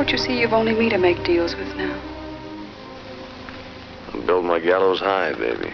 Don't 0.00 0.12
you 0.12 0.16
see 0.16 0.40
you've 0.40 0.54
only 0.54 0.72
me 0.74 0.88
to 0.88 0.96
make 0.96 1.22
deals 1.24 1.54
with 1.54 1.76
now? 1.76 1.94
I 4.14 4.20
Build 4.20 4.46
my 4.46 4.58
gallows 4.58 4.98
high, 4.98 5.34
baby. 5.34 5.68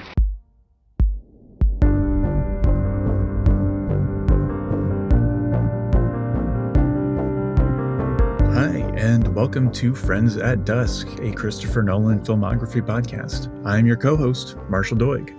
Hi, 8.53 8.79
and 8.97 9.33
welcome 9.33 9.71
to 9.75 9.95
Friends 9.95 10.37
at 10.37 10.65
Dusk, 10.65 11.07
a 11.21 11.31
Christopher 11.31 11.85
Nolan 11.85 12.19
filmography 12.19 12.85
podcast. 12.85 13.47
I'm 13.65 13.87
your 13.87 13.97
co 13.97 14.17
host, 14.17 14.57
Marshall 14.69 14.97
Doig. 14.97 15.31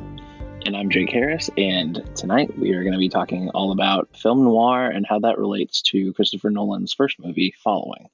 And 0.65 0.77
I'm 0.77 0.89
Jake 0.89 1.11
Harris, 1.11 1.49
and 1.57 2.09
tonight 2.15 2.57
we 2.57 2.71
are 2.71 2.83
going 2.83 2.93
to 2.93 2.99
be 2.99 3.09
talking 3.09 3.49
all 3.49 3.73
about 3.73 4.15
film 4.15 4.45
noir 4.45 4.87
and 4.87 5.05
how 5.05 5.19
that 5.19 5.37
relates 5.37 5.81
to 5.81 6.13
Christopher 6.13 6.49
Nolan's 6.49 6.93
first 6.93 7.19
movie, 7.19 7.53
Following. 7.61 8.07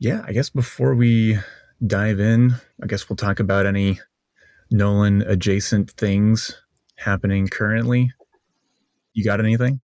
Yeah, 0.00 0.22
I 0.26 0.32
guess 0.32 0.50
before 0.50 0.94
we 0.94 1.38
dive 1.84 2.20
in, 2.20 2.54
I 2.82 2.86
guess 2.86 3.08
we'll 3.08 3.16
talk 3.16 3.40
about 3.40 3.66
any 3.66 4.00
Nolan 4.70 5.22
adjacent 5.22 5.90
things 5.92 6.56
happening 6.96 7.48
currently. 7.48 8.12
You 9.12 9.24
got 9.24 9.40
anything? 9.40 9.80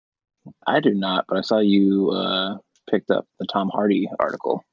I 0.67 0.79
do 0.81 0.93
not, 0.93 1.25
but 1.27 1.37
I 1.37 1.41
saw 1.41 1.59
you 1.59 2.11
uh, 2.11 2.57
picked 2.89 3.09
up 3.09 3.27
the 3.39 3.47
Tom 3.51 3.69
Hardy 3.69 4.07
article. 4.19 4.63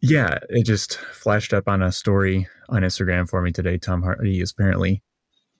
Yeah, 0.00 0.38
it 0.50 0.64
just 0.66 0.98
flashed 0.98 1.54
up 1.54 1.66
on 1.66 1.82
a 1.82 1.90
story 1.90 2.46
on 2.68 2.82
Instagram 2.82 3.28
for 3.28 3.40
me 3.40 3.50
today. 3.50 3.78
Tom 3.78 4.02
Hardy 4.02 4.40
is 4.40 4.52
apparently 4.52 5.02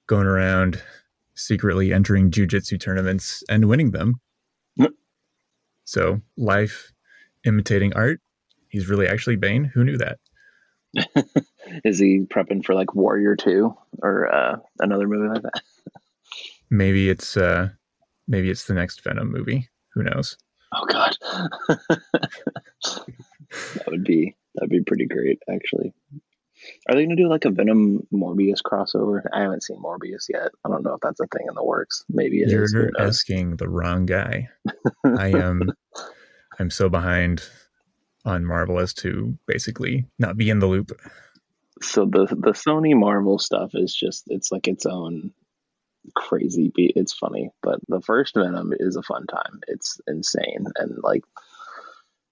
going 0.06 0.26
around 0.26 0.82
secretly 1.34 1.92
entering 1.92 2.30
jujitsu 2.30 2.78
tournaments 2.78 3.42
and 3.48 3.64
winning 3.64 3.90
them. 3.90 4.20
Yep. 4.76 4.92
So, 5.84 6.20
life 6.36 6.92
imitating 7.44 7.94
art. 7.94 8.20
He's 8.74 8.88
really 8.88 9.06
actually 9.06 9.36
Bane. 9.36 9.70
Who 9.72 9.84
knew 9.84 9.96
that? 9.98 10.18
Is 11.84 12.00
he 12.00 12.22
prepping 12.22 12.64
for 12.64 12.74
like 12.74 12.92
Warrior 12.92 13.36
2 13.36 13.72
or 14.02 14.34
uh, 14.34 14.56
another 14.80 15.06
movie 15.06 15.28
like 15.28 15.42
that? 15.42 15.62
Maybe 16.70 17.08
it's 17.08 17.36
uh 17.36 17.68
maybe 18.26 18.50
it's 18.50 18.64
the 18.64 18.74
next 18.74 19.04
Venom 19.04 19.30
movie. 19.30 19.68
Who 19.92 20.02
knows? 20.02 20.36
Oh 20.74 20.86
god. 20.86 21.16
that 21.68 22.08
would 23.86 24.02
be 24.02 24.34
that'd 24.56 24.70
be 24.70 24.82
pretty 24.82 25.06
great 25.06 25.38
actually. 25.48 25.94
Are 26.88 26.96
they 26.96 27.04
gonna 27.04 27.14
do 27.14 27.28
like 27.28 27.44
a 27.44 27.50
Venom 27.50 28.08
Morbius 28.12 28.60
crossover? 28.60 29.22
I 29.32 29.42
haven't 29.42 29.62
seen 29.62 29.80
Morbius 29.80 30.24
yet. 30.28 30.50
I 30.64 30.68
don't 30.68 30.82
know 30.82 30.94
if 30.94 31.00
that's 31.00 31.20
a 31.20 31.28
thing 31.28 31.46
in 31.48 31.54
the 31.54 31.62
works. 31.62 32.04
Maybe 32.08 32.42
it 32.42 32.48
You're 32.48 32.64
is. 32.64 32.74
Asking 32.98 33.54
the 33.54 33.68
wrong 33.68 34.04
guy. 34.04 34.48
I 35.04 35.28
am 35.28 35.70
I'm 36.58 36.70
so 36.70 36.88
behind 36.88 37.48
on 38.24 38.44
Marvel 38.44 38.78
as 38.78 38.94
to 38.94 39.36
basically 39.46 40.06
not 40.18 40.36
be 40.36 40.50
in 40.50 40.58
the 40.58 40.66
loop. 40.66 40.92
so 41.82 42.04
the 42.04 42.26
the 42.26 42.52
Sony 42.52 42.94
Marvel 42.94 43.38
stuff 43.38 43.70
is 43.74 43.94
just 43.94 44.24
it's 44.28 44.50
like 44.50 44.68
its 44.68 44.86
own 44.86 45.32
crazy 46.14 46.70
beat. 46.74 46.92
It's 46.96 47.14
funny, 47.14 47.50
but 47.62 47.80
the 47.88 48.00
first 48.00 48.34
Venom 48.34 48.72
is 48.78 48.96
a 48.96 49.02
fun 49.02 49.26
time. 49.26 49.60
It's 49.68 50.00
insane 50.06 50.66
and 50.76 50.98
like 51.02 51.22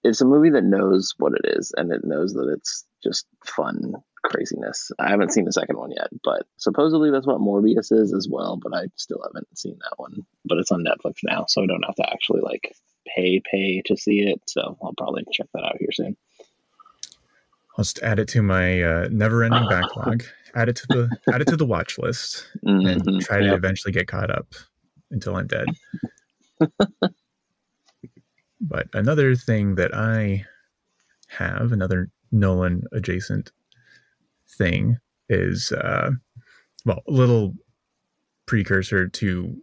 it's 0.03 0.21
a 0.21 0.25
movie 0.25 0.49
that 0.51 0.63
knows 0.63 1.13
what 1.17 1.33
it 1.33 1.55
is 1.57 1.73
and 1.75 1.91
it 1.91 2.03
knows 2.03 2.33
that 2.33 2.49
it's 2.55 2.85
just 3.03 3.25
fun 3.45 3.95
craziness. 4.23 4.91
I 4.99 5.09
haven't 5.09 5.31
seen 5.33 5.45
the 5.45 5.51
second 5.51 5.77
one 5.77 5.91
yet, 5.91 6.07
but 6.23 6.45
supposedly 6.57 7.11
that's 7.11 7.27
what 7.27 7.39
Morbius 7.41 7.91
is 7.91 8.13
as 8.13 8.27
well, 8.29 8.57
but 8.61 8.73
I 8.73 8.85
still 8.95 9.21
haven't 9.23 9.57
seen 9.57 9.77
that 9.79 9.97
one. 9.99 10.25
But 10.45 10.57
it's 10.57 10.71
on 10.71 10.83
Netflix 10.83 11.15
now, 11.23 11.45
so 11.47 11.61
I 11.63 11.67
don't 11.67 11.83
have 11.83 11.95
to 11.95 12.09
actually 12.11 12.41
like 12.41 12.75
pay 13.15 13.41
pay 13.51 13.81
to 13.85 13.97
see 13.97 14.19
it. 14.21 14.41
So 14.47 14.77
I'll 14.81 14.93
probably 14.97 15.23
check 15.31 15.47
that 15.53 15.63
out 15.63 15.77
here 15.79 15.91
soon. 15.91 16.15
I'll 17.77 17.83
just 17.83 17.99
add 18.03 18.19
it 18.19 18.27
to 18.29 18.41
my 18.43 18.81
uh, 18.81 19.07
never-ending 19.11 19.67
backlog. 19.67 20.23
Add 20.55 20.69
it 20.69 20.75
to 20.77 20.87
the 20.87 21.11
add 21.31 21.41
it 21.41 21.47
to 21.49 21.57
the 21.57 21.65
watch 21.65 21.97
list, 21.97 22.47
and 22.63 22.83
Mhm. 22.85 23.19
try 23.21 23.39
to 23.39 23.45
Yep. 23.47 23.57
eventually 23.57 23.91
get 23.91 24.07
caught 24.07 24.29
up 24.29 24.53
until 25.11 25.35
I'm 25.35 25.47
dead. 25.47 25.67
but 28.61 28.87
another 28.93 29.35
thing 29.35 29.75
that 29.75 29.93
I 29.95 30.45
have, 31.27 31.71
another 31.71 32.09
Nolan 32.31 32.83
adjacent 32.91 33.51
thing, 34.57 34.97
is 35.29 35.71
uh, 35.71 36.11
well, 36.85 37.01
a 37.07 37.11
little 37.11 37.53
precursor 38.45 39.07
to 39.07 39.55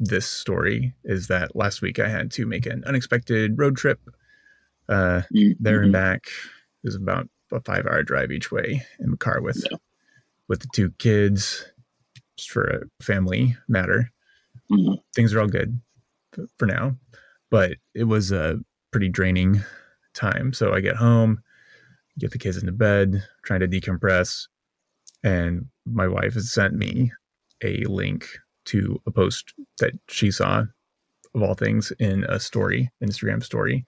this 0.00 0.26
story 0.26 0.94
is 1.04 1.28
that 1.28 1.54
last 1.54 1.80
week 1.82 1.98
I 1.98 2.08
had 2.08 2.30
to 2.32 2.46
make 2.46 2.66
an 2.66 2.82
unexpected 2.86 3.56
road 3.58 3.76
trip 3.76 4.00
uh, 4.88 5.22
there 5.60 5.82
and 5.82 5.92
back. 5.92 6.26
It 6.82 6.88
was 6.88 6.94
about 6.96 7.28
a 7.52 7.60
five 7.60 7.86
hour 7.86 8.02
drive 8.02 8.32
each 8.32 8.50
way 8.50 8.84
in 8.98 9.10
the 9.10 9.16
car 9.16 9.40
with 9.40 9.64
Yeah. 9.70 9.76
with 10.48 10.60
the 10.60 10.68
two 10.74 10.90
kids, 10.98 11.64
just 12.36 12.50
for 12.50 12.64
a 12.64 13.04
family 13.04 13.56
matter. 13.68 14.10
Mhm. 14.70 14.98
Things 15.14 15.32
are 15.32 15.40
all 15.40 15.46
good 15.48 15.80
for 16.58 16.66
now, 16.66 16.96
but 17.50 17.76
it 17.94 18.04
was 18.04 18.32
a 18.32 18.60
pretty 18.90 19.08
draining 19.08 19.62
time. 20.14 20.52
So 20.52 20.72
I 20.74 20.80
get 20.80 20.96
home, 20.96 21.42
get 22.18 22.30
the 22.30 22.38
kids 22.38 22.56
into 22.56 22.72
bed, 22.72 23.22
trying 23.44 23.60
to 23.60 23.68
decompress, 23.68 24.46
and 25.22 25.66
my 25.86 26.06
wife 26.06 26.34
has 26.34 26.52
sent 26.52 26.74
me 26.74 27.12
a 27.62 27.84
link 27.84 28.28
to 28.66 29.00
a 29.06 29.10
post 29.10 29.52
that 29.78 29.92
she 30.08 30.30
saw 30.30 30.64
of 31.34 31.42
all 31.42 31.54
things 31.54 31.92
in 31.98 32.24
a 32.24 32.38
story, 32.38 32.90
Instagram 33.02 33.42
story, 33.42 33.84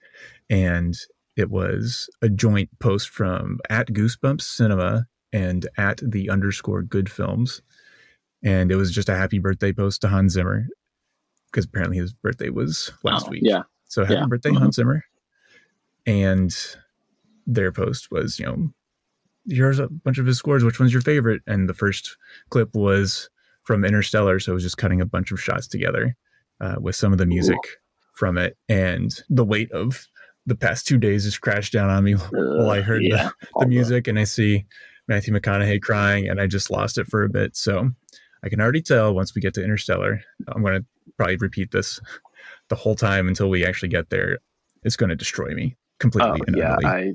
and 0.49 0.95
it 1.35 1.49
was 1.49 2.09
a 2.21 2.29
joint 2.29 2.69
post 2.79 3.09
from 3.09 3.59
at 3.69 3.87
Goosebumps 3.87 4.41
Cinema 4.41 5.05
and 5.31 5.67
at 5.77 5.99
the 6.03 6.29
underscore 6.29 6.81
Good 6.81 7.09
Films, 7.09 7.61
and 8.43 8.71
it 8.71 8.75
was 8.75 8.91
just 8.91 9.09
a 9.09 9.15
happy 9.15 9.39
birthday 9.39 9.71
post 9.71 10.01
to 10.01 10.09
Hans 10.09 10.33
Zimmer 10.33 10.67
because 11.51 11.65
apparently 11.65 11.97
his 11.97 12.13
birthday 12.13 12.49
was 12.49 12.91
last 13.03 13.27
Oh, 13.27 13.31
week. 13.31 13.41
Yeah. 13.43 13.63
So 13.85 14.03
happy 14.03 14.15
Yeah. 14.15 14.25
birthday, 14.27 14.49
Mhm. 14.51 14.59
Hans 14.59 14.75
Zimmer. 14.75 15.03
And 16.05 16.55
their 17.47 17.71
post 17.71 18.09
was, 18.11 18.37
you 18.39 18.45
know, 18.45 18.67
here's 19.47 19.79
a 19.79 19.87
bunch 19.87 20.17
of 20.19 20.25
his 20.25 20.37
scores. 20.37 20.63
Which 20.63 20.79
one's 20.79 20.93
your 20.93 21.01
favorite? 21.01 21.41
And 21.47 21.67
the 21.69 21.73
first 21.73 22.17
clip 22.49 22.75
was 22.75 23.29
from 23.63 23.83
Interstellar. 23.85 24.39
So 24.39 24.51
it 24.51 24.55
was 24.55 24.63
just 24.63 24.77
cutting 24.77 25.01
a 25.01 25.05
bunch 25.05 25.31
of 25.31 25.41
shots 25.41 25.67
together 25.67 26.15
uh, 26.61 26.75
with 26.79 26.95
some 26.95 27.11
of 27.11 27.17
the 27.17 27.25
music 27.25 27.57
from 28.15 28.37
it. 28.37 28.57
And 28.69 29.11
the 29.29 29.45
weight 29.45 29.71
of 29.71 30.05
the 30.45 30.55
past 30.55 30.85
two 30.85 30.97
days 30.97 31.23
just 31.23 31.41
crashed 31.41 31.73
down 31.73 31.89
on 31.89 32.03
me 32.03 32.13
while 32.31 32.69
I 32.69 32.79
Uh, 32.79 32.83
heard 32.83 33.03
yeah. 33.03 33.29
the, 33.41 33.47
the 33.61 33.67
music 33.67 34.07
and 34.07 34.19
I 34.19 34.25
see 34.25 34.65
Matthew 35.07 35.33
McConaughey 35.33 35.81
crying 35.81 36.27
and 36.27 36.39
I 36.41 36.47
just 36.47 36.69
lost 36.69 36.97
it 36.97 37.07
for 37.07 37.23
a 37.23 37.29
bit. 37.29 37.55
So 37.55 37.89
I 38.43 38.49
can 38.49 38.59
already 38.61 38.81
tell 38.81 39.13
once 39.15 39.33
we 39.33 39.41
get 39.41 39.53
to 39.55 39.63
Interstellar, 39.63 40.21
I'm 40.49 40.61
going 40.61 40.81
to 40.81 40.85
probably 41.17 41.37
repeat 41.37 41.71
this 41.71 41.99
the 42.69 42.75
whole 42.75 42.95
time 42.95 43.27
until 43.27 43.49
we 43.49 43.65
actually 43.65 43.89
get 43.89 44.09
there. 44.09 44.39
It's 44.83 44.97
going 44.97 45.09
to 45.09 45.15
destroy 45.15 45.53
me 45.53 45.75
completely 45.99 46.41
Oh, 46.47 46.57
yeah. 46.57 46.75
I. 46.85 47.13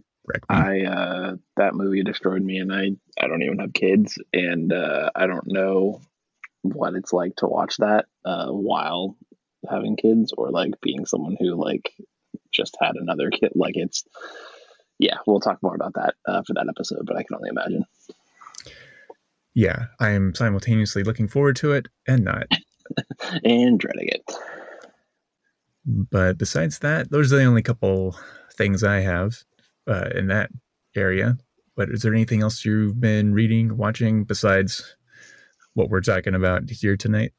I 0.48 0.82
uh 0.82 1.36
that 1.56 1.74
movie 1.74 2.02
destroyed 2.02 2.42
me 2.42 2.58
and 2.58 2.72
I 2.72 2.92
I 3.20 3.26
don't 3.26 3.42
even 3.42 3.58
have 3.58 3.72
kids 3.72 4.18
and 4.32 4.72
uh 4.72 5.10
I 5.14 5.26
don't 5.26 5.46
know 5.46 6.00
what 6.62 6.94
it's 6.94 7.12
like 7.12 7.36
to 7.36 7.46
watch 7.46 7.76
that 7.78 8.06
uh 8.24 8.48
while 8.48 9.16
having 9.68 9.96
kids 9.96 10.32
or 10.36 10.50
like 10.50 10.80
being 10.80 11.06
someone 11.06 11.36
who 11.38 11.54
like 11.54 11.92
just 12.52 12.76
had 12.80 12.96
another 12.96 13.30
kid. 13.30 13.52
Like 13.54 13.76
it's 13.76 14.04
yeah 14.98 15.16
we'll 15.26 15.40
talk 15.40 15.62
more 15.62 15.74
about 15.74 15.94
that 15.94 16.14
uh, 16.26 16.42
for 16.42 16.54
that 16.54 16.68
episode 16.68 17.04
but 17.04 17.16
I 17.16 17.22
can 17.22 17.36
only 17.36 17.50
imagine. 17.50 17.84
Yeah, 19.54 19.86
I 20.00 20.10
am 20.10 20.34
simultaneously 20.34 21.02
looking 21.02 21.28
forward 21.28 21.56
to 21.56 21.72
it 21.72 21.88
and 22.06 22.24
not. 22.24 22.46
and 23.44 23.78
dreading 23.78 24.08
it. 24.08 24.22
But 25.84 26.38
besides 26.38 26.78
that, 26.78 27.10
those 27.10 27.32
are 27.32 27.36
the 27.36 27.44
only 27.44 27.62
couple 27.62 28.16
things 28.54 28.82
I 28.82 29.00
have 29.00 29.42
uh, 29.88 30.10
in 30.14 30.28
that 30.28 30.50
area. 30.96 31.36
But 31.76 31.90
is 31.90 32.02
there 32.02 32.14
anything 32.14 32.42
else 32.42 32.64
you've 32.64 33.00
been 33.00 33.32
reading, 33.32 33.76
watching 33.76 34.24
besides 34.24 34.96
what 35.74 35.88
we're 35.88 36.02
talking 36.02 36.34
about 36.34 36.68
here 36.68 36.96
tonight? 36.96 37.32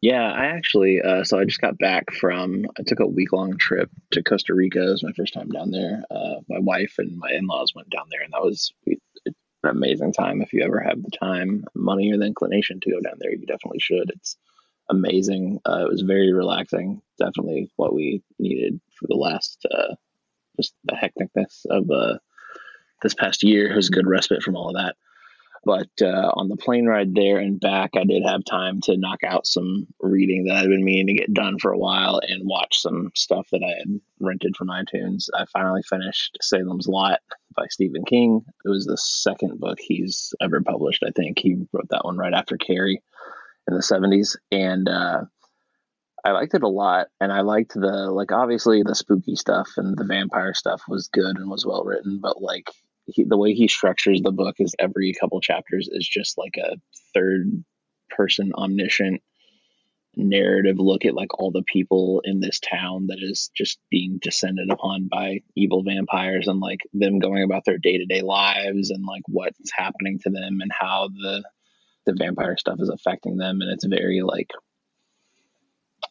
Yeah, 0.00 0.30
I 0.30 0.46
actually, 0.46 1.02
uh, 1.02 1.24
so 1.24 1.38
I 1.38 1.44
just 1.44 1.60
got 1.60 1.76
back 1.76 2.12
from, 2.12 2.66
I 2.78 2.84
took 2.86 3.00
a 3.00 3.06
week 3.06 3.32
long 3.32 3.58
trip 3.58 3.90
to 4.12 4.22
Costa 4.22 4.54
Rica. 4.54 4.86
It 4.86 4.90
was 4.90 5.02
my 5.02 5.12
first 5.12 5.34
time 5.34 5.48
down 5.48 5.72
there. 5.72 6.04
Uh, 6.10 6.36
my 6.48 6.60
wife 6.60 6.94
and 6.98 7.18
my 7.18 7.30
in 7.32 7.46
laws 7.48 7.74
went 7.74 7.90
down 7.90 8.06
there, 8.10 8.22
and 8.22 8.32
that 8.32 8.42
was 8.42 8.72
an 9.26 9.34
amazing 9.64 10.12
time. 10.12 10.40
If 10.40 10.52
you 10.52 10.62
ever 10.62 10.78
have 10.78 11.02
the 11.02 11.10
time, 11.10 11.64
money, 11.74 12.12
or 12.12 12.16
the 12.16 12.26
inclination 12.26 12.78
to 12.80 12.90
go 12.92 13.00
down 13.00 13.16
there, 13.18 13.32
you 13.32 13.44
definitely 13.44 13.80
should. 13.80 14.10
It's 14.14 14.36
amazing. 14.88 15.58
Uh, 15.68 15.84
it 15.84 15.90
was 15.90 16.02
very 16.02 16.32
relaxing. 16.32 17.02
Definitely 17.18 17.68
what 17.74 17.92
we 17.92 18.22
needed 18.38 18.80
for 18.94 19.08
the 19.08 19.16
last, 19.16 19.66
uh, 21.48 21.54
just 21.56 21.66
the 21.68 21.74
hecticness 21.74 21.78
of 21.78 21.90
uh, 21.90 22.18
this 23.02 23.14
past 23.14 23.42
year. 23.42 23.70
It 23.72 23.76
was 23.76 23.88
a 23.88 23.92
good 23.92 24.06
respite 24.06 24.42
from 24.42 24.56
all 24.56 24.68
of 24.68 24.76
that. 24.76 24.96
But 25.64 25.90
uh, 26.00 26.30
on 26.34 26.48
the 26.48 26.56
plane 26.56 26.86
ride 26.86 27.14
there 27.14 27.38
and 27.38 27.60
back, 27.60 27.90
I 27.96 28.04
did 28.04 28.22
have 28.24 28.44
time 28.44 28.80
to 28.82 28.96
knock 28.96 29.24
out 29.24 29.46
some 29.46 29.86
reading 30.00 30.44
that 30.44 30.56
I'd 30.56 30.68
been 30.68 30.84
meaning 30.84 31.08
to 31.08 31.20
get 31.20 31.34
done 31.34 31.58
for 31.58 31.72
a 31.72 31.78
while 31.78 32.20
and 32.26 32.48
watch 32.48 32.80
some 32.80 33.10
stuff 33.14 33.48
that 33.50 33.62
I 33.62 33.78
had 33.78 34.00
rented 34.20 34.56
from 34.56 34.68
iTunes. 34.68 35.28
I 35.34 35.44
finally 35.52 35.82
finished 35.82 36.38
Salem's 36.40 36.86
Lot 36.86 37.20
by 37.54 37.66
Stephen 37.68 38.04
King. 38.04 38.44
It 38.64 38.68
was 38.68 38.86
the 38.86 38.96
second 38.96 39.58
book 39.58 39.78
he's 39.80 40.32
ever 40.40 40.62
published, 40.62 41.02
I 41.06 41.10
think. 41.10 41.38
He 41.38 41.56
wrote 41.72 41.88
that 41.90 42.04
one 42.04 42.16
right 42.16 42.34
after 42.34 42.56
Carrie 42.56 43.02
in 43.68 43.74
the 43.74 43.82
70s. 43.82 44.36
And 44.52 44.88
uh, 44.88 45.24
I 46.28 46.32
liked 46.32 46.54
it 46.54 46.62
a 46.62 46.68
lot. 46.68 47.08
And 47.20 47.32
I 47.32 47.40
liked 47.40 47.72
the, 47.74 48.10
like, 48.10 48.32
obviously 48.32 48.82
the 48.82 48.94
spooky 48.94 49.34
stuff 49.34 49.70
and 49.76 49.96
the 49.96 50.04
vampire 50.04 50.52
stuff 50.52 50.82
was 50.86 51.08
good 51.08 51.36
and 51.36 51.50
was 51.50 51.64
well 51.64 51.84
written, 51.84 52.20
but 52.20 52.42
like, 52.42 52.70
he, 53.06 53.24
the 53.24 53.38
way 53.38 53.54
he 53.54 53.68
structures 53.68 54.20
the 54.20 54.32
book 54.32 54.56
is 54.58 54.74
every 54.78 55.14
couple 55.18 55.40
chapters 55.40 55.88
is 55.90 56.06
just 56.06 56.36
like 56.36 56.56
a 56.58 56.76
third 57.14 57.64
person 58.10 58.52
omniscient 58.54 59.22
narrative 60.16 60.76
look 60.78 61.04
at 61.04 61.14
like 61.14 61.38
all 61.38 61.50
the 61.50 61.62
people 61.62 62.20
in 62.24 62.40
this 62.40 62.58
town 62.60 63.06
that 63.06 63.18
is 63.20 63.50
just 63.56 63.78
being 63.90 64.18
descended 64.20 64.68
upon 64.70 65.08
by 65.10 65.38
evil 65.56 65.82
vampires 65.82 66.48
and 66.48 66.60
like 66.60 66.80
them 66.92 67.18
going 67.20 67.44
about 67.44 67.64
their 67.64 67.78
day-to-day 67.78 68.20
lives 68.20 68.90
and 68.90 69.04
like 69.06 69.22
what's 69.28 69.70
happening 69.72 70.18
to 70.18 70.28
them 70.28 70.58
and 70.60 70.72
how 70.76 71.08
the 71.08 71.42
the 72.04 72.14
vampire 72.18 72.56
stuff 72.56 72.78
is 72.80 72.88
affecting 72.88 73.36
them 73.36 73.60
and 73.60 73.70
it's 73.72 73.86
very 73.86 74.22
like 74.22 74.50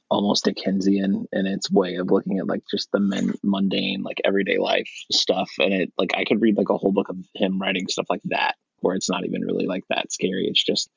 almost 0.09 0.45
Dickensian 0.45 1.27
in 1.31 1.45
its 1.45 1.69
way 1.69 1.95
of 1.95 2.11
looking 2.11 2.39
at 2.39 2.47
like 2.47 2.63
just 2.69 2.91
the 2.91 2.99
men, 2.99 3.33
mundane, 3.43 4.03
like 4.03 4.21
everyday 4.23 4.57
life 4.57 4.89
stuff. 5.11 5.51
And 5.59 5.73
it 5.73 5.93
like 5.97 6.11
I 6.15 6.23
could 6.23 6.41
read 6.41 6.57
like 6.57 6.69
a 6.69 6.77
whole 6.77 6.91
book 6.91 7.09
of 7.09 7.17
him 7.35 7.59
writing 7.61 7.87
stuff 7.87 8.07
like 8.09 8.21
that, 8.25 8.55
where 8.79 8.95
it's 8.95 9.09
not 9.09 9.25
even 9.25 9.41
really 9.41 9.65
like 9.65 9.83
that 9.89 10.11
scary. 10.11 10.47
It's 10.47 10.63
just 10.63 10.89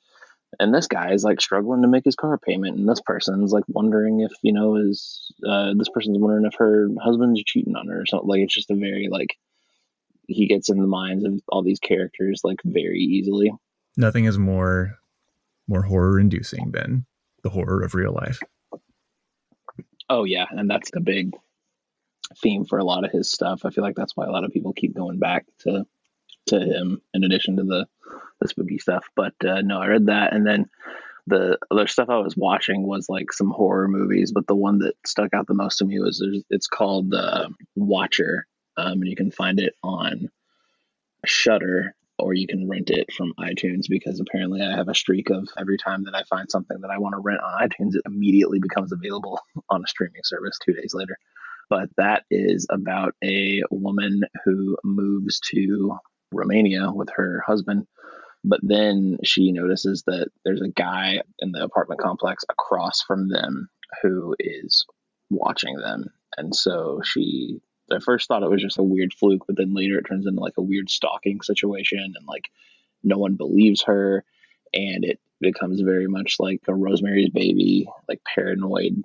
and 0.59 0.75
this 0.75 0.89
guy 0.89 1.13
is 1.13 1.23
like 1.23 1.41
struggling 1.41 1.83
to 1.83 1.89
make 1.89 2.05
his 2.05 2.17
car 2.17 2.37
payment, 2.39 2.77
and 2.77 2.89
this 2.89 3.01
person's 3.01 3.53
like 3.53 3.65
wondering 3.69 4.21
if 4.21 4.33
you 4.43 4.53
know 4.53 4.77
is 4.77 5.33
uh, 5.47 5.73
this 5.77 5.89
person's 5.89 6.19
wondering 6.19 6.45
if 6.45 6.55
her 6.59 6.89
husband's 7.01 7.45
cheating 7.45 7.77
on 7.77 7.87
her 7.89 8.01
or 8.01 8.07
something. 8.07 8.29
Like 8.29 8.41
it's 8.41 8.55
just 8.55 8.71
a 8.71 8.75
very 8.75 9.09
like 9.11 9.37
he 10.27 10.47
gets 10.47 10.69
in 10.69 10.81
the 10.81 10.87
minds 10.87 11.25
of 11.25 11.41
all 11.49 11.63
these 11.63 11.81
characters 11.81 12.41
like 12.43 12.61
very 12.65 13.01
easily. 13.01 13.53
Nothing 13.97 14.25
is 14.25 14.39
more 14.39 14.99
more 15.69 15.83
horror 15.83 16.19
inducing 16.19 16.73
than 16.73 17.07
the 17.43 17.51
horror 17.51 17.83
of 17.83 17.95
real 17.95 18.13
life. 18.13 18.41
Oh 20.11 20.25
yeah, 20.25 20.47
and 20.51 20.69
that's 20.69 20.91
the 20.91 21.01
big 21.01 21.37
theme 22.43 22.65
for 22.65 22.79
a 22.79 22.85
lot 22.85 23.05
of 23.05 23.13
his 23.13 23.31
stuff. 23.31 23.63
I 23.65 23.71
feel 23.71 23.85
like 23.85 23.95
that's 23.95 24.17
why 24.17 24.27
a 24.27 24.31
lot 24.31 24.45
of 24.45 24.51
people 24.51 24.73
keep 24.73 24.95
going 24.95 25.19
back 25.21 25.47
to 25.61 25.87
to 26.49 26.59
him 26.59 27.01
in 27.15 27.23
addition 27.23 27.57
to 27.57 27.63
the 27.63 27.87
the 28.41 28.49
spooky 28.49 28.79
stuff. 28.79 29.07
But 29.15 29.35
uh, 29.45 29.63
no, 29.63 29.81
I 29.81 29.87
read 29.87 30.07
that, 30.07 30.33
and 30.35 30.45
then 30.45 30.69
the 31.29 31.59
other 31.71 31.87
stuff 31.87 32.09
I 32.11 32.19
was 32.19 32.37
watching 32.37 32.83
was 32.83 33.09
like 33.09 33.33
some 33.33 33.51
horror 33.51 33.87
movies. 33.87 34.33
But 34.33 34.49
the 34.49 34.57
one 34.57 34.81
that 34.81 34.95
stuck 35.07 35.33
out 35.33 35.47
the 35.47 35.55
most 35.55 35.79
to 35.79 35.85
me 35.85 36.01
was 36.01 36.27
it's 36.51 36.67
called 36.67 37.15
uh, 37.15 37.49
Watcher, 37.77 38.47
um, 38.77 38.95
and 38.95 39.09
you 39.09 39.17
can 39.17 39.31
find 39.31 39.61
it 39.61 39.75
on 39.85 40.29
Shudder 41.25 41.95
or 42.21 42.35
you 42.35 42.47
can 42.47 42.69
rent 42.69 42.91
it 42.91 43.13
from 43.13 43.35
iTunes 43.39 43.89
because 43.89 44.21
apparently 44.21 44.63
I 44.63 44.77
have 44.77 44.89
a 44.89 44.95
streak 44.95 45.31
of 45.31 45.49
every 45.59 45.79
time 45.79 46.05
that 46.05 46.15
I 46.15 46.23
find 46.25 46.51
something 46.51 46.81
that 46.81 46.91
I 46.91 46.99
want 46.99 47.15
to 47.15 47.21
rent 47.21 47.41
on 47.41 47.69
iTunes, 47.69 47.95
it 47.95 48.03
immediately 48.07 48.59
becomes 48.59 48.93
available 48.93 49.41
on 49.69 49.83
a 49.85 49.89
streaming 49.89 50.23
service 50.25 50.59
two 50.65 50.73
days 50.73 50.95
later. 50.95 51.17
But 51.69 51.89
that 51.97 52.25
is 52.31 52.67
about 52.71 53.15
a 53.23 53.63
woman 53.71 54.23
who 54.45 54.77
moves 54.83 55.41
to 55.53 55.97
Romania 56.33 56.91
with 56.93 57.11
her 57.17 57.43
husband. 57.47 57.87
But 58.43 58.61
then 58.63 59.19
she 59.23 59.53
notices 59.53 60.03
that 60.07 60.29
there's 60.45 60.63
a 60.63 60.69
guy 60.69 61.21
in 61.39 61.53
the 61.53 61.63
apartment 61.63 62.01
complex 62.01 62.45
across 62.51 63.03
from 63.03 63.29
them 63.29 63.69
who 64.03 64.35
is 64.39 64.87
watching 65.31 65.77
them. 65.77 66.07
And 66.37 66.55
so 66.55 67.01
she 67.05 67.61
I 67.93 67.99
first 67.99 68.29
thought 68.29 68.43
it 68.43 68.51
was 68.51 68.63
just 68.63 68.79
a 68.79 68.83
weird 68.83 69.13
fluke, 69.13 69.45
but 69.47 69.57
then 69.57 69.75
later 69.75 69.99
it 69.99 70.05
turns 70.05 70.27
into 70.27 70.41
like 70.41 70.57
a 70.57 70.63
weird 70.63 70.91
stalking 70.91 71.41
situation 71.43 72.01
and 72.01 72.27
like 72.27 72.51
no 73.03 73.19
one 73.19 73.35
believes 73.35 73.83
her 73.83 74.25
and 74.73 75.05
it 75.05 75.19
becomes 75.41 75.81
very 75.81 76.07
much 76.07 76.37
like 76.39 76.61
a 76.69 76.75
Rosemary's 76.75 77.31
baby, 77.31 77.89
like 78.09 78.21
paranoid 78.25 79.03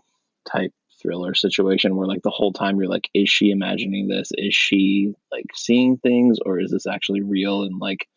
type 0.49 0.73
thriller 1.01 1.33
situation 1.33 1.95
where 1.95 2.07
like 2.07 2.21
the 2.23 2.29
whole 2.29 2.53
time 2.53 2.77
you're 2.77 2.89
like, 2.89 3.09
is 3.13 3.29
she 3.29 3.51
imagining 3.51 4.07
this? 4.07 4.31
Is 4.33 4.53
she 4.53 5.13
like 5.31 5.45
seeing 5.53 5.97
things 5.97 6.39
or 6.45 6.59
is 6.59 6.71
this 6.71 6.87
actually 6.87 7.21
real? 7.21 7.63
And 7.63 7.79
like 7.79 8.07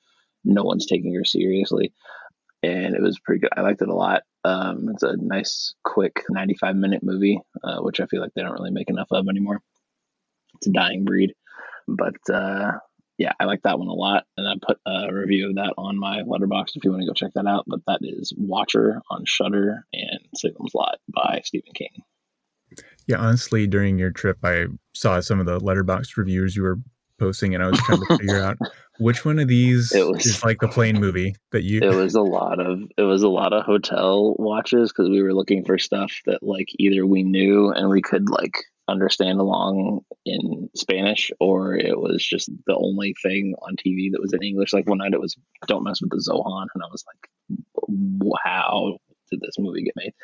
no 0.44 0.62
one's 0.62 0.86
taking 0.86 1.14
her 1.14 1.24
seriously. 1.24 1.92
And 2.62 2.94
it 2.94 3.02
was 3.02 3.20
pretty 3.20 3.40
good. 3.40 3.50
I 3.56 3.60
liked 3.60 3.82
it 3.82 3.88
a 3.88 3.94
lot. 3.94 4.22
Um, 4.44 4.88
it's 4.90 5.02
a 5.02 5.16
nice, 5.16 5.74
quick 5.84 6.24
95 6.28 6.76
minute 6.76 7.02
movie, 7.02 7.40
uh, 7.62 7.80
which 7.80 8.00
I 8.00 8.06
feel 8.06 8.20
like 8.20 8.34
they 8.34 8.42
don't 8.42 8.52
really 8.52 8.70
make 8.70 8.90
enough 8.90 9.08
of 9.10 9.28
anymore. 9.28 9.60
It's 10.58 10.66
a 10.66 10.72
dying 10.72 11.04
breed. 11.04 11.34
But 11.86 12.16
uh, 12.32 12.72
yeah, 13.16 13.32
I 13.40 13.44
like 13.44 13.62
that 13.62 13.78
one 13.78 13.88
a 13.88 13.92
lot. 13.92 14.24
And 14.36 14.48
I 14.48 14.54
put 14.64 14.78
a 14.86 15.12
review 15.12 15.48
of 15.48 15.56
that 15.56 15.74
on 15.76 15.98
my 15.98 16.22
Letterboxd 16.22 16.76
if 16.76 16.84
you 16.84 16.90
want 16.90 17.02
to 17.02 17.08
go 17.08 17.14
check 17.14 17.32
that 17.34 17.46
out. 17.46 17.64
But 17.66 17.80
that 17.86 18.00
is 18.02 18.32
Watcher 18.36 19.00
on 19.10 19.24
Shudder 19.24 19.84
and 19.92 20.20
Salem's 20.36 20.74
Lot 20.74 20.98
by 21.08 21.40
Stephen 21.44 21.72
King. 21.74 22.02
Yeah, 23.06 23.16
honestly, 23.16 23.66
during 23.66 23.98
your 23.98 24.10
trip, 24.10 24.38
I 24.44 24.66
saw 24.94 25.20
some 25.20 25.40
of 25.40 25.46
the 25.46 25.58
Letterboxd 25.58 26.16
reviews 26.16 26.54
you 26.54 26.62
were 26.62 26.78
posting, 27.18 27.54
and 27.54 27.64
I 27.64 27.68
was 27.68 27.78
trying 27.80 28.00
to 28.00 28.06
figure 28.18 28.42
out 28.42 28.58
which 28.98 29.24
one 29.24 29.38
of 29.38 29.48
these 29.48 29.92
it 29.92 30.06
was, 30.06 30.26
is 30.26 30.44
like 30.44 30.60
the 30.60 30.68
plane 30.68 31.00
movie 31.00 31.34
that 31.52 31.64
you. 31.64 31.80
It 31.82 31.94
was 31.94 32.14
a 32.14 32.20
lot 32.20 32.60
of 32.60 32.80
it 32.96 33.02
was 33.02 33.22
a 33.22 33.28
lot 33.28 33.52
of 33.52 33.64
hotel 33.64 34.36
watches 34.38 34.92
because 34.92 35.08
we 35.08 35.22
were 35.22 35.34
looking 35.34 35.64
for 35.64 35.78
stuff 35.78 36.12
that 36.26 36.42
like 36.42 36.68
either 36.78 37.06
we 37.06 37.22
knew 37.22 37.70
and 37.70 37.88
we 37.88 38.02
could 38.02 38.28
like 38.28 38.54
understand 38.88 39.40
along 39.40 40.00
in 40.24 40.70
Spanish, 40.74 41.30
or 41.40 41.74
it 41.74 41.98
was 41.98 42.26
just 42.26 42.50
the 42.66 42.76
only 42.76 43.14
thing 43.22 43.54
on 43.62 43.76
TV 43.76 44.10
that 44.12 44.20
was 44.20 44.32
in 44.32 44.42
English. 44.42 44.72
Like 44.72 44.88
one 44.88 44.98
night 44.98 45.12
it 45.12 45.20
was 45.20 45.36
"Don't 45.66 45.84
Mess 45.84 46.00
with 46.00 46.10
the 46.10 46.16
Zohan," 46.16 46.66
and 46.74 46.82
I 46.82 46.86
was 46.90 47.04
like, 47.06 48.38
"How 48.44 48.98
did 49.30 49.40
this 49.40 49.58
movie 49.58 49.84
get 49.84 49.96
made?" 49.96 50.14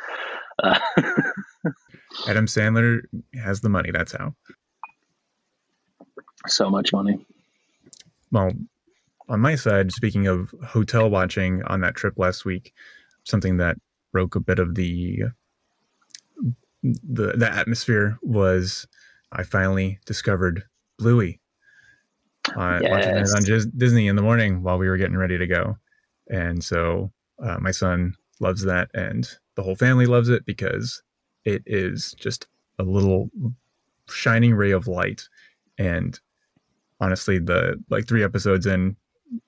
Uh, 0.63 0.79
Adam 2.29 2.47
Sandler 2.47 3.03
has 3.35 3.61
the 3.61 3.69
money. 3.69 3.91
That's 3.91 4.13
how. 4.13 4.35
So 6.47 6.71
much 6.71 6.93
money. 6.93 7.25
Well, 8.31 8.53
on 9.29 9.41
my 9.41 9.55
side, 9.55 9.93
speaking 9.93 10.27
of 10.27 10.55
hotel 10.67 11.09
watching 11.09 11.63
on 11.65 11.81
that 11.81 11.95
trip 11.95 12.15
last 12.19 12.45
week, 12.45 12.73
something 13.25 13.59
that 13.59 13.77
broke 14.13 14.35
a 14.35 14.41
bit 14.41 14.59
of 14.59 14.75
the 14.75 15.25
the 16.85 17.33
the 17.37 17.51
atmosphere 17.51 18.19
was 18.23 18.87
I 19.33 19.43
finally 19.43 19.99
discovered 20.05 20.65
Bluey. 20.99 21.41
Uh, 22.57 22.79
yes. 22.83 22.91
Watching 22.91 23.17
it 23.17 23.63
on 23.65 23.73
Disney 23.79 24.07
in 24.07 24.17
the 24.17 24.23
morning 24.23 24.63
while 24.63 24.79
we 24.79 24.89
were 24.89 24.99
getting 24.99 25.17
ready 25.17 25.39
to 25.39 25.47
go, 25.47 25.79
and 26.29 26.63
so 26.63 27.11
uh, 27.43 27.57
my 27.59 27.71
son 27.71 28.15
loves 28.41 28.63
that, 28.65 28.91
and 28.95 29.29
the 29.55 29.63
whole 29.63 29.77
family 29.77 30.05
loves 30.05 30.29
it 30.29 30.45
because 30.45 31.03
it 31.47 31.63
is 31.65 32.15
just 32.19 32.47
a 32.79 32.83
little 32.83 33.31
shining 34.11 34.55
ray 34.55 34.73
of 34.73 34.87
light. 34.87 35.27
And 35.79 36.19
honestly, 37.01 37.39
the 37.39 37.83
like 37.89 38.07
three 38.07 38.23
episodes 38.23 38.67
in, 38.67 38.97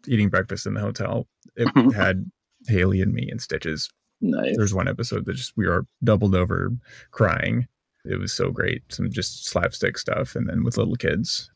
eating 0.07 0.31
breakfast 0.31 0.64
in 0.66 0.73
the 0.73 0.81
hotel, 0.81 1.26
it 1.55 1.69
had 1.95 2.31
Haley 2.66 3.02
and 3.02 3.12
me 3.12 3.28
in 3.31 3.38
stitches 3.38 3.90
Nice. 4.21 4.57
There's 4.57 4.75
one 4.75 4.89
episode 4.89 5.27
that 5.27 5.35
just 5.35 5.57
we 5.57 5.67
are 5.67 5.87
doubled 6.03 6.35
over 6.35 6.71
crying. 7.11 7.67
It 8.05 8.19
was 8.19 8.33
so 8.33 8.51
great. 8.51 8.83
Some 8.89 9.11
just 9.11 9.47
slapstick 9.47 9.99
stuff, 9.99 10.35
and 10.37 10.49
then 10.49 10.65
with 10.65 10.79
little 10.79 10.97
kids. 10.97 11.51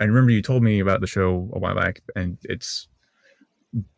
I 0.00 0.04
remember 0.04 0.30
you 0.30 0.42
told 0.42 0.62
me 0.62 0.80
about 0.80 1.00
the 1.00 1.06
show 1.06 1.50
a 1.52 1.58
while 1.58 1.74
back, 1.74 2.00
and 2.14 2.38
it's 2.42 2.88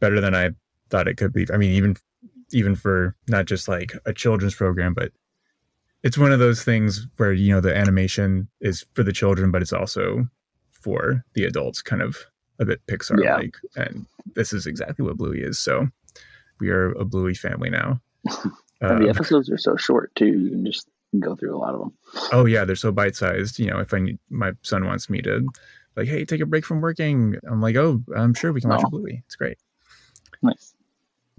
better 0.01 0.21
than 0.21 0.35
I 0.35 0.51
thought 0.91 1.09
it 1.09 1.17
could 1.17 1.33
be. 1.33 1.47
I 1.53 1.57
mean, 1.57 1.73
even 1.73 1.97
even 2.53 2.75
for 2.75 3.15
not 3.29 3.47
just 3.47 3.69
like 3.69 3.93
a 4.07 4.13
children's 4.13 4.55
program, 4.55 4.95
but 4.95 5.13
it's 6.03 6.19
one 6.19 6.33
of 6.33 6.39
those 6.39 6.63
things 6.63 7.07
where 7.17 7.33
you 7.33 7.53
know 7.53 7.61
the 7.61 7.77
animation 7.77 8.49
is 8.61 8.87
for 8.95 9.03
the 9.03 9.13
children, 9.13 9.51
but 9.51 9.63
it's 9.63 9.73
also 9.73 10.27
for 10.71 11.25
the 11.35 11.45
adults, 11.45 11.83
kind 11.83 12.03
of 12.03 12.17
a 12.59 12.65
bit 12.65 12.81
Pixar 12.87 13.23
like. 13.37 13.57
Yeah. 13.77 13.85
And 13.85 14.07
this 14.35 14.53
is 14.53 14.67
exactly 14.67 15.05
what 15.05 15.17
Bluey 15.17 15.41
is. 15.41 15.59
So 15.59 15.89
we 16.61 16.71
are 16.71 16.93
a 16.93 17.05
Bluey 17.05 17.35
family 17.35 17.71
now. 17.71 18.01
Um, 18.81 19.03
the 19.03 19.09
episodes 19.09 19.51
are 19.51 19.59
so 19.59 19.77
short 19.77 20.15
too; 20.15 20.27
you 20.27 20.51
can 20.51 20.65
just 20.65 20.89
go 21.19 21.35
through 21.35 21.57
a 21.57 21.59
lot 21.59 21.75
of 21.75 21.81
them. 21.81 21.93
Oh 22.31 22.45
yeah, 22.45 22.65
they're 22.65 22.77
so 22.77 22.93
bite 22.93 23.17
sized. 23.17 23.59
You 23.59 23.71
know, 23.71 23.81
if 23.81 23.93
I 23.93 23.99
need, 23.99 24.21
my 24.31 24.53
son 24.63 24.87
wants 24.87 25.11
me 25.11 25.21
to, 25.23 25.49
like, 25.97 26.07
hey, 26.07 26.25
take 26.25 26.41
a 26.41 26.47
break 26.47 26.65
from 26.65 26.81
working, 26.81 27.35
I'm 27.51 27.61
like, 27.61 27.75
oh, 27.75 28.01
I'm 28.17 28.35
sure 28.35 28.53
we 28.53 28.61
can 28.61 28.71
watch 28.71 28.83
oh. 28.87 28.91
Bluey. 28.91 29.25
It's 29.27 29.35
great. 29.35 29.59
Nice. 30.43 30.75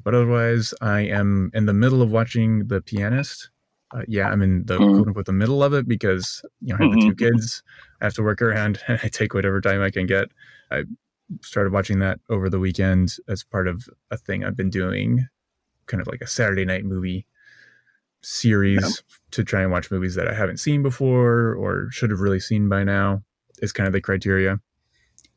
But 0.03 0.15
otherwise, 0.15 0.73
I 0.81 1.01
am 1.01 1.49
in 1.53 1.65
the 1.65 1.73
middle 1.73 2.01
of 2.01 2.11
watching 2.11 2.67
The 2.67 2.81
Pianist. 2.81 3.49
Uh, 3.91 4.01
yeah, 4.07 4.27
I'm 4.27 4.41
in 4.41 4.65
the 4.65 4.77
mm. 4.77 4.95
quote 4.95 5.07
unquote 5.07 5.25
the 5.25 5.31
middle 5.31 5.63
of 5.63 5.73
it 5.73 5.87
because 5.87 6.43
you 6.61 6.73
know 6.73 6.77
I 6.79 6.83
have 6.83 6.91
mm-hmm. 6.91 7.09
the 7.09 7.15
two 7.15 7.31
kids. 7.31 7.63
I 8.01 8.05
have 8.05 8.13
to 8.15 8.21
work 8.21 8.41
around, 8.41 8.81
and 8.87 8.99
I 9.01 9.07
take 9.07 9.33
whatever 9.33 9.61
time 9.61 9.81
I 9.81 9.89
can 9.89 10.05
get. 10.05 10.29
I 10.71 10.83
started 11.41 11.73
watching 11.73 11.99
that 11.99 12.19
over 12.29 12.49
the 12.49 12.59
weekend 12.59 13.15
as 13.27 13.43
part 13.43 13.67
of 13.67 13.87
a 14.11 14.17
thing 14.17 14.43
I've 14.43 14.57
been 14.57 14.69
doing, 14.69 15.27
kind 15.85 16.01
of 16.01 16.07
like 16.07 16.21
a 16.21 16.27
Saturday 16.27 16.65
night 16.65 16.85
movie 16.85 17.25
series 18.21 18.81
yeah. 18.81 19.15
to 19.31 19.43
try 19.43 19.61
and 19.61 19.71
watch 19.71 19.91
movies 19.91 20.15
that 20.15 20.27
I 20.27 20.33
haven't 20.33 20.57
seen 20.57 20.83
before 20.83 21.53
or 21.53 21.89
should 21.91 22.09
have 22.09 22.19
really 22.19 22.39
seen 22.39 22.67
by 22.67 22.83
now 22.83 23.23
is 23.59 23.71
kind 23.71 23.87
of 23.87 23.93
the 23.93 24.01
criteria. 24.01 24.59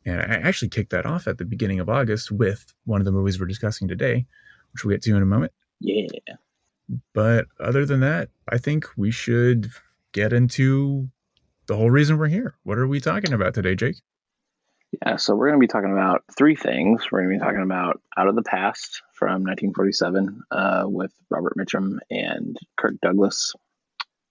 And 0.04 0.20
I 0.20 0.34
actually 0.36 0.68
kicked 0.68 0.90
that 0.90 1.06
off 1.06 1.28
at 1.28 1.38
the 1.38 1.44
beginning 1.44 1.78
of 1.78 1.88
August 1.88 2.32
with 2.32 2.72
one 2.84 3.00
of 3.00 3.04
the 3.04 3.12
movies 3.12 3.38
we're 3.38 3.46
discussing 3.46 3.86
today, 3.86 4.26
which 4.72 4.84
we'll 4.84 4.94
get 4.94 5.02
to 5.02 5.16
in 5.16 5.22
a 5.22 5.26
moment. 5.26 5.52
Yeah. 5.80 6.06
But 7.14 7.46
other 7.60 7.86
than 7.86 8.00
that, 8.00 8.28
I 8.48 8.58
think 8.58 8.86
we 8.96 9.10
should 9.10 9.70
get 10.12 10.32
into 10.32 11.08
the 11.66 11.76
whole 11.76 11.90
reason 11.90 12.18
we're 12.18 12.26
here. 12.26 12.56
What 12.64 12.78
are 12.78 12.88
we 12.88 13.00
talking 13.00 13.32
about 13.32 13.54
today, 13.54 13.76
Jake? 13.76 13.96
Yeah, 15.00 15.16
so 15.16 15.34
we're 15.34 15.48
going 15.48 15.58
to 15.58 15.64
be 15.64 15.72
talking 15.72 15.92
about 15.92 16.22
three 16.36 16.54
things. 16.54 17.10
We're 17.10 17.22
going 17.22 17.38
to 17.38 17.38
be 17.38 17.44
talking 17.44 17.62
about 17.62 18.02
Out 18.16 18.28
of 18.28 18.34
the 18.34 18.42
Past 18.42 19.02
from 19.14 19.42
1947 19.44 20.42
uh, 20.50 20.84
with 20.86 21.12
Robert 21.30 21.54
Mitchum 21.56 21.98
and 22.10 22.58
Kirk 22.76 22.94
Douglas. 23.00 23.54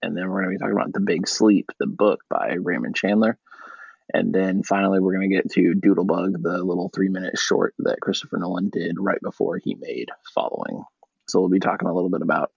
And 0.04 0.16
then 0.16 0.30
we're 0.30 0.44
going 0.44 0.54
to 0.54 0.60
be 0.60 0.62
talking 0.64 0.76
about 0.76 0.94
The 0.94 1.00
Big 1.00 1.28
Sleep, 1.28 1.72
the 1.80 1.88
book 1.88 2.22
by 2.30 2.54
Raymond 2.54 2.96
Chandler. 2.96 3.40
And 4.14 4.34
then 4.34 4.62
finally, 4.62 5.00
we're 5.00 5.16
going 5.16 5.30
to 5.30 5.36
get 5.36 5.52
to 5.52 5.74
Doodlebug, 5.74 6.42
the 6.42 6.64
little 6.64 6.92
three 6.94 7.10
minute 7.10 7.40
short 7.40 7.74
that 7.80 8.02
Christopher 8.02 8.38
Nolan 8.38 8.70
did 8.70 8.98
right 9.00 9.22
before 9.22 9.58
he 9.58 9.76
made 9.76 10.10
Following. 10.36 10.84
So 11.28 11.40
we'll 11.40 11.50
be 11.50 11.60
talking 11.60 11.88
a 11.88 11.94
little 11.94 12.10
bit 12.10 12.22
about 12.22 12.52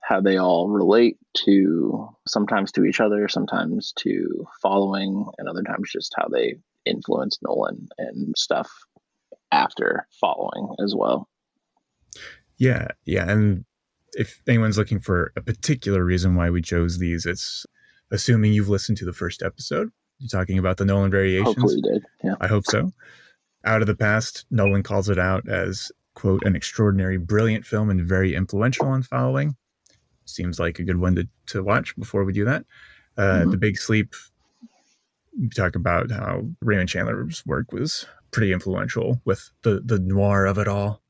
how 0.00 0.20
they 0.20 0.36
all 0.36 0.68
relate 0.68 1.16
to 1.44 2.08
sometimes 2.26 2.72
to 2.72 2.84
each 2.84 3.00
other, 3.00 3.26
sometimes 3.28 3.92
to 4.00 4.46
Following, 4.60 5.26
and 5.38 5.48
other 5.48 5.62
times 5.62 5.90
just 5.90 6.14
how 6.16 6.28
they 6.28 6.56
influenced 6.84 7.40
Nolan 7.42 7.88
and 7.98 8.34
stuff 8.36 8.70
after 9.50 10.06
Following 10.20 10.74
as 10.82 10.94
well. 10.96 11.28
Yeah, 12.58 12.88
yeah. 13.04 13.30
And 13.30 13.64
if 14.12 14.40
anyone's 14.46 14.78
looking 14.78 15.00
for 15.00 15.32
a 15.36 15.40
particular 15.40 16.04
reason 16.04 16.34
why 16.34 16.50
we 16.50 16.62
chose 16.62 16.98
these, 16.98 17.26
it's 17.26 17.66
assuming 18.10 18.52
you've 18.52 18.68
listened 18.68 18.98
to 18.98 19.04
the 19.04 19.12
first 19.12 19.42
episode 19.42 19.90
you're 20.22 20.28
talking 20.28 20.58
about 20.58 20.76
the 20.76 20.84
Nolan 20.84 21.10
variations. 21.10 21.48
Hopefully 21.48 21.76
you 21.76 21.82
did. 21.82 22.04
Yeah. 22.22 22.34
I 22.40 22.46
hope 22.46 22.64
so. 22.66 22.92
Out 23.64 23.80
of 23.80 23.86
the 23.88 23.96
past, 23.96 24.46
Nolan 24.50 24.82
calls 24.82 25.08
it 25.08 25.18
out 25.18 25.48
as 25.48 25.90
quote 26.14 26.44
an 26.44 26.54
extraordinary, 26.54 27.16
brilliant 27.18 27.66
film 27.66 27.90
and 27.90 28.06
very 28.06 28.34
influential 28.34 28.86
on 28.86 29.02
following. 29.02 29.56
Seems 30.24 30.60
like 30.60 30.78
a 30.78 30.84
good 30.84 31.00
one 31.00 31.16
to, 31.16 31.28
to 31.46 31.62
watch 31.62 31.96
before 31.96 32.24
we 32.24 32.32
do 32.32 32.44
that. 32.44 32.64
Uh, 33.16 33.40
mm-hmm. 33.40 33.50
The 33.50 33.56
Big 33.56 33.76
Sleep. 33.76 34.14
We 35.38 35.48
talk 35.48 35.76
about 35.76 36.10
how 36.10 36.46
Raymond 36.60 36.88
Chandler's 36.88 37.44
work 37.46 37.72
was 37.72 38.06
pretty 38.30 38.52
influential 38.52 39.20
with 39.24 39.50
the 39.62 39.80
the 39.84 39.98
noir 39.98 40.46
of 40.46 40.58
it 40.58 40.68
all. 40.68 41.02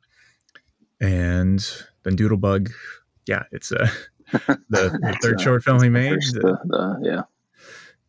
And 1.00 1.58
then 2.04 2.16
Doodlebug, 2.16 2.70
yeah, 3.26 3.44
it's 3.50 3.72
a 3.72 3.90
the, 4.32 4.58
the 4.68 5.18
third 5.20 5.40
short 5.40 5.64
film 5.64 5.82
he 5.82 5.88
made. 5.88 6.20
The, 6.22 6.58
the, 6.64 6.98
yeah, 7.02 7.22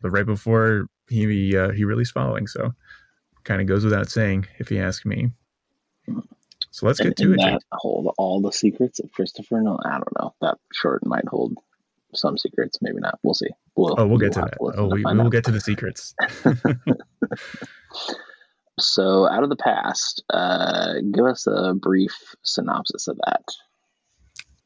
but 0.02 0.12
right 0.12 0.26
before 0.26 0.88
he 1.10 1.58
uh, 1.58 1.72
he 1.72 1.86
released 1.86 2.14
following. 2.14 2.48
So 2.48 2.74
kind 3.44 3.62
of 3.62 3.68
goes 3.68 3.84
without 3.84 4.10
saying, 4.10 4.48
if 4.60 4.72
you 4.72 4.82
ask 4.82 5.06
me. 5.06 5.32
So 6.72 6.88
let's 6.88 7.00
get 7.00 7.16
to 7.18 7.34
and 7.34 7.34
it. 7.34 7.38
That 7.40 7.62
hold 7.72 8.14
all 8.18 8.42
the 8.42 8.52
secrets 8.52 9.00
of 9.00 9.12
Christopher 9.12 9.62
No, 9.62 9.80
I 9.84 9.92
don't 9.92 10.20
know. 10.20 10.34
That 10.42 10.58
short 10.74 11.06
might 11.06 11.28
hold 11.28 11.58
some 12.16 12.38
secrets, 12.38 12.80
maybe 12.82 13.00
not. 13.00 13.20
We'll 13.24 13.34
see. 13.34 13.50
We'll, 13.76 13.96
oh, 13.98 14.06
we'll, 14.06 14.20
get 14.20 14.34
to 14.34 14.42
that. 14.42 14.58
Oh, 14.60 14.88
we, 14.88 15.04
we 15.04 15.18
will 15.18 15.30
get 15.30 15.46
to 15.46 15.52
the 15.52 15.60
secrets. 15.60 16.14
so, 18.80 19.28
out 19.30 19.44
of 19.44 19.50
the 19.50 19.56
past, 19.56 20.24
uh, 20.32 20.96
give 21.12 21.26
us 21.26 21.48
a 21.48 21.74
brief 21.74 22.14
synopsis 22.44 23.08
of 23.08 23.18
that. 23.26 23.44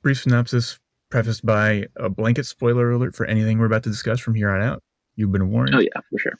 Brief 0.01 0.21
synopsis 0.21 0.79
prefaced 1.09 1.45
by 1.45 1.85
a 1.95 2.09
blanket 2.09 2.45
spoiler 2.45 2.91
alert 2.91 3.15
for 3.15 3.25
anything 3.25 3.59
we're 3.59 3.65
about 3.65 3.83
to 3.83 3.89
discuss 3.89 4.19
from 4.19 4.35
here 4.35 4.49
on 4.49 4.61
out. 4.61 4.83
You've 5.15 5.31
been 5.31 5.51
warned. 5.51 5.73
Oh 5.73 5.79
yeah, 5.79 6.01
for 6.09 6.19
sure. 6.19 6.33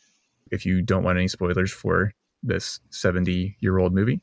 If 0.52 0.66
you 0.66 0.82
don't 0.82 1.04
want 1.04 1.18
any 1.18 1.28
spoilers 1.28 1.72
for 1.72 2.14
this 2.44 2.80
70 2.90 3.58
year 3.60 3.78
old 3.78 3.94
movie, 3.94 4.22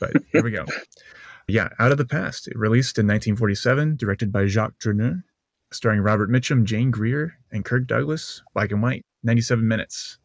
but 0.00 0.12
here 0.32 0.42
we 0.42 0.50
go. 0.50 0.64
Yeah, 1.46 1.68
Out 1.78 1.92
of 1.92 1.98
the 1.98 2.06
Past, 2.06 2.48
it 2.48 2.58
released 2.58 2.98
in 2.98 3.06
1947, 3.06 3.96
directed 3.96 4.32
by 4.32 4.46
Jacques 4.46 4.78
Tourneur, 4.78 5.22
starring 5.74 6.00
Robert 6.00 6.30
Mitchum, 6.30 6.64
Jane 6.64 6.90
Greer, 6.90 7.34
and 7.52 7.64
Kirk 7.64 7.86
Douglas. 7.86 8.42
Black 8.54 8.72
and 8.72 8.82
white, 8.82 9.04
97 9.22 9.66
minutes. 9.66 10.18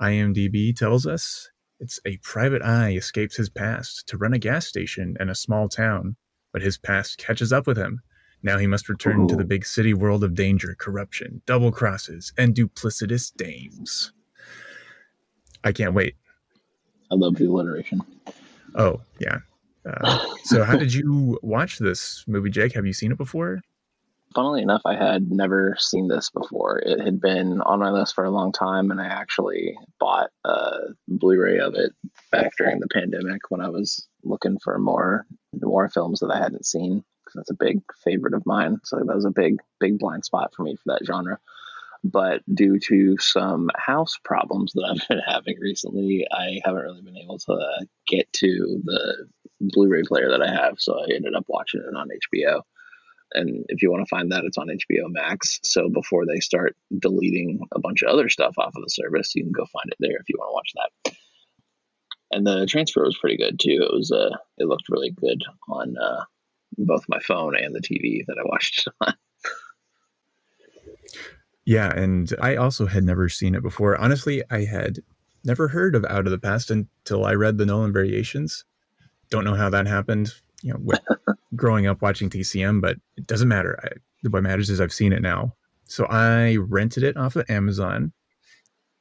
IMDb 0.00 0.74
tells 0.74 1.06
us 1.06 1.50
it's 1.78 2.00
a 2.04 2.16
private 2.18 2.62
eye 2.62 2.92
escapes 2.92 3.36
his 3.36 3.48
past 3.48 4.06
to 4.08 4.16
run 4.16 4.32
a 4.32 4.38
gas 4.38 4.66
station 4.66 5.16
in 5.20 5.28
a 5.28 5.34
small 5.34 5.68
town, 5.68 6.16
but 6.52 6.62
his 6.62 6.78
past 6.78 7.18
catches 7.18 7.52
up 7.52 7.66
with 7.66 7.76
him 7.76 8.00
now 8.42 8.58
he 8.58 8.66
must 8.66 8.88
return 8.88 9.22
Ooh. 9.22 9.28
to 9.28 9.36
the 9.36 9.44
big 9.44 9.66
city 9.66 9.92
world 9.92 10.24
of 10.24 10.34
danger, 10.34 10.74
corruption, 10.78 11.42
double 11.46 11.70
crosses, 11.70 12.32
and 12.38 12.54
duplicitous 12.54 13.34
dames. 13.36 14.12
I 15.62 15.72
can't 15.72 15.94
wait. 15.94 16.14
I 17.10 17.16
love 17.16 17.36
the 17.36 17.46
alliteration. 17.46 18.00
Oh, 18.74 19.00
yeah. 19.18 19.38
Uh, 19.84 20.24
so, 20.44 20.64
how 20.64 20.76
did 20.76 20.94
you 20.94 21.38
watch 21.42 21.78
this 21.78 22.24
movie, 22.26 22.50
Jake? 22.50 22.72
Have 22.74 22.86
you 22.86 22.92
seen 22.92 23.12
it 23.12 23.18
before? 23.18 23.60
Funnily 24.34 24.62
enough, 24.62 24.82
I 24.84 24.94
had 24.94 25.30
never 25.30 25.76
seen 25.78 26.06
this 26.06 26.30
before. 26.30 26.78
It 26.78 27.00
had 27.00 27.20
been 27.20 27.60
on 27.62 27.80
my 27.80 27.90
list 27.90 28.14
for 28.14 28.24
a 28.24 28.30
long 28.30 28.52
time, 28.52 28.90
and 28.90 29.00
I 29.00 29.06
actually 29.06 29.76
bought 29.98 30.30
a 30.44 30.70
Blu 31.08 31.40
ray 31.40 31.58
of 31.58 31.74
it 31.74 31.92
back 32.30 32.52
during 32.56 32.78
the 32.78 32.88
pandemic 32.88 33.50
when 33.50 33.60
I 33.60 33.68
was 33.68 34.06
looking 34.22 34.58
for 34.62 34.78
more 34.78 35.26
noir 35.52 35.88
films 35.88 36.20
that 36.20 36.30
I 36.30 36.38
hadn't 36.38 36.64
seen 36.64 37.02
because 37.24 37.34
that's 37.34 37.50
a 37.50 37.64
big 37.64 37.80
favorite 38.04 38.34
of 38.34 38.46
mine. 38.46 38.78
So 38.84 38.96
that 38.96 39.14
was 39.14 39.24
a 39.24 39.30
big, 39.30 39.58
big 39.80 39.98
blind 39.98 40.24
spot 40.24 40.52
for 40.54 40.62
me 40.62 40.76
for 40.76 40.92
that 40.92 41.04
genre. 41.04 41.38
But 42.02 42.42
due 42.54 42.78
to 42.88 43.18
some 43.18 43.70
house 43.76 44.16
problems 44.24 44.72
that 44.72 44.84
I've 44.88 45.08
been 45.08 45.20
having 45.26 45.58
recently, 45.60 46.26
I 46.32 46.60
haven't 46.64 46.82
really 46.82 47.02
been 47.02 47.18
able 47.18 47.38
to 47.38 47.86
get 48.06 48.32
to 48.34 48.80
the 48.84 49.26
Blu-ray 49.60 50.02
player 50.04 50.30
that 50.30 50.42
I 50.42 50.50
have. 50.50 50.76
So 50.78 50.98
I 50.98 51.14
ended 51.14 51.34
up 51.34 51.44
watching 51.48 51.80
it 51.80 51.96
on 51.96 52.08
HBO. 52.08 52.62
And 53.32 53.64
if 53.68 53.82
you 53.82 53.90
want 53.90 54.02
to 54.04 54.08
find 54.08 54.32
that, 54.32 54.44
it's 54.44 54.58
on 54.58 54.68
HBO 54.68 55.08
Max. 55.08 55.60
So 55.62 55.88
before 55.88 56.26
they 56.26 56.40
start 56.40 56.76
deleting 56.98 57.60
a 57.72 57.80
bunch 57.80 58.02
of 58.02 58.08
other 58.08 58.28
stuff 58.28 58.54
off 58.58 58.74
of 58.76 58.82
the 58.82 58.90
service, 58.90 59.34
you 59.34 59.44
can 59.44 59.52
go 59.52 59.66
find 59.72 59.86
it 59.86 59.96
there 60.00 60.16
if 60.16 60.28
you 60.28 60.36
want 60.38 60.50
to 60.50 60.54
watch 60.54 60.72
that 60.74 61.16
and 62.30 62.46
the 62.46 62.66
transfer 62.66 63.04
was 63.04 63.18
pretty 63.18 63.36
good 63.36 63.58
too. 63.58 63.78
It 63.82 63.92
was 63.92 64.12
uh, 64.12 64.36
it 64.58 64.66
looked 64.66 64.88
really 64.88 65.10
good 65.10 65.42
on 65.68 65.96
uh, 65.98 66.24
both 66.78 67.04
my 67.08 67.18
phone 67.20 67.56
and 67.56 67.74
the 67.74 67.80
TV 67.80 68.24
that 68.26 68.36
I 68.38 68.46
watched 68.46 68.86
it 68.86 68.94
on. 69.00 69.14
Yeah, 71.66 71.94
and 71.94 72.32
I 72.40 72.56
also 72.56 72.86
had 72.86 73.04
never 73.04 73.28
seen 73.28 73.54
it 73.54 73.62
before. 73.62 73.96
Honestly, 73.96 74.42
I 74.50 74.64
had 74.64 75.00
never 75.44 75.68
heard 75.68 75.94
of 75.94 76.04
Out 76.06 76.26
of 76.26 76.32
the 76.32 76.38
Past 76.38 76.70
until 76.70 77.24
I 77.24 77.34
read 77.34 77.58
the 77.58 77.66
Nolan 77.66 77.92
Variations. 77.92 78.64
Don't 79.28 79.44
know 79.44 79.54
how 79.54 79.70
that 79.70 79.86
happened. 79.86 80.32
You 80.62 80.74
know, 80.74 81.34
growing 81.56 81.86
up 81.86 82.02
watching 82.02 82.30
TCM, 82.30 82.80
but 82.80 82.96
it 83.16 83.26
doesn't 83.26 83.48
matter. 83.48 83.78
I, 83.82 84.28
what 84.28 84.42
matters 84.42 84.70
is 84.70 84.80
I've 84.80 84.92
seen 84.92 85.12
it 85.12 85.22
now. 85.22 85.54
So 85.84 86.06
I 86.06 86.56
rented 86.56 87.02
it 87.02 87.16
off 87.16 87.36
of 87.36 87.48
Amazon, 87.48 88.12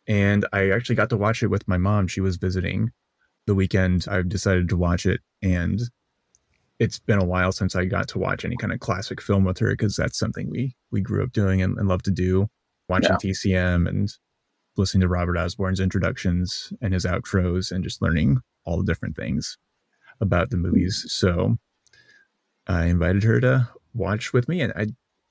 and 0.07 0.45
I 0.53 0.71
actually 0.71 0.95
got 0.95 1.09
to 1.09 1.17
watch 1.17 1.43
it 1.43 1.47
with 1.47 1.67
my 1.67 1.77
mom. 1.77 2.07
She 2.07 2.21
was 2.21 2.37
visiting 2.37 2.91
the 3.45 3.55
weekend. 3.55 4.05
I 4.09 4.21
decided 4.21 4.69
to 4.69 4.77
watch 4.77 5.05
it, 5.05 5.21
and 5.41 5.79
it's 6.79 6.99
been 6.99 7.21
a 7.21 7.25
while 7.25 7.51
since 7.51 7.75
I 7.75 7.85
got 7.85 8.07
to 8.09 8.19
watch 8.19 8.45
any 8.45 8.55
kind 8.55 8.73
of 8.73 8.79
classic 8.79 9.21
film 9.21 9.43
with 9.43 9.59
her 9.59 9.71
because 9.71 9.95
that's 9.95 10.17
something 10.17 10.49
we 10.49 10.75
we 10.91 11.01
grew 11.01 11.23
up 11.23 11.31
doing 11.31 11.61
and, 11.61 11.77
and 11.77 11.87
love 11.87 12.03
to 12.03 12.11
do, 12.11 12.47
watching 12.87 13.11
yeah. 13.11 13.31
TCM 13.31 13.87
and 13.87 14.09
listening 14.77 15.01
to 15.01 15.07
Robert 15.09 15.37
Osborne's 15.37 15.81
introductions 15.81 16.71
and 16.81 16.93
his 16.93 17.05
outros 17.05 17.71
and 17.71 17.83
just 17.83 18.01
learning 18.01 18.39
all 18.65 18.77
the 18.77 18.85
different 18.85 19.15
things 19.15 19.57
about 20.21 20.49
the 20.49 20.57
movies. 20.57 21.05
So 21.09 21.57
I 22.67 22.85
invited 22.85 23.23
her 23.23 23.39
to 23.41 23.69
watch 23.93 24.33
with 24.33 24.47
me, 24.47 24.61
and 24.61 24.73
I 24.75 24.87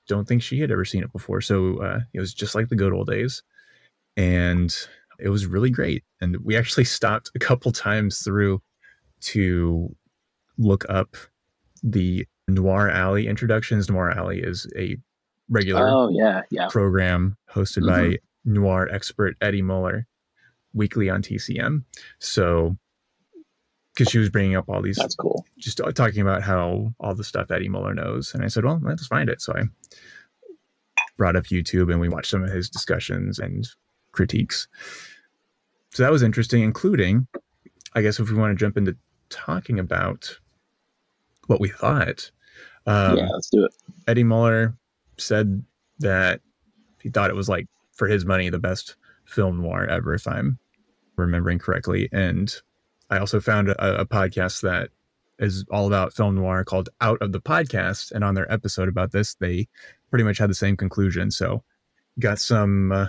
don't 0.07 0.27
think 0.27 0.41
she 0.41 0.59
had 0.59 0.71
ever 0.71 0.85
seen 0.85 1.03
it 1.03 1.13
before. 1.13 1.41
So 1.41 1.81
uh, 1.81 1.99
it 2.13 2.19
was 2.19 2.33
just 2.33 2.55
like 2.55 2.69
the 2.69 2.75
good 2.75 2.93
old 2.93 3.07
days, 3.07 3.43
and 4.17 4.75
it 5.19 5.29
was 5.29 5.45
really 5.45 5.69
great. 5.69 6.03
And 6.21 6.37
we 6.43 6.57
actually 6.57 6.83
stopped 6.85 7.31
a 7.35 7.39
couple 7.39 7.71
times 7.71 8.19
through 8.19 8.61
to 9.21 9.95
look 10.57 10.85
up 10.89 11.15
the 11.83 12.25
Noir 12.47 12.89
Alley 12.89 13.27
introductions. 13.27 13.89
Noir 13.89 14.11
Alley 14.11 14.39
is 14.41 14.67
a 14.77 14.97
regular 15.49 15.87
oh, 15.87 16.09
yeah, 16.09 16.41
yeah. 16.51 16.67
program 16.69 17.37
hosted 17.51 17.83
mm-hmm. 17.83 18.11
by 18.11 18.17
noir 18.45 18.87
expert 18.91 19.35
Eddie 19.41 19.61
Muller 19.61 20.07
weekly 20.73 21.09
on 21.09 21.21
TCM. 21.21 21.83
So, 22.19 22.77
because 23.99 24.09
she 24.09 24.17
was 24.17 24.29
bringing 24.29 24.55
up 24.55 24.69
all 24.69 24.81
these, 24.81 24.95
that's 24.95 25.15
cool. 25.15 25.45
Just 25.57 25.81
talking 25.93 26.21
about 26.21 26.41
how 26.41 26.93
all 27.01 27.13
the 27.13 27.23
stuff 27.23 27.51
Eddie 27.51 27.67
Muller 27.67 27.93
knows, 27.93 28.33
and 28.33 28.45
I 28.45 28.47
said, 28.47 28.63
"Well, 28.63 28.79
let's 28.81 29.05
find 29.07 29.29
it." 29.29 29.41
So 29.41 29.53
I 29.53 29.63
brought 31.17 31.35
up 31.35 31.43
YouTube 31.45 31.91
and 31.91 31.99
we 31.99 32.07
watched 32.07 32.31
some 32.31 32.41
of 32.41 32.49
his 32.49 32.69
discussions 32.69 33.39
and 33.39 33.67
critiques. 34.13 34.69
So 35.91 36.01
that 36.03 36.13
was 36.13 36.23
interesting, 36.23 36.63
including 36.63 37.27
I 37.93 38.01
guess 38.01 38.21
if 38.21 38.29
we 38.29 38.37
want 38.37 38.57
to 38.57 38.63
jump 38.63 38.77
into 38.77 38.95
talking 39.29 39.79
about 39.79 40.39
what 41.47 41.59
we 41.59 41.67
thought, 41.67 42.31
um, 42.85 43.17
yeah, 43.17 43.27
let's 43.27 43.49
do 43.49 43.65
it. 43.65 43.73
Eddie 44.07 44.23
Muller 44.23 44.77
said 45.17 45.61
that 45.99 46.39
he 47.01 47.09
thought 47.09 47.29
it 47.29 47.35
was 47.35 47.49
like 47.49 47.67
for 47.91 48.07
his 48.07 48.23
money 48.23 48.49
the 48.49 48.59
best 48.59 48.95
film 49.25 49.61
noir 49.61 49.85
ever, 49.87 50.13
if 50.13 50.25
I'm 50.25 50.57
remembering 51.17 51.59
correctly. 51.59 52.07
And 52.13 52.55
I 53.09 53.17
also 53.17 53.39
found 53.39 53.69
a, 53.69 54.01
a 54.01 54.05
podcast 54.05 54.61
that 54.61 54.89
is 55.39 55.65
all 55.71 55.87
about 55.87 56.13
film 56.13 56.35
noir 56.35 56.63
called 56.63 56.89
Out 57.01 57.21
of 57.21 57.31
the 57.31 57.41
Podcast, 57.41 58.11
and 58.11 58.23
on 58.23 58.35
their 58.35 58.51
episode 58.51 58.89
about 58.89 59.11
this, 59.11 59.35
they 59.35 59.67
pretty 60.09 60.23
much 60.23 60.37
had 60.37 60.49
the 60.49 60.55
same 60.55 60.77
conclusion. 60.77 61.31
So, 61.31 61.63
got 62.19 62.39
some 62.39 62.91
uh, 62.91 63.07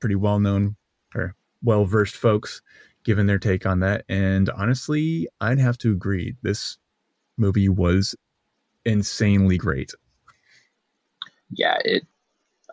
pretty 0.00 0.14
well 0.14 0.40
known 0.40 0.76
or 1.14 1.34
well 1.62 1.84
versed 1.84 2.16
folks 2.16 2.62
giving 3.04 3.26
their 3.26 3.38
take 3.38 3.66
on 3.66 3.80
that, 3.80 4.04
and 4.08 4.50
honestly, 4.50 5.28
I'd 5.40 5.60
have 5.60 5.78
to 5.78 5.92
agree. 5.92 6.34
This 6.42 6.78
movie 7.36 7.68
was 7.68 8.16
insanely 8.84 9.58
great. 9.58 9.92
Yeah, 11.50 11.76
it. 11.84 12.06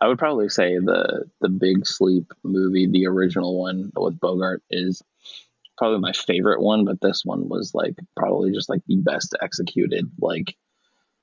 I 0.02 0.08
would 0.08 0.18
probably 0.18 0.48
say 0.48 0.78
the 0.78 1.24
the 1.40 1.48
Big 1.48 1.86
Sleep 1.86 2.32
movie, 2.42 2.88
the 2.88 3.06
original 3.06 3.60
one 3.60 3.92
with 3.94 4.18
Bogart, 4.18 4.62
is 4.70 5.02
probably 5.76 6.00
my 6.00 6.12
favorite 6.12 6.60
one. 6.60 6.84
But 6.84 7.00
this 7.00 7.22
one 7.24 7.48
was 7.48 7.72
like 7.74 7.94
probably 8.16 8.52
just 8.52 8.68
like 8.68 8.82
the 8.86 8.96
best 8.96 9.36
executed. 9.40 10.10
Like 10.20 10.56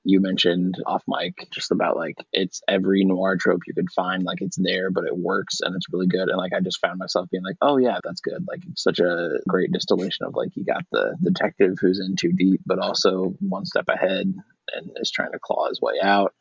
you 0.04 0.20
mentioned 0.20 0.76
off 0.84 1.04
mic, 1.06 1.48
just 1.52 1.70
about 1.70 1.96
like 1.96 2.16
it's 2.32 2.60
every 2.68 3.04
noir 3.04 3.36
trope 3.36 3.62
you 3.66 3.74
could 3.74 3.90
find. 3.90 4.24
Like 4.24 4.40
it's 4.40 4.58
there, 4.60 4.90
but 4.90 5.04
it 5.04 5.16
works 5.16 5.60
and 5.60 5.74
it's 5.76 5.86
really 5.92 6.08
good. 6.08 6.28
And 6.28 6.38
like 6.38 6.52
I 6.52 6.60
just 6.60 6.80
found 6.80 6.98
myself 6.98 7.28
being 7.30 7.44
like, 7.44 7.56
oh 7.60 7.76
yeah, 7.76 7.98
that's 8.02 8.20
good. 8.20 8.44
Like 8.48 8.62
such 8.76 8.98
a 8.98 9.38
great 9.48 9.72
distillation 9.72 10.26
of 10.26 10.34
like 10.34 10.50
you 10.54 10.64
got 10.64 10.84
the 10.90 11.16
detective 11.22 11.76
who's 11.80 12.00
in 12.00 12.16
too 12.16 12.32
deep, 12.32 12.60
but 12.66 12.78
also 12.78 13.34
one 13.40 13.64
step 13.64 13.88
ahead 13.88 14.34
and 14.74 14.90
is 14.96 15.10
trying 15.10 15.32
to 15.32 15.38
claw 15.40 15.68
his 15.68 15.80
way 15.80 15.94
out. 16.02 16.34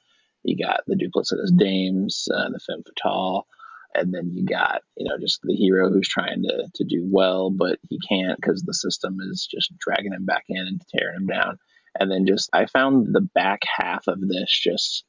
You 0.43 0.57
got 0.57 0.81
the 0.87 0.95
duplicitous 0.95 1.55
dames, 1.55 2.27
uh, 2.33 2.49
the 2.49 2.59
femme 2.59 2.83
fatale, 2.83 3.45
and 3.95 4.13
then 4.13 4.31
you 4.31 4.45
got 4.45 4.81
you 4.97 5.07
know 5.07 5.17
just 5.19 5.39
the 5.43 5.55
hero 5.55 5.89
who's 5.89 6.07
trying 6.07 6.43
to 6.43 6.67
to 6.75 6.83
do 6.83 7.07
well, 7.09 7.49
but 7.49 7.79
he 7.89 7.99
can't 8.07 8.39
because 8.39 8.63
the 8.63 8.73
system 8.73 9.17
is 9.21 9.47
just 9.49 9.77
dragging 9.77 10.13
him 10.13 10.25
back 10.25 10.43
in 10.49 10.59
and 10.59 10.81
tearing 10.95 11.17
him 11.17 11.27
down. 11.27 11.57
And 11.99 12.09
then 12.09 12.25
just 12.25 12.49
I 12.53 12.67
found 12.67 13.13
the 13.13 13.27
back 13.35 13.61
half 13.77 14.07
of 14.07 14.19
this 14.21 14.49
just 14.49 15.03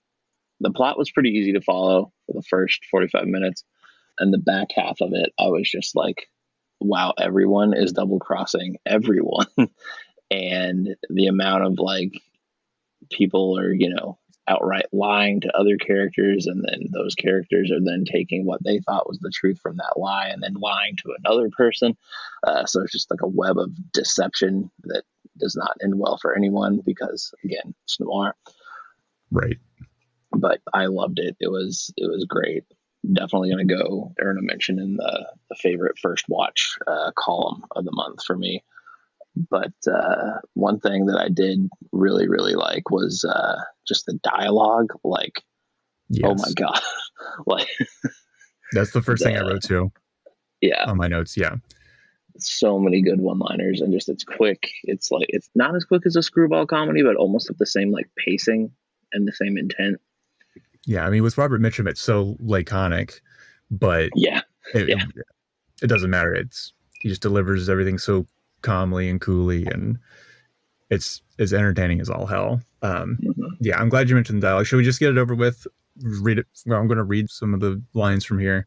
the 0.61 0.71
plot 0.71 0.99
was 0.99 1.11
pretty 1.11 1.31
easy 1.31 1.53
to 1.53 1.61
follow 1.61 2.13
for 2.27 2.33
the 2.35 2.43
first 2.49 2.81
45 2.91 3.27
minutes 3.27 3.65
and 4.19 4.33
the 4.33 4.39
back 4.39 4.69
half 4.75 5.01
of 5.01 5.11
it 5.13 5.31
I 5.39 5.49
was 5.49 5.69
just 5.69 5.97
like 5.97 6.29
wow 6.81 7.15
everyone 7.19 7.75
is 7.75 7.93
double 7.93 8.19
crossing 8.19 8.77
everyone 8.87 9.47
and 10.31 10.97
the 11.11 11.27
amount 11.27 11.65
of 11.65 11.79
like 11.79 12.13
people 13.11 13.59
are 13.59 13.73
you 13.73 13.93
know 13.95 14.19
outright 14.49 14.87
lying 14.93 15.41
to 15.41 15.57
other 15.57 15.77
characters 15.77 16.47
and 16.47 16.65
then 16.67 16.89
those 16.93 17.15
characters 17.15 17.71
are 17.71 17.81
then 17.85 18.05
taking 18.05 18.45
what 18.45 18.63
they 18.65 18.81
thought 18.81 19.09
was 19.09 19.19
the 19.21 19.31
truth 19.33 19.59
from 19.61 19.77
that 19.77 19.95
lie 19.97 20.29
and 20.29 20.43
then 20.43 20.55
lying 20.55 20.97
to 20.97 21.15
another 21.25 21.49
person. 21.57 21.97
Uh, 22.47 22.67
so 22.67 22.81
it's 22.81 22.93
just 22.93 23.11
like 23.11 23.23
a 23.23 23.29
web 23.29 23.59
of 23.59 23.71
deception 23.93 24.71
that 24.85 25.05
does 25.39 25.57
not 25.57 25.77
end 25.83 25.99
well 25.99 26.19
for 26.21 26.37
anyone 26.37 26.81
because 26.85 27.33
again 27.45 27.75
it's 27.85 28.01
noir. 28.01 28.35
Right. 29.31 29.59
but 30.33 30.61
i 30.75 30.87
loved 30.87 31.19
it. 31.19 31.37
It 31.41 31.49
was 31.49 31.93
it 31.97 32.07
was 32.07 32.25
great. 32.29 32.65
Definitely 33.11 33.51
going 33.51 33.67
to 33.67 33.75
go 33.75 34.13
earn 34.21 34.39
a 34.39 34.43
mention 34.43 34.79
in 34.79 34.97
the, 34.97 35.27
the 35.49 35.57
favorite 35.57 35.99
first 35.99 36.25
watch 36.29 36.77
uh, 36.87 37.11
column 37.17 37.65
of 37.73 37.85
the 37.85 37.93
month 37.93 38.25
for 38.25 38.37
me 38.37 38.63
but 39.51 39.73
uh, 39.91 40.39
one 40.55 40.79
thing 40.81 41.07
that 41.07 41.19
I 41.19 41.29
did 41.29 41.69
really, 41.93 42.29
really 42.29 42.55
like 42.55 42.91
was 42.91 43.25
uh, 43.25 43.57
just 43.87 44.07
the 44.07 44.19
dialogue. 44.23 44.93
Like, 45.05 45.43
Yes. 46.09 46.25
oh 46.31 46.35
my 46.35 46.53
god, 46.55 46.81
like 47.47 47.69
That's 48.73 48.93
the 48.93 49.01
first 49.03 49.23
thing 49.23 49.37
I 49.37 49.41
wrote 49.41 49.63
too 49.63 49.91
yeah, 50.61 50.85
on 50.87 50.97
my 50.99 51.09
notes. 51.09 51.37
Yeah. 51.37 51.57
so 52.39 52.79
many 52.79 53.01
good 53.03 53.21
one-liners, 53.21 53.81
and 53.81 53.93
just 53.93 54.09
it's 54.11 54.25
quick. 54.25 54.69
It's 54.85 55.11
like 55.11 55.27
it's 55.31 55.49
not 55.55 55.75
as 55.75 55.85
quick 55.85 56.03
as 56.07 56.17
a 56.17 56.23
screwball 56.23 56.67
comedy, 56.67 57.03
but 57.03 57.17
almost 57.17 57.49
at 57.51 57.59
the 57.59 57.67
same 57.67 57.91
like 57.91 58.11
pacing 58.19 58.71
and 59.13 59.27
the 59.27 59.33
same 59.33 59.57
intent. 59.57 59.99
Yeah. 60.87 61.07
I 61.07 61.11
mean, 61.11 61.23
with 61.23 61.39
Robert 61.39 61.61
Mitchum, 61.63 61.89
it's 61.89 62.01
so 62.01 62.37
laconic, 62.41 63.21
but 63.71 64.11
Yeah, 64.15 64.43
it, 64.75 64.89
Yeah. 64.89 65.05
it, 65.17 65.25
it 65.85 65.87
doesn't 65.87 66.11
matter. 66.11 66.35
It's 66.35 66.73
he 67.01 67.09
just 67.09 67.23
delivers 67.23 67.69
everything 67.69 67.99
so 67.99 68.27
calmly 68.63 69.09
and 69.09 69.21
coolly, 69.21 69.67
and 69.67 69.99
it's 70.91 71.23
as 71.39 71.53
entertaining 71.53 72.01
as 72.01 72.09
all 72.11 72.27
hell. 72.27 72.61
Um, 72.83 73.19
Mhm. 73.23 73.57
yeah, 73.61 73.79
I'm 73.81 73.89
glad 73.89 74.09
you 74.09 74.15
mentioned 74.15 74.43
the 74.43 74.47
dialogue. 74.47 74.67
Should 74.67 74.77
we 74.77 74.85
just 74.85 75.01
get 75.01 75.11
it 75.11 75.19
over 75.19 75.35
with? 75.35 75.67
Read 76.03 76.39
it. 76.39 76.47
Well, 76.67 76.79
I'm 76.81 76.87
going 76.89 76.99
to 76.99 77.05
read 77.05 77.29
some 77.31 77.55
of 77.55 77.61
the 77.61 77.83
lines 77.95 78.25
from 78.25 78.39
here 78.39 78.67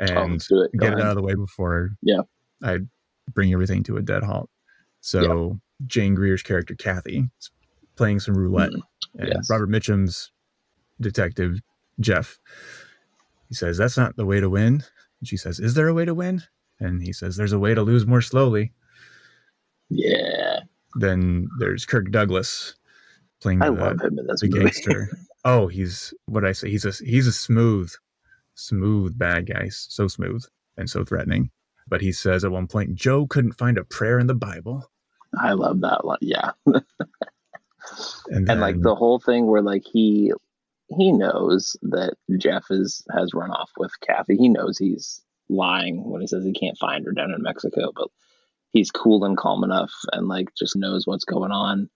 oh, 0.00 0.04
and 0.04 0.32
let's 0.32 0.50
it. 0.50 0.70
Get 0.78 0.94
it 0.94 1.00
out 1.00 1.08
of 1.10 1.16
the 1.16 1.22
way 1.22 1.34
before 1.34 1.90
Yeah. 2.02 2.22
I 2.62 2.78
bring 3.32 3.52
everything 3.52 3.82
to 3.84 3.96
a 3.96 4.02
dead 4.02 4.22
halt. 4.22 4.50
So 5.00 5.60
Jane 5.86 6.14
Greer's 6.14 6.42
character 6.42 6.74
Kathy 6.74 7.28
is 7.38 7.50
playing 7.96 8.20
some 8.20 8.34
roulette, 8.36 8.70
Mhm. 8.72 8.82
and 9.18 9.28
Yes. 9.28 9.50
Robert 9.50 9.68
Mitchum's 9.68 10.30
detective 11.00 11.60
Jeff. 12.00 12.38
He 13.48 13.54
says, 13.54 13.76
"That's 13.78 13.96
not 13.96 14.16
the 14.16 14.26
way 14.26 14.40
to 14.40 14.48
win." 14.50 14.82
And 15.20 15.28
she 15.28 15.36
says, 15.36 15.60
"Is 15.60 15.74
there 15.74 15.88
a 15.88 15.94
way 15.94 16.04
to 16.04 16.14
win?" 16.14 16.42
And 16.80 17.02
he 17.02 17.12
says, 17.12 17.36
"There's 17.36 17.52
a 17.52 17.58
way 17.58 17.74
to 17.74 17.82
lose 17.82 18.06
more 18.06 18.20
slowly." 18.22 18.72
Yeah, 19.96 20.60
Then 20.96 21.48
there's 21.58 21.86
Kirk 21.86 22.10
Douglas 22.10 22.74
playing 23.40 23.62
I 23.62 23.66
the, 23.66 23.72
love 23.72 24.00
him 24.00 24.18
in 24.18 24.26
this 24.26 24.40
the 24.40 24.48
movie. 24.48 24.64
gangster. 24.64 25.10
oh, 25.44 25.68
he's 25.68 26.12
what 26.26 26.44
I 26.44 26.52
say. 26.52 26.70
He's 26.70 26.84
a 26.84 26.92
he's 27.04 27.26
a 27.26 27.32
smooth, 27.32 27.92
smooth 28.54 29.16
bad 29.18 29.46
guy. 29.46 29.68
So 29.70 30.08
smooth 30.08 30.44
and 30.76 30.88
so 30.90 31.04
threatening. 31.04 31.50
But 31.86 32.00
he 32.00 32.12
says 32.12 32.44
at 32.44 32.50
one 32.50 32.66
point, 32.66 32.94
Joe 32.94 33.26
couldn't 33.26 33.52
find 33.52 33.76
a 33.78 33.84
prayer 33.84 34.18
in 34.18 34.26
the 34.26 34.34
Bible. 34.34 34.90
I 35.38 35.52
love 35.52 35.80
that 35.82 36.04
line. 36.04 36.18
Yeah, 36.20 36.52
And, 38.28 38.48
and 38.48 38.60
like 38.60 38.80
the 38.80 38.94
whole 38.94 39.18
thing 39.18 39.46
where 39.46 39.62
like 39.62 39.84
he 39.92 40.32
he 40.96 41.12
knows 41.12 41.76
that 41.82 42.14
Jeff 42.38 42.64
is 42.70 43.04
has 43.14 43.34
run 43.34 43.50
off 43.50 43.70
with 43.76 43.92
Kathy. 44.00 44.36
He 44.36 44.48
knows 44.48 44.78
he's 44.78 45.20
lying 45.48 46.08
when 46.10 46.20
he 46.20 46.26
says 46.26 46.44
he 46.44 46.52
can't 46.52 46.78
find 46.78 47.04
her 47.04 47.12
down 47.12 47.32
in 47.32 47.42
Mexico, 47.42 47.92
but 47.94 48.08
he's 48.74 48.90
cool 48.90 49.24
and 49.24 49.38
calm 49.38 49.64
enough 49.64 49.92
and 50.12 50.28
like 50.28 50.48
just 50.54 50.76
knows 50.76 51.06
what's 51.06 51.24
going 51.24 51.52
on 51.52 51.88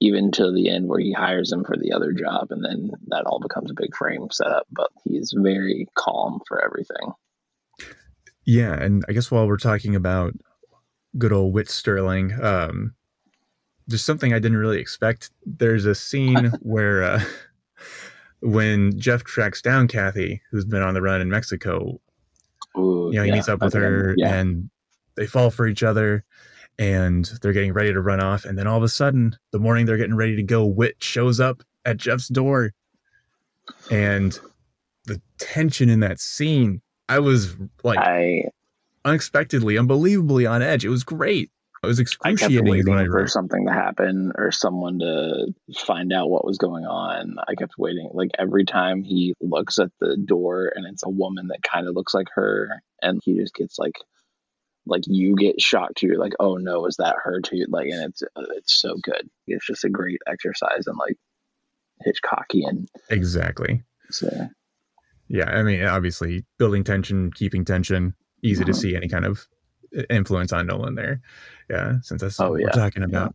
even 0.00 0.30
to 0.32 0.50
the 0.50 0.70
end 0.70 0.88
where 0.88 1.00
he 1.00 1.12
hires 1.12 1.52
him 1.52 1.62
for 1.62 1.76
the 1.76 1.92
other 1.92 2.12
job 2.12 2.46
and 2.50 2.64
then 2.64 2.90
that 3.08 3.26
all 3.26 3.38
becomes 3.38 3.70
a 3.70 3.74
big 3.74 3.94
frame 3.94 4.28
setup. 4.32 4.66
But 4.72 4.90
he's 5.04 5.34
very 5.36 5.86
calm 5.98 6.40
for 6.48 6.64
everything. 6.64 7.12
Yeah, 8.46 8.72
and 8.72 9.04
I 9.08 9.12
guess 9.12 9.30
while 9.30 9.46
we're 9.46 9.58
talking 9.58 9.94
about 9.94 10.32
good 11.18 11.32
old 11.32 11.52
Whit 11.52 11.68
Sterling, 11.68 12.32
um, 12.42 12.94
there's 13.86 14.04
something 14.04 14.32
I 14.32 14.38
didn't 14.38 14.56
really 14.56 14.80
expect. 14.80 15.30
There's 15.44 15.84
a 15.84 15.94
scene 15.94 16.46
where 16.60 17.02
uh, 17.02 17.22
when 18.40 18.98
Jeff 18.98 19.24
tracks 19.24 19.60
down 19.60 19.86
Kathy, 19.86 20.40
who's 20.50 20.64
been 20.64 20.82
on 20.82 20.94
the 20.94 21.02
run 21.02 21.20
in 21.20 21.28
Mexico, 21.28 22.00
Ooh, 22.78 23.10
you 23.12 23.18
know, 23.18 23.22
he 23.22 23.28
yeah, 23.28 23.34
meets 23.34 23.48
up 23.48 23.60
with 23.60 23.74
her 23.74 24.14
yeah. 24.16 24.34
and 24.34 24.70
they 25.20 25.26
fall 25.26 25.50
for 25.50 25.68
each 25.68 25.82
other 25.82 26.24
and 26.78 27.26
they're 27.42 27.52
getting 27.52 27.74
ready 27.74 27.92
to 27.92 28.00
run 28.00 28.20
off. 28.20 28.46
And 28.46 28.56
then 28.56 28.66
all 28.66 28.78
of 28.78 28.82
a 28.82 28.88
sudden, 28.88 29.36
the 29.52 29.58
morning 29.58 29.84
they're 29.84 29.98
getting 29.98 30.16
ready 30.16 30.34
to 30.34 30.42
go, 30.42 30.64
Whit 30.64 30.96
shows 30.98 31.38
up 31.38 31.62
at 31.84 31.98
Jeff's 31.98 32.28
door. 32.28 32.72
And 33.90 34.40
the 35.04 35.20
tension 35.36 35.90
in 35.90 36.00
that 36.00 36.20
scene, 36.20 36.80
I 37.10 37.18
was 37.18 37.54
like 37.84 37.98
i 37.98 38.44
unexpectedly, 39.04 39.76
unbelievably 39.76 40.46
on 40.46 40.62
edge. 40.62 40.86
It 40.86 40.88
was 40.88 41.04
great. 41.04 41.50
I 41.84 41.86
was 41.86 42.00
I 42.24 42.34
kept 42.34 42.54
waiting 42.54 42.94
I 42.94 43.04
for 43.04 43.26
something 43.26 43.66
to 43.66 43.72
happen 43.72 44.32
or 44.36 44.50
someone 44.50 45.00
to 45.00 45.52
find 45.76 46.14
out 46.14 46.30
what 46.30 46.46
was 46.46 46.56
going 46.56 46.86
on. 46.86 47.36
I 47.46 47.54
kept 47.56 47.74
waiting. 47.76 48.08
Like 48.12 48.30
every 48.38 48.64
time 48.64 49.02
he 49.02 49.34
looks 49.42 49.78
at 49.78 49.90
the 50.00 50.16
door 50.16 50.72
and 50.74 50.86
it's 50.86 51.02
a 51.02 51.10
woman 51.10 51.48
that 51.48 51.62
kind 51.62 51.88
of 51.88 51.94
looks 51.94 52.14
like 52.14 52.28
her, 52.34 52.82
and 53.02 53.20
he 53.24 53.34
just 53.34 53.54
gets 53.54 53.78
like, 53.78 53.96
like 54.90 55.04
you 55.06 55.34
get 55.36 55.60
shocked 55.60 55.96
too. 55.98 56.08
You're 56.08 56.18
like, 56.18 56.34
oh 56.40 56.56
no, 56.56 56.86
is 56.86 56.96
that 56.96 57.16
her 57.24 57.40
too? 57.40 57.64
Like, 57.68 57.88
and 57.88 58.10
it's 58.10 58.22
it's 58.56 58.74
so 58.80 58.96
good. 59.02 59.28
It's 59.46 59.66
just 59.66 59.84
a 59.84 59.88
great 59.88 60.20
exercise 60.26 60.86
and 60.86 60.98
like 60.98 61.16
Hitchcockian. 62.06 62.86
Exactly. 63.08 63.82
So 64.10 64.28
Yeah. 65.28 65.48
I 65.50 65.62
mean, 65.62 65.84
obviously, 65.84 66.44
building 66.58 66.84
tension, 66.84 67.32
keeping 67.32 67.64
tension, 67.64 68.14
easy 68.42 68.64
to 68.64 68.72
Mhm. 68.72 68.76
see 68.76 68.96
any 68.96 69.08
kind 69.08 69.24
of 69.24 69.46
influence 70.08 70.52
on 70.52 70.66
Nolan 70.66 70.94
there. 70.94 71.20
Yeah. 71.68 72.00
Since 72.02 72.22
that's 72.22 72.40
Oh, 72.40 72.50
what 72.50 72.60
yeah. 72.60 72.66
we're 72.66 72.72
talking 72.72 73.02
about. 73.02 73.34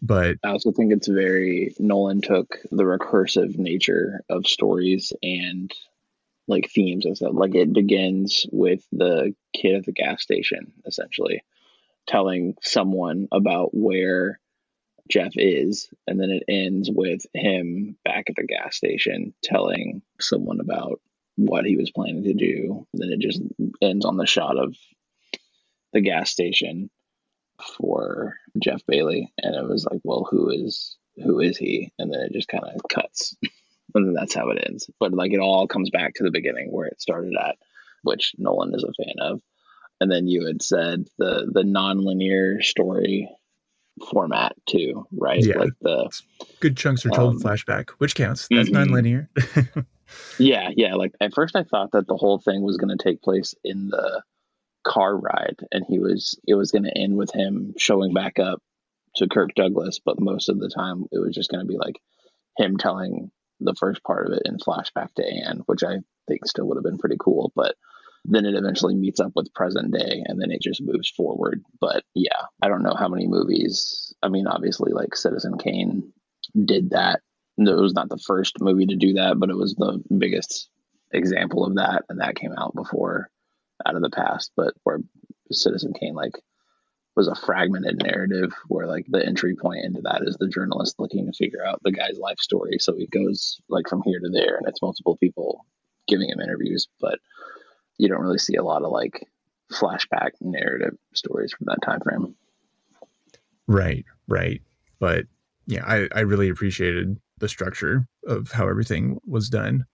But 0.00 0.38
I 0.42 0.48
also 0.48 0.72
think 0.72 0.92
it's 0.92 1.06
very 1.08 1.74
Nolan 1.78 2.22
took 2.22 2.58
the 2.70 2.82
recursive 2.82 3.56
nature 3.58 4.22
of 4.28 4.46
stories 4.46 5.12
and 5.22 5.70
like 6.48 6.70
themes 6.70 7.06
and 7.06 7.16
stuff. 7.16 7.32
Like 7.34 7.54
it 7.54 7.72
begins 7.72 8.46
with 8.50 8.84
the 8.92 9.34
kid 9.54 9.76
at 9.76 9.86
the 9.86 9.92
gas 9.92 10.22
station, 10.22 10.72
essentially. 10.86 11.42
telling 12.06 12.54
someone 12.62 13.28
about 13.32 13.70
where 13.72 14.40
Jeff 15.10 15.32
is, 15.36 15.88
and 16.06 16.20
then 16.20 16.30
it 16.30 16.44
ends 16.48 16.90
with 16.92 17.22
him 17.34 17.96
back 18.04 18.24
at 18.28 18.36
the 18.36 18.44
gas 18.46 18.76
station 18.76 19.34
telling 19.42 20.02
someone 20.20 20.60
about 20.60 21.00
what 21.36 21.64
he 21.64 21.76
was 21.76 21.90
planning 21.90 22.24
to 22.24 22.34
do. 22.34 22.86
And 22.92 23.02
then 23.02 23.10
it 23.10 23.20
just 23.20 23.40
ends 23.80 24.04
on 24.04 24.16
the 24.16 24.26
shot 24.26 24.56
of 24.58 24.76
the 25.92 26.00
gas 26.00 26.30
station 26.30 26.90
for 27.78 28.36
Jeff 28.62 28.82
Bailey, 28.86 29.32
and 29.38 29.54
it 29.54 29.68
was 29.68 29.86
like, 29.90 30.00
well, 30.04 30.26
who 30.30 30.50
is 30.50 30.96
who 31.22 31.40
is 31.40 31.56
he? 31.58 31.92
And 31.98 32.12
then 32.12 32.20
it 32.20 32.32
just 32.32 32.48
kind 32.48 32.64
of 32.64 32.80
cuts, 32.88 33.36
and 33.94 34.06
then 34.06 34.14
that's 34.14 34.34
how 34.34 34.50
it 34.50 34.64
ends. 34.66 34.90
But 34.98 35.12
like 35.12 35.32
it 35.32 35.40
all 35.40 35.66
comes 35.66 35.90
back 35.90 36.14
to 36.14 36.24
the 36.24 36.30
beginning 36.30 36.70
where 36.70 36.86
it 36.86 37.00
started 37.00 37.34
at, 37.38 37.56
which 38.02 38.32
Nolan 38.38 38.74
is 38.74 38.84
a 38.84 39.04
fan 39.04 39.14
of. 39.20 39.40
And 40.00 40.10
then 40.10 40.26
you 40.26 40.46
had 40.46 40.62
said 40.62 41.06
the 41.18 41.48
the 41.52 41.62
nonlinear 41.62 42.62
story 42.62 43.28
format 44.10 44.54
too, 44.68 45.06
right? 45.12 45.44
Yeah. 45.44 45.58
Like 45.58 45.72
the 45.80 46.10
Good 46.60 46.76
chunks 46.76 47.06
are 47.06 47.10
told 47.10 47.36
Um, 47.36 47.40
flashback, 47.40 47.90
which 47.98 48.14
counts. 48.14 48.48
That's 48.50 48.70
mhm. 48.70 48.86
nonlinear. 48.86 49.86
Yeah, 50.38 50.70
yeah. 50.76 50.94
Like 50.94 51.12
at 51.20 51.34
first, 51.34 51.56
I 51.56 51.64
thought 51.64 51.92
that 51.92 52.06
the 52.06 52.16
whole 52.16 52.38
thing 52.38 52.62
was 52.62 52.76
going 52.76 52.96
to 52.96 53.02
take 53.02 53.22
place 53.22 53.54
in 53.64 53.88
the 53.88 54.22
car 54.84 55.16
ride, 55.16 55.56
and 55.70 55.84
he 55.88 55.98
was 55.98 56.38
it 56.46 56.54
was 56.54 56.70
going 56.70 56.84
to 56.84 56.96
end 56.96 57.16
with 57.16 57.32
him 57.32 57.74
showing 57.78 58.12
back 58.12 58.38
up 58.38 58.60
to 59.16 59.28
Kirk 59.28 59.54
Douglas. 59.54 60.00
But 60.04 60.20
most 60.20 60.48
of 60.48 60.58
the 60.58 60.68
time, 60.68 61.06
it 61.12 61.18
was 61.18 61.34
just 61.34 61.50
going 61.50 61.64
to 61.64 61.68
be 61.68 61.78
like 61.78 62.00
him 62.56 62.76
telling 62.76 63.30
the 63.64 63.74
first 63.74 64.02
part 64.04 64.26
of 64.26 64.32
it 64.32 64.42
in 64.44 64.58
flashback 64.58 65.14
to 65.14 65.24
Anne, 65.24 65.62
which 65.66 65.82
I 65.82 65.98
think 66.28 66.46
still 66.46 66.66
would 66.68 66.76
have 66.76 66.84
been 66.84 66.98
pretty 66.98 67.16
cool. 67.18 67.52
But 67.54 67.74
then 68.24 68.44
it 68.44 68.54
eventually 68.54 68.94
meets 68.94 69.20
up 69.20 69.32
with 69.34 69.54
present 69.54 69.92
day, 69.92 70.22
and 70.26 70.40
then 70.40 70.50
it 70.50 70.62
just 70.62 70.82
moves 70.82 71.10
forward. 71.10 71.64
But 71.80 72.04
yeah, 72.14 72.46
I 72.62 72.68
don't 72.68 72.82
know 72.82 72.94
how 72.94 73.08
many 73.08 73.26
movies. 73.26 74.14
I 74.22 74.28
mean, 74.28 74.46
obviously, 74.46 74.92
like 74.92 75.16
Citizen 75.16 75.58
Kane 75.58 76.12
did 76.64 76.90
that 76.90 77.20
no, 77.56 77.78
it 77.78 77.82
was 77.82 77.94
not 77.94 78.08
the 78.08 78.18
first 78.18 78.60
movie 78.60 78.86
to 78.86 78.96
do 78.96 79.14
that, 79.14 79.38
but 79.38 79.50
it 79.50 79.56
was 79.56 79.74
the 79.74 80.02
biggest 80.16 80.68
example 81.10 81.64
of 81.64 81.76
that, 81.76 82.04
and 82.08 82.20
that 82.20 82.36
came 82.36 82.52
out 82.56 82.74
before 82.74 83.30
out 83.84 83.96
of 83.96 84.02
the 84.02 84.10
past. 84.10 84.52
But 84.56 84.74
where 84.84 84.98
Citizen 85.50 85.92
Kane 85.92 86.14
like 86.14 86.32
was 87.14 87.28
a 87.28 87.34
fragmented 87.34 88.02
narrative 88.02 88.52
where 88.68 88.86
like 88.86 89.06
the 89.08 89.24
entry 89.24 89.54
point 89.54 89.84
into 89.84 90.00
that 90.02 90.22
is 90.22 90.36
the 90.38 90.48
journalist 90.48 90.96
looking 90.98 91.26
to 91.26 91.32
figure 91.32 91.64
out 91.64 91.80
the 91.82 91.92
guy's 91.92 92.18
life 92.18 92.38
story. 92.38 92.78
So 92.80 92.94
he 92.96 93.06
goes 93.06 93.60
like 93.68 93.88
from 93.88 94.02
here 94.04 94.18
to 94.18 94.30
there, 94.30 94.56
and 94.56 94.66
it's 94.66 94.82
multiple 94.82 95.16
people 95.18 95.66
giving 96.08 96.30
him 96.30 96.40
interviews, 96.40 96.88
but 97.00 97.18
you 97.98 98.08
don't 98.08 98.22
really 98.22 98.38
see 98.38 98.56
a 98.56 98.64
lot 98.64 98.82
of 98.82 98.90
like 98.90 99.26
flashback 99.72 100.30
narrative 100.40 100.96
stories 101.14 101.52
from 101.52 101.66
that 101.66 101.82
time 101.82 102.00
frame. 102.00 102.34
Right, 103.66 104.04
right. 104.26 104.60
But 104.98 105.26
yeah, 105.66 105.84
I, 105.86 106.08
I 106.14 106.20
really 106.20 106.48
appreciated 106.48 107.18
the 107.38 107.48
structure 107.48 108.06
of 108.26 108.50
how 108.50 108.68
everything 108.68 109.18
was 109.26 109.48
done. 109.48 109.84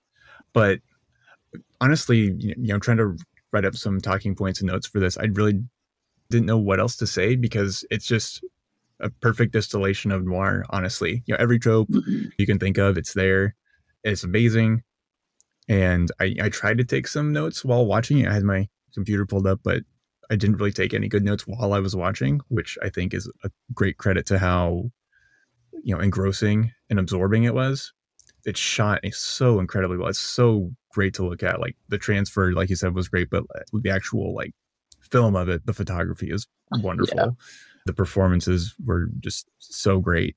But 0.53 0.81
honestly, 1.81 2.33
you 2.39 2.55
know, 2.57 2.79
trying 2.79 2.97
to 2.99 3.17
write 3.53 3.65
up 3.65 3.75
some 3.75 4.01
talking 4.01 4.35
points 4.35 4.61
and 4.61 4.69
notes 4.69 4.87
for 4.87 5.01
this, 5.01 5.17
I 5.19 5.25
really 5.25 5.63
didn't 6.31 6.47
know 6.47 6.59
what 6.59 6.81
else 6.81 6.97
to 6.97 7.07
say 7.07 7.37
because 7.37 7.85
it's 7.91 8.07
just 8.07 8.45
a 9.01 9.11
perfect 9.11 9.53
distillation 9.53 10.11
of 10.11 10.25
noir, 10.25 10.65
honestly. 10.71 11.23
You 11.27 11.35
know, 11.35 11.41
every 11.41 11.59
trope 11.59 11.89
mm-hmm. 11.89 12.29
you 12.39 12.47
can 12.47 12.59
think 12.59 12.79
of, 12.79 12.99
it's 12.99 13.15
there. 13.15 13.55
It's 14.05 14.25
amazing. 14.25 14.83
And 15.69 16.11
I, 16.21 16.35
I 16.43 16.49
tried 16.49 16.79
to 16.79 16.85
take 16.85 17.07
some 17.07 17.33
notes 17.33 17.65
while 17.65 17.87
watching 17.87 18.19
it. 18.19 18.29
I 18.29 18.35
had 18.35 18.45
my 18.45 18.69
computer 18.95 19.27
pulled 19.27 19.47
up, 19.47 19.61
but 19.63 19.83
I 20.31 20.37
didn't 20.37 20.57
really 20.57 20.73
take 20.73 20.95
any 20.95 21.09
good 21.09 21.25
notes 21.25 21.47
while 21.47 21.73
I 21.73 21.79
was 21.79 21.97
watching, 21.97 22.41
which 22.49 22.77
I 22.83 22.89
think 22.89 23.15
is 23.15 23.31
a 23.45 23.51
great 23.75 23.99
credit 23.99 24.27
to 24.27 24.39
how 24.39 24.91
you 25.85 25.95
know 25.95 26.01
engrossing 26.01 26.73
and 26.91 26.99
absorbing 26.99 27.45
it 27.45 27.55
was. 27.55 27.93
It's 28.45 28.61
shot 28.61 29.01
so 29.13 29.59
incredibly 29.59 29.97
well. 29.97 30.09
It's 30.09 30.19
so 30.19 30.71
great 30.93 31.15
to 31.15 31.27
look 31.27 31.43
at. 31.43 31.61
Like 31.61 31.77
the 31.89 31.99
transfer, 31.99 32.53
like 32.53 32.71
you 32.71 32.77
said, 32.77 32.95
was 32.95 33.09
great, 33.09 33.31
but 33.31 33.45
uh, 33.55 33.61
the 33.73 33.91
actual 33.91 34.35
like 34.35 34.53
film 35.11 35.37
of 35.37 35.49
it, 35.49 35.65
the 35.67 35.73
photography 35.73 36.31
is 36.31 36.47
wonderful. 36.73 37.17
Yeah. 37.17 37.31
The 37.87 37.93
performances 37.95 38.75
were 38.85 39.09
just 39.21 39.49
so 39.59 39.99
great. 39.99 40.37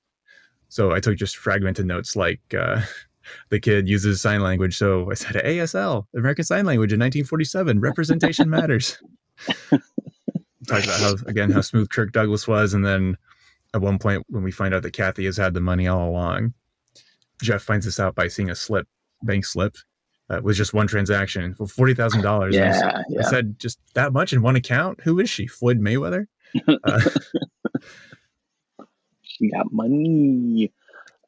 So 0.70 0.94
I 0.94 1.02
took 1.02 1.18
just 1.18 1.36
fragmented 1.36 1.86
notes 1.86 2.16
like 2.16 2.40
uh, 2.58 2.82
the 3.50 3.60
kid 3.60 3.90
uses 3.90 4.22
sign 4.22 4.42
language. 4.42 4.78
So 4.78 5.12
I 5.12 5.16
said 5.16 5.36
ASL, 5.36 6.06
American 6.16 6.46
Sign 6.46 6.66
Language 6.66 6.94
in 6.94 7.00
1947, 7.00 7.80
representation 7.80 8.50
matters. 8.50 8.98
Talked 10.68 10.86
about 10.86 11.00
how 11.00 11.16
again 11.26 11.52
how 11.52 11.62
smooth 11.62 11.90
Kirk 11.90 12.12
Douglas 12.12 12.48
was, 12.48 12.74
and 12.74 12.86
then 12.86 13.18
at 13.74 13.82
one 13.82 13.98
point 13.98 14.24
when 14.30 14.44
we 14.44 14.52
find 14.52 14.74
out 14.74 14.84
that 14.84 14.94
Kathy 14.94 15.26
has 15.26 15.36
had 15.36 15.54
the 15.54 15.60
money 15.60 15.88
all 15.88 16.10
along, 16.10 16.54
Jeff 17.42 17.64
finds 17.64 17.86
this 17.86 18.00
out 18.00 18.16
by 18.16 18.28
seeing 18.28 18.50
a 18.50 18.56
slip, 18.56 18.88
bank 19.24 19.46
slip. 19.46 19.76
Uh, 20.32 20.40
was 20.42 20.56
just 20.56 20.74
one 20.74 20.88
transaction 20.88 21.54
for 21.56 21.68
forty 21.68 21.94
thousand 21.94 22.22
dollars. 22.22 22.56
Yeah, 22.62 23.02
I 23.20 23.24
said 23.24 23.60
just 23.60 23.80
that 23.96 24.14
much 24.14 24.34
in 24.34 24.42
one 24.42 24.56
account. 24.56 25.02
Who 25.02 25.20
is 25.20 25.30
she? 25.30 25.48
Floyd 25.48 25.80
Mayweather? 25.80 26.28
Uh, 26.84 27.00
she 29.22 29.50
got 29.50 29.72
money. 29.72 30.72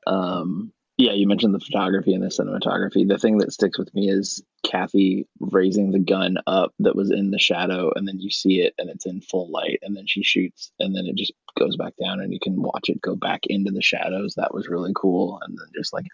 Um, 0.05 0.71
yeah, 0.97 1.13
you 1.13 1.27
mentioned 1.27 1.55
the 1.55 1.59
photography 1.59 2.13
and 2.13 2.21
the 2.21 2.27
cinematography. 2.27 3.07
The 3.07 3.17
thing 3.17 3.39
that 3.39 3.51
sticks 3.51 3.79
with 3.79 3.93
me 3.95 4.09
is 4.09 4.43
Kathy 4.63 5.27
raising 5.39 5.91
the 5.91 5.99
gun 5.99 6.37
up 6.45 6.73
that 6.79 6.95
was 6.95 7.09
in 7.09 7.31
the 7.31 7.39
shadow, 7.39 7.91
and 7.95 8.07
then 8.07 8.19
you 8.19 8.29
see 8.29 8.61
it 8.61 8.73
and 8.77 8.89
it's 8.89 9.05
in 9.05 9.21
full 9.21 9.49
light, 9.49 9.79
and 9.81 9.97
then 9.97 10.05
she 10.07 10.23
shoots, 10.23 10.71
and 10.79 10.95
then 10.95 11.05
it 11.07 11.15
just 11.15 11.33
goes 11.57 11.75
back 11.77 11.93
down, 12.01 12.19
and 12.19 12.31
you 12.31 12.39
can 12.41 12.61
watch 12.61 12.89
it 12.89 13.01
go 13.01 13.15
back 13.15 13.41
into 13.45 13.71
the 13.71 13.81
shadows. 13.81 14.35
That 14.35 14.53
was 14.53 14.67
really 14.67 14.91
cool. 14.95 15.39
And 15.41 15.57
then 15.57 15.67
just 15.75 15.93
like 15.93 16.05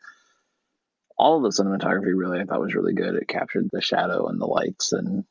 all 1.19 1.37
of 1.37 1.43
the 1.43 1.63
cinematography, 1.63 2.17
really, 2.17 2.39
I 2.39 2.45
thought 2.45 2.61
was 2.61 2.75
really 2.75 2.93
good. 2.93 3.15
It 3.15 3.27
captured 3.27 3.69
the 3.71 3.81
shadow 3.81 4.27
and 4.27 4.41
the 4.41 4.47
lights, 4.47 4.93
and 4.93 5.25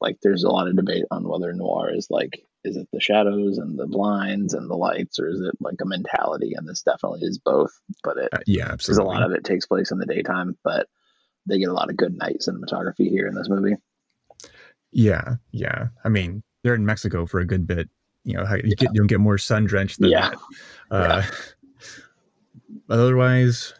like 0.00 0.18
there's 0.22 0.44
a 0.44 0.50
lot 0.50 0.68
of 0.68 0.76
debate 0.76 1.04
on 1.10 1.26
whether 1.26 1.52
noir 1.52 1.90
is 1.92 2.08
like 2.10 2.44
is 2.64 2.76
it 2.76 2.88
the 2.92 3.00
shadows 3.00 3.58
and 3.58 3.78
the 3.78 3.86
blinds 3.86 4.54
and 4.54 4.68
the 4.68 4.74
lights 4.76 5.18
or 5.18 5.28
is 5.28 5.40
it 5.40 5.54
like 5.60 5.76
a 5.80 5.86
mentality 5.86 6.52
and 6.54 6.68
this 6.68 6.82
definitely 6.82 7.20
is 7.22 7.38
both 7.38 7.72
but 8.04 8.18
it 8.18 8.28
uh, 8.32 8.38
yeah, 8.46 8.64
because 8.72 8.72
absolutely. 8.98 9.04
a 9.04 9.08
lot 9.08 9.22
of 9.22 9.32
it 9.32 9.44
takes 9.44 9.66
place 9.66 9.90
in 9.92 9.98
the 9.98 10.06
daytime 10.06 10.56
but 10.62 10.86
they 11.46 11.58
get 11.58 11.68
a 11.70 11.72
lot 11.72 11.88
of 11.88 11.96
good 11.96 12.16
night 12.18 12.38
cinematography 12.46 13.08
here 13.08 13.26
in 13.26 13.34
this 13.34 13.48
movie 13.48 13.76
Yeah, 14.92 15.36
yeah. 15.52 15.88
I 16.04 16.08
mean, 16.08 16.42
they're 16.62 16.74
in 16.74 16.86
Mexico 16.86 17.26
for 17.26 17.40
a 17.40 17.46
good 17.46 17.66
bit. 17.66 17.88
You 18.24 18.34
know, 18.36 18.44
how 18.44 18.56
you 18.56 18.74
get 18.74 18.92
you 18.92 19.00
don't 19.00 19.06
get 19.06 19.20
more 19.20 19.38
sun 19.38 19.64
drenched 19.64 20.00
than 20.00 20.10
Yeah. 20.10 20.30
that. 20.30 20.38
Uh, 20.90 21.22
But 22.86 22.94
otherwise, 22.98 23.74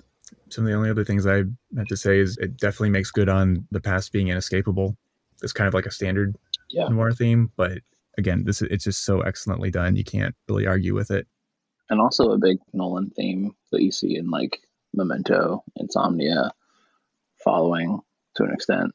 some 0.50 0.64
of 0.64 0.70
the 0.70 0.76
only 0.76 0.90
other 0.90 1.04
things 1.04 1.26
I 1.26 1.44
have 1.76 1.86
to 1.88 1.96
say 1.96 2.18
is 2.18 2.36
it 2.38 2.56
definitely 2.56 2.90
makes 2.90 3.10
good 3.10 3.28
on 3.28 3.66
the 3.70 3.80
past 3.80 4.12
being 4.12 4.28
inescapable. 4.28 4.96
It's 5.42 5.52
kind 5.52 5.68
of 5.68 5.74
like 5.74 5.86
a 5.86 5.90
standard 5.90 6.36
Yeah. 6.70 6.88
noir 6.88 7.12
theme, 7.12 7.50
but 7.56 7.78
again, 8.18 8.44
this 8.44 8.62
it's 8.62 8.84
just 8.84 9.04
so 9.04 9.20
excellently 9.20 9.70
done. 9.70 9.96
You 9.96 10.04
can't 10.04 10.34
really 10.48 10.66
argue 10.66 10.94
with 10.94 11.10
it. 11.10 11.26
and 11.90 12.00
also 12.00 12.32
a 12.32 12.38
big 12.38 12.58
nolan 12.72 13.10
theme 13.10 13.54
that 13.70 13.82
you 13.82 13.92
see 13.92 14.16
in 14.16 14.28
like 14.30 14.58
memento 14.94 15.62
insomnia 15.76 16.50
following 17.44 18.00
to 18.34 18.44
an 18.44 18.52
extent 18.52 18.92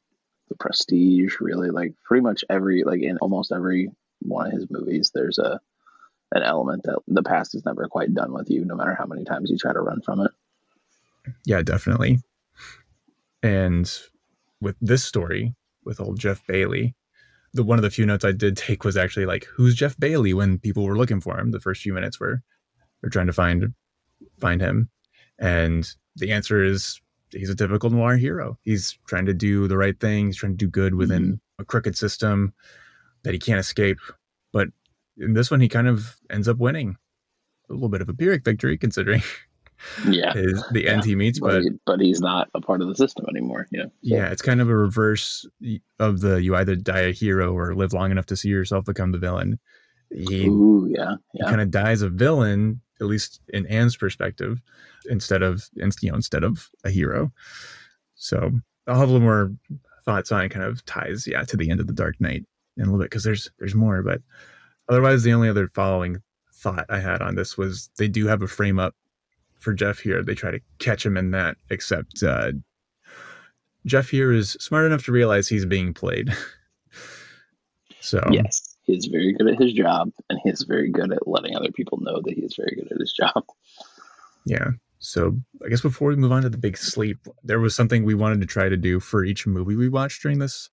the 0.49 0.55
prestige 0.55 1.35
really 1.39 1.69
like 1.69 1.93
pretty 2.03 2.21
much 2.21 2.43
every 2.49 2.83
like 2.83 3.01
in 3.01 3.17
almost 3.19 3.51
every 3.51 3.89
one 4.21 4.47
of 4.47 4.53
his 4.53 4.67
movies 4.69 5.11
there's 5.13 5.37
a 5.37 5.59
an 6.33 6.43
element 6.43 6.83
that 6.83 6.99
the 7.07 7.23
past 7.23 7.55
is 7.55 7.63
never 7.65 7.87
quite 7.87 8.13
done 8.13 8.33
with 8.33 8.49
you 8.49 8.65
no 8.65 8.75
matter 8.75 8.95
how 8.95 9.05
many 9.05 9.23
times 9.23 9.49
you 9.49 9.57
try 9.57 9.71
to 9.73 9.79
run 9.81 10.01
from 10.01 10.19
it 10.21 10.30
Yeah, 11.45 11.61
definitely. 11.61 12.19
And 13.43 13.91
with 14.59 14.75
this 14.81 15.03
story, 15.03 15.55
with 15.83 15.99
old 15.99 16.19
Jeff 16.19 16.45
Bailey, 16.47 16.95
the 17.53 17.63
one 17.63 17.77
of 17.77 17.83
the 17.83 17.89
few 17.89 18.05
notes 18.05 18.23
I 18.23 18.31
did 18.31 18.57
take 18.57 18.83
was 18.83 18.97
actually 18.97 19.25
like, 19.25 19.45
who's 19.45 19.75
Jeff 19.75 19.97
Bailey 19.97 20.33
when 20.33 20.59
people 20.59 20.85
were 20.85 20.97
looking 20.97 21.21
for 21.21 21.39
him? 21.39 21.51
The 21.51 21.59
first 21.59 21.81
few 21.81 21.93
minutes 21.93 22.19
were 22.19 22.41
they're 23.01 23.09
trying 23.09 23.27
to 23.27 23.33
find 23.33 23.73
find 24.39 24.61
him. 24.61 24.89
And 25.39 25.89
the 26.15 26.31
answer 26.31 26.63
is 26.63 27.01
he's 27.31 27.49
a 27.49 27.55
typical 27.55 27.89
noir 27.89 28.15
hero. 28.15 28.57
He's 28.61 28.97
trying 29.07 29.25
to 29.25 29.33
do 29.33 29.67
the 29.67 29.77
right 29.77 29.99
thing, 29.99 30.27
he's 30.27 30.37
trying 30.37 30.53
to 30.53 30.57
do 30.57 30.67
good 30.67 30.95
within 30.95 31.23
mm-hmm. 31.23 31.61
a 31.61 31.65
crooked 31.65 31.97
system 31.97 32.53
that 33.23 33.33
he 33.33 33.39
can't 33.39 33.59
escape. 33.59 33.97
But 34.53 34.69
in 35.17 35.33
this 35.33 35.49
one 35.49 35.61
he 35.61 35.69
kind 35.69 35.87
of 35.87 36.17
ends 36.29 36.47
up 36.47 36.57
winning. 36.57 36.97
A 37.69 37.73
little 37.73 37.89
bit 37.89 38.01
of 38.01 38.09
a 38.09 38.13
Pyrrhic 38.13 38.43
victory 38.43 38.77
considering 38.77 39.23
yeah 40.07 40.33
his, 40.33 40.63
the 40.71 40.87
end 40.87 41.03
he 41.03 41.15
meets, 41.15 41.39
but, 41.39 41.47
but 41.47 41.61
he- 41.63 41.79
but 41.85 41.99
he's 41.99 42.21
not 42.21 42.49
a 42.53 42.61
part 42.61 42.81
of 42.81 42.87
the 42.87 42.95
system 42.95 43.25
anymore 43.29 43.67
you 43.71 43.79
know 43.79 43.85
So, 43.85 43.91
Yeah, 44.01 44.29
it's 44.31 44.41
kind 44.41 44.61
of 44.61 44.69
a 44.69 44.75
reverse 44.75 45.45
of 45.99 46.21
the 46.21 46.41
you 46.41 46.55
either 46.55 46.75
die 46.75 47.01
a 47.01 47.11
hero 47.11 47.53
or 47.53 47.73
live 47.75 47.93
long 47.93 48.11
enough 48.11 48.25
to 48.27 48.35
see 48.35 48.49
yourself 48.49 48.85
become 48.85 49.11
the 49.11 49.17
villain. 49.17 49.59
He, 50.09 50.47
ooh 50.47 50.87
yeah 50.89 51.15
he 51.33 51.39
kind 51.49 51.61
of 51.61 51.71
dies 51.71 52.01
a 52.01 52.09
villain, 52.09 52.81
at 52.99 53.07
least 53.07 53.39
in 53.49 53.65
Anne's 53.67 53.95
perspective, 53.95 54.61
instead 55.09 55.41
of 55.41 55.69
you 55.75 55.89
know 56.11 56.15
instead 56.15 56.43
of 56.43 56.69
a 56.83 56.89
hero. 56.89 57.31
So 58.15 58.51
I'll 58.87 58.99
have 58.99 59.09
a 59.09 59.11
little 59.11 59.25
more 59.25 59.51
thoughts 60.05 60.31
on 60.31 60.43
it 60.43 60.49
kind 60.49 60.65
of 60.65 60.83
ties 60.85 61.27
yeah 61.27 61.43
to 61.43 61.57
the 61.57 61.69
end 61.69 61.79
of 61.79 61.87
the 61.87 61.93
Dark 61.93 62.19
Knight 62.19 62.45
in 62.77 62.83
a 62.83 62.85
little 62.85 62.99
bit 62.99 63.05
because 63.09 63.23
there's 63.23 63.49
there's 63.59 63.75
more, 63.75 64.01
but 64.03 64.21
otherwise, 64.89 65.23
the 65.23 65.33
only 65.33 65.49
other 65.49 65.69
following 65.73 66.21
thought 66.53 66.85
I 66.89 66.99
had 66.99 67.21
on 67.21 67.35
this 67.35 67.57
was 67.57 67.89
they 67.97 68.07
do 68.07 68.27
have 68.27 68.41
a 68.41 68.47
frame 68.47 68.79
up 68.79 68.95
for 69.61 69.73
Jeff 69.73 69.99
here. 69.99 70.23
They 70.23 70.35
try 70.35 70.51
to 70.51 70.59
catch 70.79 71.05
him 71.05 71.15
in 71.15 71.31
that, 71.31 71.55
except 71.69 72.21
uh, 72.23 72.51
Jeff 73.85 74.09
here 74.09 74.31
is 74.31 74.51
smart 74.59 74.85
enough 74.85 75.05
to 75.05 75.11
realize 75.11 75.47
he's 75.47 75.65
being 75.65 75.93
played. 75.93 76.35
so 78.01 78.21
yes, 78.31 78.77
he's 78.83 79.05
very 79.05 79.33
good 79.33 79.47
at 79.47 79.61
his 79.61 79.73
job, 79.73 80.11
and 80.29 80.39
he's 80.43 80.63
very 80.63 80.91
good 80.91 81.13
at 81.13 81.27
letting 81.27 81.55
other 81.55 81.71
people 81.71 81.99
know 82.01 82.21
that 82.23 82.33
he's 82.33 82.55
very 82.57 82.75
good 82.75 82.91
at 82.91 82.99
his 82.99 83.13
job. 83.13 83.45
Yeah. 84.47 84.71
So 84.97 85.37
I 85.63 85.69
guess 85.69 85.81
before 85.81 86.07
we 86.07 86.15
move 86.15 86.31
on 86.31 86.41
to 86.41 86.49
the 86.49 86.57
big 86.57 86.75
sleep, 86.75 87.19
there 87.43 87.59
was 87.59 87.75
something 87.75 88.03
we 88.03 88.15
wanted 88.15 88.41
to 88.41 88.47
try 88.47 88.69
to 88.69 88.75
do 88.75 88.99
for 88.99 89.23
each 89.23 89.45
movie 89.45 89.75
we 89.75 89.87
watched 89.87 90.23
during 90.23 90.39
this 90.39 90.67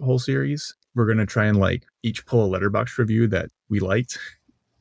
whole 0.00 0.18
series. 0.18 0.74
We're 0.96 1.06
gonna 1.06 1.24
try 1.24 1.44
and 1.44 1.60
like 1.60 1.84
each 2.02 2.26
pull 2.26 2.52
a 2.52 2.58
Letterboxd 2.58 2.98
review 2.98 3.28
that 3.28 3.50
we 3.68 3.78
liked, 3.78 4.18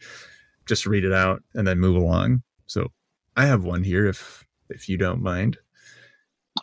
just 0.66 0.88
read 0.88 1.06
it 1.06 1.14
out 1.14 1.44
and 1.54 1.68
then 1.68 1.80
move 1.80 1.96
along. 1.96 2.42
So 2.66 2.88
I 3.36 3.46
have 3.46 3.64
one 3.64 3.84
here 3.84 4.08
if 4.08 4.46
if 4.70 4.90
you 4.90 4.98
don't 4.98 5.22
mind. 5.22 5.58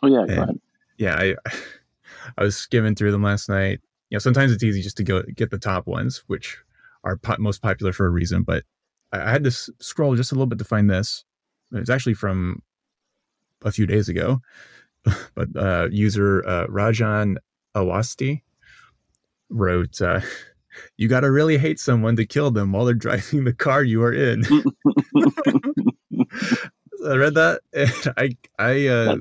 Oh 0.02 0.08
yeah, 0.08 0.26
go 0.26 0.42
ahead. 0.42 0.60
Yeah, 0.98 1.16
I 1.16 1.34
I 2.38 2.42
was 2.42 2.56
skimming 2.56 2.94
through 2.94 3.12
them 3.12 3.22
last 3.22 3.48
night. 3.48 3.80
You 4.10 4.16
know, 4.16 4.20
sometimes 4.20 4.52
it's 4.52 4.62
easy 4.62 4.82
just 4.82 4.96
to 4.98 5.04
go 5.04 5.22
get 5.22 5.50
the 5.50 5.58
top 5.58 5.86
ones, 5.86 6.22
which 6.26 6.58
are 7.04 7.16
po- 7.16 7.36
most 7.38 7.62
popular 7.62 7.92
for 7.92 8.06
a 8.06 8.10
reason. 8.10 8.42
But 8.42 8.64
I, 9.12 9.20
I 9.22 9.30
had 9.30 9.44
to 9.44 9.48
s- 9.48 9.70
scroll 9.80 10.14
just 10.16 10.32
a 10.32 10.34
little 10.34 10.46
bit 10.46 10.58
to 10.58 10.64
find 10.64 10.88
this. 10.90 11.24
It's 11.72 11.90
actually 11.90 12.14
from 12.14 12.62
a 13.64 13.72
few 13.72 13.86
days 13.86 14.08
ago, 14.08 14.40
but 15.34 15.48
uh, 15.56 15.88
user 15.90 16.46
uh, 16.46 16.66
Rajan 16.66 17.36
Awasti 17.74 18.42
wrote, 19.50 20.00
uh, 20.02 20.20
"You 20.96 21.08
got 21.08 21.20
to 21.20 21.30
really 21.30 21.58
hate 21.58 21.80
someone 21.80 22.16
to 22.16 22.26
kill 22.26 22.50
them 22.50 22.72
while 22.72 22.84
they're 22.84 22.94
driving 23.06 23.44
the 23.44 23.52
car 23.52 23.82
you 23.82 24.02
are 24.02 24.12
in." 24.12 24.42
I 27.06 27.14
read 27.16 27.34
that, 27.34 27.60
and 27.72 28.14
I 28.16 28.36
I 28.58 28.86
uh, 28.86 29.16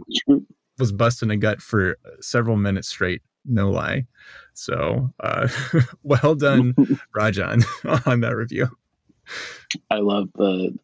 was 0.77 0.91
busting 0.91 1.31
a 1.31 1.37
gut 1.37 1.61
for 1.61 1.97
several 2.19 2.57
minutes 2.57 2.89
straight. 2.89 3.21
No 3.45 3.71
lie. 3.71 4.05
So, 4.53 5.11
uh, 5.19 5.47
well 6.03 6.35
done, 6.35 6.73
Rajan, 7.15 7.63
on 8.05 8.19
that 8.21 8.35
review. 8.35 8.67
I 9.89 9.97
love 9.97 10.29
the 10.35 10.77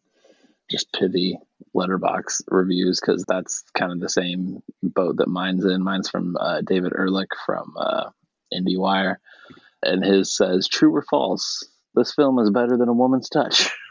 just 0.70 0.92
pithy 0.92 1.38
Letterboxd 1.74 2.42
reviews 2.48 3.00
because 3.00 3.24
that's 3.28 3.62
kind 3.74 3.92
of 3.92 4.00
the 4.00 4.08
same 4.08 4.62
boat 4.82 5.16
that 5.18 5.28
mine's 5.28 5.64
in. 5.64 5.82
Mine's 5.82 6.08
from 6.08 6.36
uh, 6.38 6.62
David 6.62 6.92
Ehrlich 6.96 7.30
from 7.46 7.74
uh, 7.78 8.10
IndieWire, 8.52 9.16
and 9.82 10.04
his 10.04 10.34
says, 10.34 10.66
"True 10.66 10.94
or 10.94 11.02
false? 11.02 11.64
This 11.98 12.14
film 12.14 12.38
is 12.38 12.50
better 12.50 12.76
than 12.76 12.88
A 12.88 12.92
Woman's 12.92 13.28
Touch." 13.28 13.68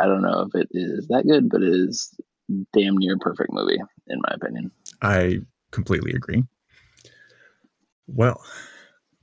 I 0.00 0.06
don't 0.06 0.22
know 0.22 0.48
if 0.48 0.54
it 0.54 0.68
is 0.70 1.08
that 1.08 1.26
good, 1.26 1.48
but 1.48 1.62
it 1.62 1.72
is 1.72 2.14
damn 2.72 2.96
near 2.96 3.18
perfect 3.18 3.52
movie 3.52 3.78
in 4.06 4.20
my 4.20 4.34
opinion. 4.34 4.70
I 5.02 5.40
completely 5.70 6.12
agree. 6.12 6.44
Well, 8.06 8.42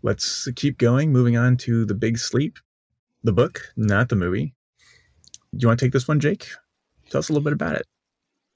let's 0.03 0.47
keep 0.55 0.77
going. 0.77 1.11
Moving 1.11 1.37
on 1.37 1.57
to 1.57 1.85
The 1.85 1.95
Big 1.95 2.19
Sleep, 2.19 2.59
the 3.23 3.33
book, 3.33 3.73
not 3.75 4.09
the 4.09 4.15
movie. 4.15 4.53
Do 5.55 5.63
you 5.63 5.67
want 5.67 5.79
to 5.79 5.85
take 5.85 5.93
this 5.93 6.07
one, 6.07 6.19
Jake? 6.19 6.47
Tell 7.09 7.19
us 7.19 7.29
a 7.29 7.33
little 7.33 7.43
bit 7.43 7.53
about 7.53 7.75
it. 7.75 7.87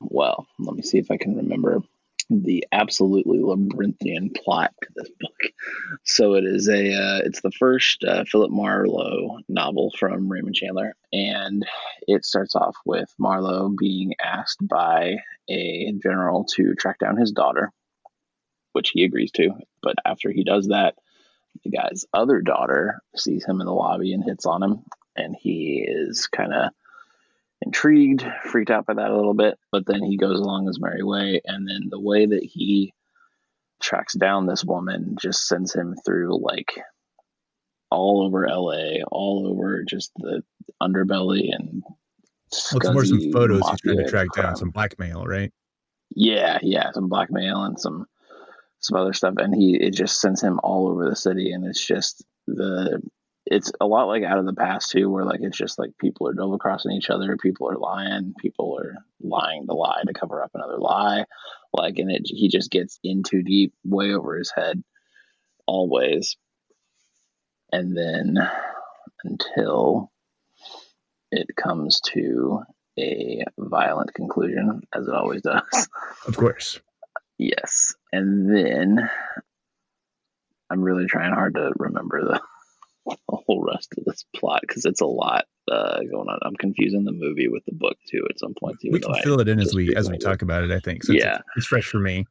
Well, 0.02 0.48
let 0.60 0.76
me 0.76 0.82
see 0.82 0.98
if 0.98 1.10
I 1.10 1.18
can 1.18 1.36
remember 1.36 1.82
the 2.30 2.64
absolutely 2.72 3.40
labyrinthian 3.42 4.32
plot 4.36 4.72
to 4.84 4.90
this 4.96 5.10
book. 5.20 5.54
So 6.04 6.36
it 6.36 6.46
is 6.46 6.70
a 6.70 6.94
uh, 6.94 7.20
it's 7.26 7.42
the 7.42 7.52
first 7.52 8.04
uh, 8.04 8.24
Philip 8.26 8.52
Marlowe 8.52 9.40
novel 9.50 9.92
from 9.98 10.30
Raymond 10.30 10.56
Chandler, 10.56 10.96
and 11.12 11.66
it 12.08 12.26
starts 12.26 12.56
off 12.56 12.76
with 12.86 13.10
Marlowe 13.18 13.74
being 13.78 14.14
asked 14.24 14.60
by 14.68 15.18
a 15.50 15.92
general 16.02 16.46
to 16.56 16.76
track 16.76 17.00
down 17.00 17.18
his 17.18 17.32
daughter, 17.32 17.72
which 18.74 18.92
he 18.92 19.04
agrees 19.04 19.32
to. 19.32 19.52
But 19.82 19.96
after 20.06 20.32
he 20.32 20.44
does 20.44 20.68
that, 20.68 20.96
the 21.64 21.72
guy's 21.72 22.06
other 22.14 22.42
daughter 22.42 23.02
sees 23.16 23.44
him 23.44 23.60
in 23.60 23.66
the 23.66 23.74
lobby 23.74 24.14
and 24.14 24.24
hits 24.24 24.46
on 24.46 24.62
him, 24.62 24.84
and 25.16 25.36
he 25.36 25.84
is 25.88 26.28
kind 26.28 26.54
of 26.54 26.72
intrigued, 27.62 28.26
freaked 28.46 28.72
out 28.72 28.86
by 28.86 28.94
that 28.94 29.12
a 29.12 29.16
little 29.16 29.34
bit, 29.34 29.58
but 29.72 29.86
then 29.86 30.04
he 30.04 30.18
goes 30.18 30.40
along 30.40 30.68
his 30.68 30.80
merry 30.80 31.04
way. 31.04 31.42
And 31.46 31.68
then 31.68 31.88
the 31.90 32.00
way 32.00 32.26
that 32.26 32.44
he 32.44 32.94
tracks 33.82 34.14
down 34.14 34.46
this 34.46 34.64
woman 34.64 35.16
just 35.20 35.48
sends 35.48 35.74
him 35.74 35.96
through 36.06 36.42
like 36.44 36.80
all 37.92 38.26
over 38.26 38.48
LA, 38.48 39.04
all 39.12 39.48
over 39.48 39.84
just 39.84 40.12
the 40.18 40.44
underbelly 40.82 41.50
and 41.52 41.84
Well, 41.84 42.80
it's 42.82 42.90
more 42.92 43.06
some 43.06 43.32
photos 43.32 43.68
he's 43.70 43.82
trying 43.82 43.98
to 43.98 44.10
track 44.10 44.28
down, 44.36 44.56
some 44.56 44.70
blackmail, 44.70 45.26
right? 45.26 45.52
Yeah, 46.16 46.60
yeah, 46.62 46.92
some 46.92 47.10
blackmail 47.10 47.64
and 47.64 47.80
some 47.80 48.06
some 48.82 48.98
other 48.98 49.14
stuff, 49.14 49.36
and 49.38 49.54
he 49.54 49.76
it 49.76 49.94
just 49.94 50.22
sends 50.22 50.42
him 50.42 50.60
all 50.64 50.88
over 50.88 51.10
the 51.10 51.16
city, 51.16 51.52
and 51.52 51.66
it's 51.66 51.86
just 51.86 52.24
the 52.48 53.02
it's 53.50 53.72
a 53.82 53.88
lot 53.88 54.08
like 54.08 54.24
out 54.24 54.38
of 54.38 54.46
the 54.46 54.54
past 54.54 54.92
too, 54.92 55.10
where 55.10 55.26
like 55.26 55.40
it's 55.42 55.58
just 55.58 55.80
like 55.80 55.98
people 56.00 56.28
are 56.28 56.34
double 56.34 56.60
crossing 56.60 56.92
each 56.92 57.10
other, 57.10 57.36
people 57.36 57.68
are 57.68 57.78
lying, 57.78 58.36
people 58.40 58.78
are 58.80 58.96
lying 59.20 59.66
to 59.66 59.74
lie 59.74 60.04
to 60.06 60.14
cover 60.14 60.44
up 60.44 60.52
another 60.54 60.78
lie, 60.78 61.26
like, 61.74 61.98
and 61.98 62.12
it 62.12 62.22
he 62.26 62.48
just 62.48 62.70
gets 62.70 63.00
in 63.04 63.24
too 63.24 63.42
deep, 63.42 63.74
way 63.84 64.14
over 64.14 64.38
his 64.38 64.52
head, 64.56 64.84
always, 65.66 66.38
and 67.72 67.98
then 67.98 68.38
until 69.24 70.12
it 71.32 71.48
comes 71.56 72.02
to 72.02 72.62
a 73.00 73.44
violent 73.58 74.14
conclusion, 74.14 74.82
as 74.94 75.08
it 75.08 75.14
always 75.14 75.42
does. 75.42 75.88
Of 76.28 76.38
course. 76.38 76.80
Yes. 77.38 77.96
And 78.12 78.54
then 78.54 79.10
I'm 80.70 80.82
really 80.82 81.08
trying 81.08 81.34
hard 81.34 81.56
to 81.56 81.72
remember 81.78 82.24
the, 82.26 82.42
the 83.30 83.38
whole 83.46 83.64
rest 83.64 83.94
of 83.98 84.06
this 84.06 84.26
plot 84.36 84.62
because 84.62 84.86
it's 84.86 85.02
a 85.02 85.06
lot 85.06 85.46
uh, 85.72 86.00
going 86.12 86.30
on. 86.30 86.40
I'm 86.44 86.56
confusing 86.56 87.04
the 87.06 87.12
movie 87.12 87.48
with 87.48 87.64
the 87.66 87.74
book 87.74 87.98
too 88.10 88.26
at 88.30 88.40
some 88.40 88.54
point. 88.60 88.78
We 88.84 89.00
can 89.00 89.14
fill 89.24 89.40
it 89.40 89.48
in 89.48 89.60
as 89.60 89.74
we 89.76 89.96
as 89.96 90.10
we 90.10 90.18
talk 90.18 90.42
about 90.42 90.64
it. 90.64 90.72
I 90.72 90.80
think. 90.80 91.04
Since 91.04 91.20
Yeah. 91.24 91.36
it's, 91.36 91.44
it's 91.58 91.66
fresh 91.68 91.88
for 91.88 92.00
me. 92.00 92.26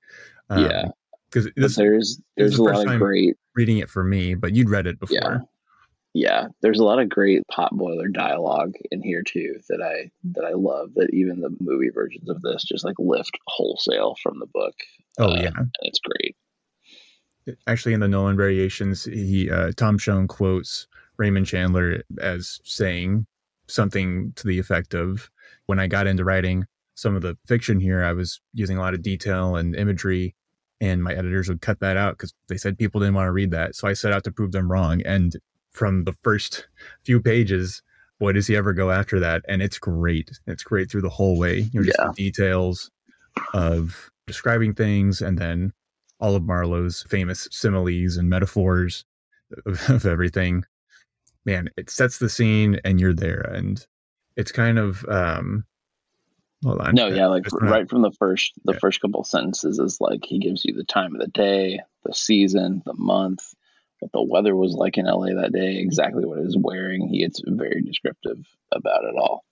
Yeah. 0.50 0.88
because 1.30 1.50
there's 1.76 2.20
there's 2.36 2.56
the 2.56 2.62
a 2.62 2.64
lot 2.64 2.88
of 2.88 2.98
great 3.00 3.36
reading 3.54 3.78
it 3.78 3.90
for 3.90 4.02
me, 4.04 4.34
but 4.34 4.54
you'd 4.54 4.70
read 4.70 4.86
it 4.86 4.98
before. 4.98 5.16
yeah 5.20 5.38
yeah 6.14 6.46
there's 6.62 6.78
a 6.80 6.84
lot 6.84 6.98
of 6.98 7.06
great 7.10 7.42
potboiler 7.52 8.10
dialogue 8.10 8.72
in 8.90 9.02
here 9.02 9.22
too 9.22 9.56
that 9.68 9.82
i 9.82 10.10
that 10.24 10.42
i 10.42 10.52
love 10.54 10.88
that 10.94 11.10
even 11.12 11.38
the 11.42 11.54
movie 11.60 11.90
versions 11.90 12.30
of 12.30 12.40
this 12.40 12.64
just 12.64 12.82
like 12.82 12.94
lift 12.98 13.38
wholesale 13.46 14.16
from 14.22 14.38
the 14.38 14.46
book 14.46 14.72
Oh 15.18 15.32
Uh, 15.32 15.42
yeah. 15.42 15.50
it's 15.82 16.00
great 16.00 16.34
Actually, 17.66 17.94
in 17.94 18.00
the 18.00 18.08
Nolan 18.08 18.36
variations, 18.36 19.04
he 19.04 19.50
uh, 19.50 19.72
Tom 19.76 19.98
Shone 19.98 20.26
quotes 20.28 20.86
Raymond 21.16 21.46
Chandler 21.46 22.02
as 22.20 22.60
saying 22.64 23.26
something 23.68 24.32
to 24.36 24.46
the 24.46 24.58
effect 24.58 24.94
of, 24.94 25.30
"When 25.66 25.78
I 25.78 25.86
got 25.86 26.06
into 26.06 26.24
writing 26.24 26.66
some 26.94 27.14
of 27.14 27.22
the 27.22 27.36
fiction 27.46 27.80
here, 27.80 28.02
I 28.04 28.12
was 28.12 28.40
using 28.54 28.76
a 28.76 28.80
lot 28.80 28.94
of 28.94 29.02
detail 29.02 29.56
and 29.56 29.74
imagery." 29.74 30.34
And 30.80 31.02
my 31.02 31.12
editors 31.12 31.48
would 31.48 31.60
cut 31.60 31.80
that 31.80 31.96
out 31.96 32.16
because 32.18 32.32
they 32.48 32.56
said 32.56 32.78
people 32.78 33.00
didn't 33.00 33.14
want 33.14 33.26
to 33.26 33.32
read 33.32 33.50
that. 33.50 33.74
So 33.74 33.88
I 33.88 33.94
set 33.94 34.12
out 34.12 34.22
to 34.24 34.30
prove 34.30 34.52
them 34.52 34.70
wrong. 34.70 35.02
And 35.02 35.36
from 35.72 36.04
the 36.04 36.14
first 36.22 36.68
few 37.04 37.20
pages, 37.20 37.82
boy, 38.20 38.32
does 38.32 38.46
he 38.46 38.54
ever 38.56 38.72
go 38.72 38.92
after 38.92 39.18
that. 39.18 39.42
And 39.48 39.60
it's 39.60 39.76
great. 39.78 40.38
It's 40.46 40.62
great 40.62 40.88
through 40.88 41.02
the 41.02 41.08
whole 41.08 41.36
way. 41.36 41.68
You 41.72 41.80
know, 41.80 41.84
just 41.84 41.98
Yeah. 41.98 42.08
the 42.14 42.30
details 42.30 42.92
of 43.54 44.10
describing 44.28 44.74
things 44.74 45.20
and 45.20 45.36
then 45.36 45.72
all 46.20 46.34
of 46.34 46.42
Marlowe's 46.44 47.04
famous 47.08 47.48
similes 47.50 48.16
and 48.16 48.28
metaphors 48.28 49.04
of, 49.66 49.80
of 49.90 50.06
everything. 50.06 50.64
Man, 51.44 51.70
it 51.76 51.88
sets 51.90 52.18
the 52.18 52.28
scene 52.28 52.80
and 52.84 53.00
you're 53.00 53.14
there. 53.14 53.40
And 53.40 53.84
it's 54.36 54.52
kind 54.52 54.78
of, 54.78 55.04
um, 55.08 55.64
hold 56.64 56.80
on. 56.80 56.94
No, 56.94 57.06
yeah, 57.08 57.26
like 57.26 57.44
Just 57.44 57.54
wanna- 57.60 57.70
right 57.72 57.88
from 57.88 58.02
the 58.02 58.10
first 58.12 58.52
the 58.64 58.72
Yeah. 58.74 58.78
first 58.80 59.00
couple 59.00 59.24
sentences 59.24 59.78
is 59.78 59.98
like 60.00 60.24
he 60.24 60.38
gives 60.38 60.64
you 60.64 60.74
the 60.74 60.84
time 60.84 61.14
of 61.14 61.20
the 61.20 61.28
day, 61.28 61.80
the 62.04 62.12
season, 62.14 62.82
the 62.84 62.94
month, 62.94 63.40
what 64.00 64.12
the 64.12 64.22
weather 64.22 64.54
was 64.54 64.74
like 64.74 64.98
in 64.98 65.06
LA 65.06 65.34
that 65.40 65.52
day, 65.52 65.76
exactly 65.78 66.24
what 66.24 66.38
he 66.38 66.44
was 66.44 66.56
wearing. 66.58 67.08
He 67.08 67.20
gets 67.20 67.40
very 67.46 67.82
descriptive 67.82 68.38
about 68.72 69.04
it 69.04 69.14
all. 69.16 69.44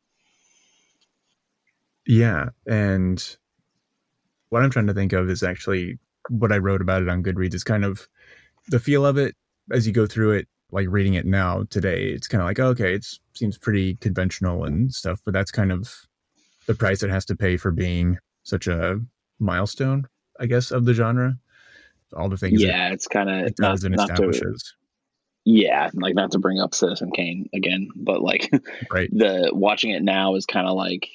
Yeah, 2.07 2.50
and 2.66 3.24
what 4.50 4.62
I'm 4.62 4.70
trying 4.70 4.87
to 4.87 4.94
think 4.94 5.12
of 5.12 5.29
is 5.29 5.42
actually 5.42 5.98
what 6.29 6.53
I 6.53 6.59
wrote 6.59 6.81
about 6.81 7.03
it 7.03 7.09
on 7.09 7.23
Goodreads 7.23 7.55
is 7.55 7.65
kind 7.65 7.85
of 7.85 8.07
the 8.69 8.81
feel 8.81 9.07
of 9.07 9.17
it 9.17 9.35
as 9.71 9.87
you 9.87 9.93
go 9.93 10.07
through 10.07 10.33
it, 10.33 10.49
like 10.73 10.87
reading 10.91 11.15
it 11.15 11.27
now 11.27 11.65
today. 11.71 12.09
It's 12.09 12.29
kind 12.29 12.43
of 12.43 12.47
like 12.47 12.59
okay, 12.61 12.95
it 12.95 13.07
seems 13.35 13.59
pretty 13.59 13.97
conventional 13.97 14.65
and 14.65 14.93
stuff, 14.93 15.21
but 15.25 15.35
that's 15.35 15.51
kind 15.51 15.73
of 15.73 15.95
the 16.67 16.75
price 16.75 17.03
it 17.03 17.11
has 17.11 17.25
to 17.27 17.37
pay 17.37 17.57
for 17.57 17.71
being 17.71 18.19
such 18.43 18.67
a 18.67 19.01
milestone, 19.39 20.07
I 20.41 20.47
guess, 20.47 20.71
of 20.71 20.85
the 20.85 20.95
genre. 20.95 21.37
all 22.17 22.29
the 22.29 22.37
things 22.37 22.62
yeah, 22.62 22.93
it's 22.93 23.07
kind 23.07 23.29
of 23.31 23.47
it 23.47 23.55
not, 23.59 23.73
does 23.73 23.85
and 23.85 23.97
not 23.97 24.07
to 24.09 24.12
establishes. 24.12 24.75
yeah, 25.45 25.91
like 25.95 26.15
not 26.15 26.33
to 26.33 26.39
bring 26.39 26.61
up 26.61 26.75
Citizen 26.75 27.11
Kane 27.12 27.49
again, 27.55 27.89
but 27.95 28.23
like 28.23 28.51
Right. 28.91 29.09
the 29.12 29.51
watching 29.53 29.91
it 29.91 30.03
now 30.03 30.35
is 30.35 30.47
kind 30.47 30.67
of 30.67 30.77
like 30.77 31.09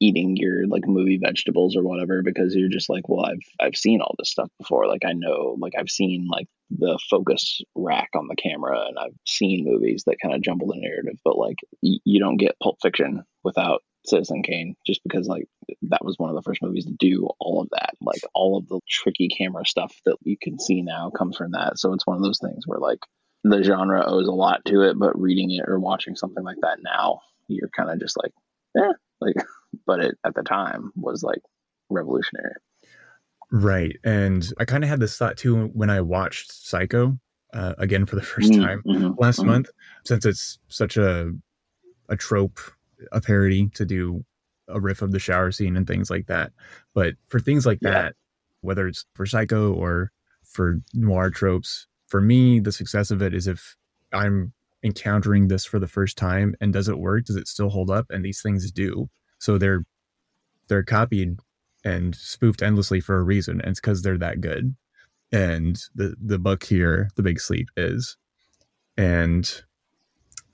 eating 0.00 0.36
your 0.36 0.66
like 0.66 0.86
movie 0.86 1.18
vegetables 1.18 1.76
or 1.76 1.82
whatever 1.82 2.22
because 2.22 2.54
you're 2.54 2.68
just 2.68 2.88
like 2.88 3.08
well 3.08 3.24
I've 3.24 3.42
I've 3.60 3.76
seen 3.76 4.00
all 4.00 4.14
this 4.18 4.30
stuff 4.30 4.50
before. 4.58 4.86
Like 4.86 5.04
I 5.04 5.12
know 5.12 5.56
like 5.58 5.74
I've 5.78 5.90
seen 5.90 6.28
like 6.30 6.46
the 6.70 6.98
focus 7.10 7.60
rack 7.74 8.10
on 8.14 8.28
the 8.28 8.36
camera 8.36 8.86
and 8.86 8.98
I've 8.98 9.16
seen 9.26 9.64
movies 9.64 10.04
that 10.06 10.18
kind 10.22 10.34
of 10.34 10.42
jumble 10.42 10.68
the 10.68 10.80
narrative 10.80 11.18
but 11.24 11.38
like 11.38 11.56
y- 11.82 11.98
you 12.04 12.20
don't 12.20 12.36
get 12.36 12.58
Pulp 12.62 12.76
Fiction 12.82 13.24
without 13.42 13.82
Citizen 14.06 14.42
Kane 14.42 14.74
just 14.86 15.02
because 15.02 15.26
like 15.26 15.46
that 15.82 16.04
was 16.04 16.18
one 16.18 16.30
of 16.30 16.36
the 16.36 16.42
first 16.42 16.62
movies 16.62 16.86
to 16.86 16.92
do 16.92 17.28
all 17.40 17.60
of 17.60 17.68
that. 17.70 17.94
Like 18.00 18.22
all 18.34 18.56
of 18.56 18.68
the 18.68 18.80
tricky 18.88 19.28
camera 19.28 19.66
stuff 19.66 19.94
that 20.06 20.16
you 20.22 20.36
can 20.40 20.58
see 20.58 20.82
now 20.82 21.10
comes 21.10 21.36
from 21.36 21.52
that. 21.52 21.78
So 21.78 21.92
it's 21.92 22.06
one 22.06 22.16
of 22.16 22.22
those 22.22 22.38
things 22.38 22.66
where 22.66 22.78
like 22.78 23.00
the 23.44 23.62
genre 23.62 24.04
owes 24.06 24.28
a 24.28 24.32
lot 24.32 24.64
to 24.66 24.82
it 24.82 24.98
but 24.98 25.18
reading 25.18 25.50
it 25.50 25.64
or 25.66 25.78
watching 25.78 26.16
something 26.16 26.44
like 26.44 26.56
that 26.62 26.78
now 26.82 27.20
you're 27.46 27.68
kind 27.68 27.90
of 27.90 28.00
just 28.00 28.16
like 28.16 28.32
yeah 28.74 28.92
like 29.20 29.34
but 29.86 30.00
it 30.00 30.16
at 30.24 30.34
the 30.34 30.42
time 30.42 30.92
was 30.96 31.22
like 31.22 31.40
revolutionary 31.90 32.54
Right. 33.50 33.96
And 34.04 34.46
I 34.58 34.64
kind 34.64 34.84
of 34.84 34.90
had 34.90 35.00
this 35.00 35.16
thought 35.16 35.36
too 35.38 35.66
when 35.68 35.88
I 35.90 36.00
watched 36.00 36.52
Psycho 36.52 37.18
uh, 37.54 37.74
again 37.78 38.04
for 38.04 38.16
the 38.16 38.22
first 38.22 38.52
Mm, 38.52 38.60
time 38.60 38.84
mhm, 38.86 39.18
last 39.18 39.40
mhm. 39.40 39.46
month, 39.46 39.70
since 40.04 40.26
it's 40.26 40.58
such 40.68 40.96
a 40.96 41.32
a 42.08 42.16
trope, 42.16 42.60
a 43.12 43.20
parody 43.20 43.68
to 43.74 43.84
do 43.86 44.24
a 44.68 44.80
riff 44.80 45.02
of 45.02 45.12
the 45.12 45.18
shower 45.18 45.50
scene 45.50 45.76
and 45.76 45.86
things 45.86 46.10
like 46.10 46.26
that. 46.26 46.52
But 46.94 47.14
for 47.28 47.40
things 47.40 47.64
like 47.66 47.80
Yeah. 47.80 47.90
that, 47.92 48.16
whether 48.60 48.86
it's 48.86 49.06
for 49.14 49.26
Psycho 49.26 49.72
or 49.72 50.12
for 50.44 50.80
noir 50.94 51.30
tropes, 51.30 51.86
for 52.06 52.20
me, 52.20 52.60
the 52.60 52.72
success 52.72 53.10
of 53.10 53.22
it 53.22 53.34
is 53.34 53.46
if 53.46 53.76
I'm 54.12 54.52
encountering 54.82 55.48
this 55.48 55.64
for 55.64 55.78
the 55.78 55.88
first 55.88 56.16
time 56.18 56.54
and 56.60 56.72
does 56.72 56.88
it 56.88 56.98
work? 56.98 57.24
Does 57.26 57.36
it 57.36 57.48
still 57.48 57.70
hold 57.70 57.90
up? 57.90 58.06
And 58.10 58.24
these 58.24 58.42
things 58.42 58.70
do. 58.70 59.08
So 59.38 59.58
they're 59.58 59.84
they're 60.68 60.82
copied 60.82 61.38
and 61.84 62.14
spoofed 62.14 62.62
endlessly 62.62 63.00
for 63.00 63.18
a 63.18 63.22
reason, 63.22 63.60
and 63.60 63.70
it's 63.70 63.80
because 63.80 64.02
they're 64.02 64.18
that 64.18 64.40
good. 64.40 64.76
And 65.32 65.80
the 65.94 66.16
the 66.20 66.38
book 66.38 66.64
here, 66.64 67.10
The 67.16 67.22
Big 67.22 67.40
Sleep, 67.40 67.68
is. 67.76 68.16
And 68.96 69.62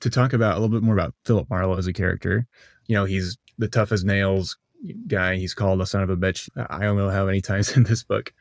to 0.00 0.10
talk 0.10 0.32
about 0.32 0.52
a 0.52 0.60
little 0.60 0.74
bit 0.74 0.82
more 0.82 0.94
about 0.94 1.14
Philip 1.24 1.48
Marlowe 1.48 1.78
as 1.78 1.86
a 1.86 1.92
character, 1.92 2.46
you 2.86 2.94
know, 2.94 3.04
he's 3.04 3.38
the 3.56 3.68
tough 3.68 3.92
as 3.92 4.04
nails 4.04 4.58
guy. 5.06 5.36
He's 5.36 5.54
called 5.54 5.80
a 5.80 5.86
son 5.86 6.02
of 6.02 6.10
a 6.10 6.16
bitch. 6.16 6.48
I 6.68 6.80
don't 6.80 6.98
know 6.98 7.10
how 7.10 7.24
many 7.26 7.40
times 7.40 7.70
in 7.76 7.84
this 7.84 8.04
book, 8.04 8.32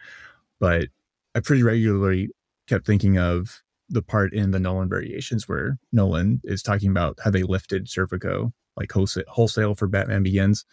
but 0.59 0.87
I 1.35 1.39
pretty 1.39 1.63
regularly 1.63 2.29
kept 2.67 2.85
thinking 2.85 3.17
of 3.17 3.63
the 3.89 4.01
part 4.01 4.33
in 4.33 4.51
the 4.51 4.59
Nolan 4.59 4.89
variations 4.89 5.47
where 5.47 5.77
Nolan 5.91 6.41
is 6.43 6.63
talking 6.63 6.89
about 6.89 7.19
how 7.23 7.31
they 7.31 7.43
lifted 7.43 7.87
Serpico 7.87 8.51
like 8.77 8.91
wholesale, 8.91 9.75
for 9.75 9.87
Batman 9.87 10.23
Begins, 10.23 10.65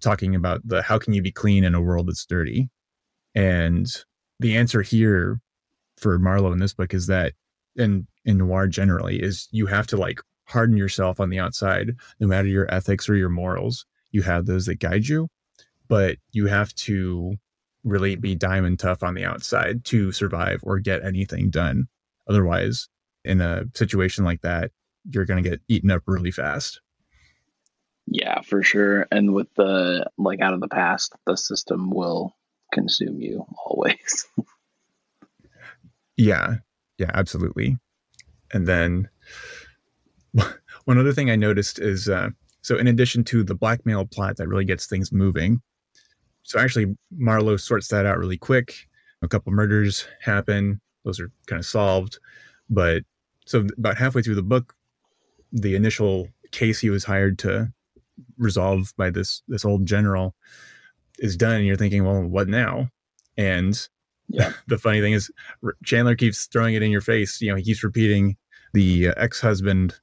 talking 0.00 0.34
about 0.34 0.60
the 0.66 0.82
how 0.82 0.98
can 0.98 1.12
you 1.12 1.22
be 1.22 1.32
clean 1.32 1.64
in 1.64 1.74
a 1.74 1.80
world 1.80 2.08
that's 2.08 2.26
dirty, 2.26 2.68
and 3.34 3.86
the 4.38 4.56
answer 4.56 4.82
here 4.82 5.40
for 5.98 6.18
Marlowe 6.18 6.52
in 6.52 6.58
this 6.58 6.74
book 6.74 6.94
is 6.94 7.06
that, 7.08 7.34
and 7.76 8.06
in 8.24 8.38
noir 8.38 8.66
generally, 8.66 9.20
is 9.20 9.48
you 9.50 9.66
have 9.66 9.86
to 9.88 9.96
like 9.96 10.20
harden 10.44 10.76
yourself 10.76 11.20
on 11.20 11.30
the 11.30 11.38
outside, 11.38 11.90
no 12.18 12.26
matter 12.26 12.48
your 12.48 12.72
ethics 12.72 13.08
or 13.08 13.14
your 13.14 13.28
morals. 13.28 13.84
You 14.10 14.22
have 14.22 14.46
those 14.46 14.66
that 14.66 14.80
guide 14.80 15.06
you, 15.06 15.28
but 15.88 16.16
you 16.32 16.46
have 16.46 16.74
to 16.74 17.36
really 17.84 18.16
be 18.16 18.34
diamond 18.34 18.80
tough 18.80 19.02
on 19.02 19.14
the 19.14 19.24
outside 19.24 19.84
to 19.84 20.10
survive 20.10 20.60
or 20.62 20.78
get 20.80 21.04
anything 21.04 21.50
done. 21.50 21.86
Otherwise, 22.28 22.88
in 23.24 23.40
a 23.40 23.64
situation 23.74 24.24
like 24.24 24.40
that, 24.40 24.72
you're 25.10 25.24
going 25.24 25.42
to 25.42 25.48
get 25.48 25.60
eaten 25.68 25.90
up 25.90 26.02
really 26.06 26.30
fast. 26.30 26.80
Yeah 28.10 28.40
for 28.42 28.62
sure 28.62 29.06
and 29.10 29.32
with 29.32 29.48
the 29.54 30.04
like 30.18 30.40
out 30.40 30.52
of 30.52 30.60
the 30.60 30.68
past 30.68 31.14
the 31.26 31.36
system 31.36 31.90
will 31.90 32.36
consume 32.72 33.20
you 33.20 33.46
always 33.64 34.26
Yeah, 36.20 36.56
yeah, 36.98 37.10
absolutely. 37.14 37.78
And 38.52 38.66
then 38.66 39.08
one 40.84 40.98
other 40.98 41.14
thing 41.14 41.30
I 41.30 41.36
noticed 41.36 41.78
is 41.78 42.10
uh, 42.10 42.28
so, 42.60 42.76
in 42.76 42.86
addition 42.86 43.24
to 43.24 43.42
the 43.42 43.54
blackmail 43.54 44.04
plot 44.04 44.36
that 44.36 44.46
really 44.46 44.66
gets 44.66 44.86
things 44.86 45.12
moving, 45.12 45.62
so 46.42 46.58
actually 46.58 46.94
Marlowe 47.10 47.56
sorts 47.56 47.88
that 47.88 48.04
out 48.04 48.18
really 48.18 48.36
quick. 48.36 48.74
A 49.22 49.28
couple 49.28 49.50
murders 49.50 50.06
happen; 50.20 50.82
those 51.06 51.18
are 51.20 51.32
kind 51.46 51.60
of 51.60 51.64
solved. 51.64 52.18
But 52.68 53.04
so 53.46 53.66
about 53.78 53.96
halfway 53.96 54.20
through 54.20 54.34
the 54.34 54.42
book, 54.42 54.74
the 55.52 55.74
initial 55.74 56.28
case 56.50 56.80
he 56.80 56.90
was 56.90 57.04
hired 57.04 57.38
to 57.38 57.72
resolve 58.38 58.92
by 58.96 59.10
this 59.10 59.42
this 59.48 59.64
old 59.64 59.86
general 59.86 60.34
is 61.18 61.36
done, 61.36 61.56
and 61.56 61.66
you're 61.66 61.76
thinking, 61.76 62.04
well, 62.04 62.22
what 62.22 62.48
now? 62.48 62.88
And 63.36 63.88
Yeah. 64.28 64.52
the 64.68 64.78
funny 64.78 65.00
thing 65.00 65.12
is, 65.12 65.30
Chandler 65.84 66.14
keeps 66.14 66.46
throwing 66.46 66.74
it 66.74 66.82
in 66.82 66.90
your 66.90 67.00
face. 67.00 67.40
You 67.40 67.50
know, 67.50 67.56
he 67.56 67.62
keeps 67.64 67.84
repeating 67.84 68.36
the 68.72 69.08
uh, 69.08 69.14
ex-husband 69.16 69.94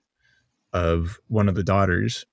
of 0.73 1.17
one 1.27 1.47
of 1.49 1.56
the 1.56 1.63
daughters. 1.63 2.25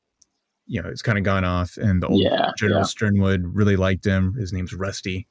You 0.67 0.83
know, 0.83 0.89
it's 0.89 1.03
kind 1.03 1.19
of 1.19 1.25
gone 1.25 1.45
off, 1.45 1.77
and 1.77 2.03
the 2.03 2.09
old 2.09 2.21
Yeah, 2.21 2.51
General 2.59 2.81
yeah. 2.81 2.85
Sternwood 2.87 3.43
really 3.45 3.77
liked 3.77 4.05
him. 4.05 4.35
His 4.35 4.53
name's 4.53 4.75
Rusty, 4.75 5.27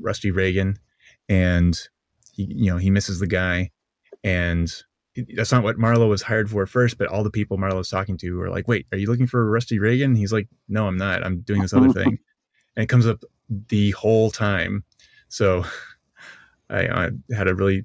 Rusty 0.00 0.30
Regan, 0.30 0.78
and 1.28 1.78
he, 2.32 2.44
you 2.44 2.70
know, 2.70 2.76
he 2.78 2.90
misses 2.90 3.18
the 3.20 3.26
guy, 3.26 3.70
and 4.24 4.72
that's 5.34 5.52
not 5.52 5.62
what 5.62 5.78
Marlowe 5.78 6.08
was 6.08 6.22
hired 6.22 6.50
for 6.50 6.66
first. 6.66 6.98
But 6.98 7.08
all 7.08 7.22
the 7.22 7.30
people 7.30 7.58
Marlowe's 7.58 7.90
talking 7.90 8.16
to 8.18 8.40
are 8.40 8.50
like, 8.50 8.68
"Wait, 8.68 8.86
are 8.92 8.98
you 8.98 9.06
looking 9.06 9.26
for 9.26 9.50
Rusty 9.50 9.78
Regan?" 9.78 10.14
He's 10.14 10.32
like, 10.32 10.48
"No, 10.68 10.86
I'm 10.86 10.96
not. 10.96 11.24
I'm 11.24 11.40
doing 11.40 11.62
this 11.62 11.74
other 11.74 11.92
thing," 11.92 12.18
and 12.76 12.84
it 12.84 12.88
comes 12.88 13.06
up 13.06 13.24
the 13.68 13.92
whole 13.92 14.30
time. 14.30 14.84
So 15.28 15.64
I, 16.70 16.86
I 16.86 17.10
had 17.34 17.48
a 17.48 17.54
really 17.54 17.84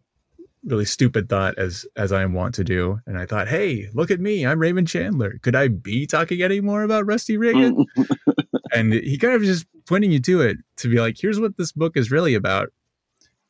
really 0.65 0.85
stupid 0.85 1.27
thought 1.29 1.57
as 1.57 1.85
as 1.95 2.11
I 2.11 2.25
want 2.25 2.55
to 2.55 2.63
do, 2.63 2.99
and 3.05 3.17
I 3.17 3.25
thought, 3.25 3.47
"Hey, 3.47 3.89
look 3.93 4.11
at 4.11 4.19
me! 4.19 4.45
I'm 4.45 4.59
Raymond 4.59 4.87
Chandler. 4.87 5.39
Could 5.41 5.55
I 5.55 5.67
be 5.67 6.07
talking 6.07 6.41
any 6.41 6.61
more 6.61 6.83
about 6.83 7.05
Rusty 7.05 7.37
Regan?" 7.37 7.85
and 8.73 8.93
he 8.93 9.17
kind 9.17 9.35
of 9.35 9.43
just 9.43 9.65
pointing 9.85 10.11
you 10.11 10.19
to 10.21 10.41
it 10.41 10.57
to 10.77 10.89
be 10.89 10.99
like, 10.99 11.17
"Here's 11.19 11.39
what 11.39 11.57
this 11.57 11.71
book 11.71 11.97
is 11.97 12.11
really 12.11 12.33
about," 12.33 12.69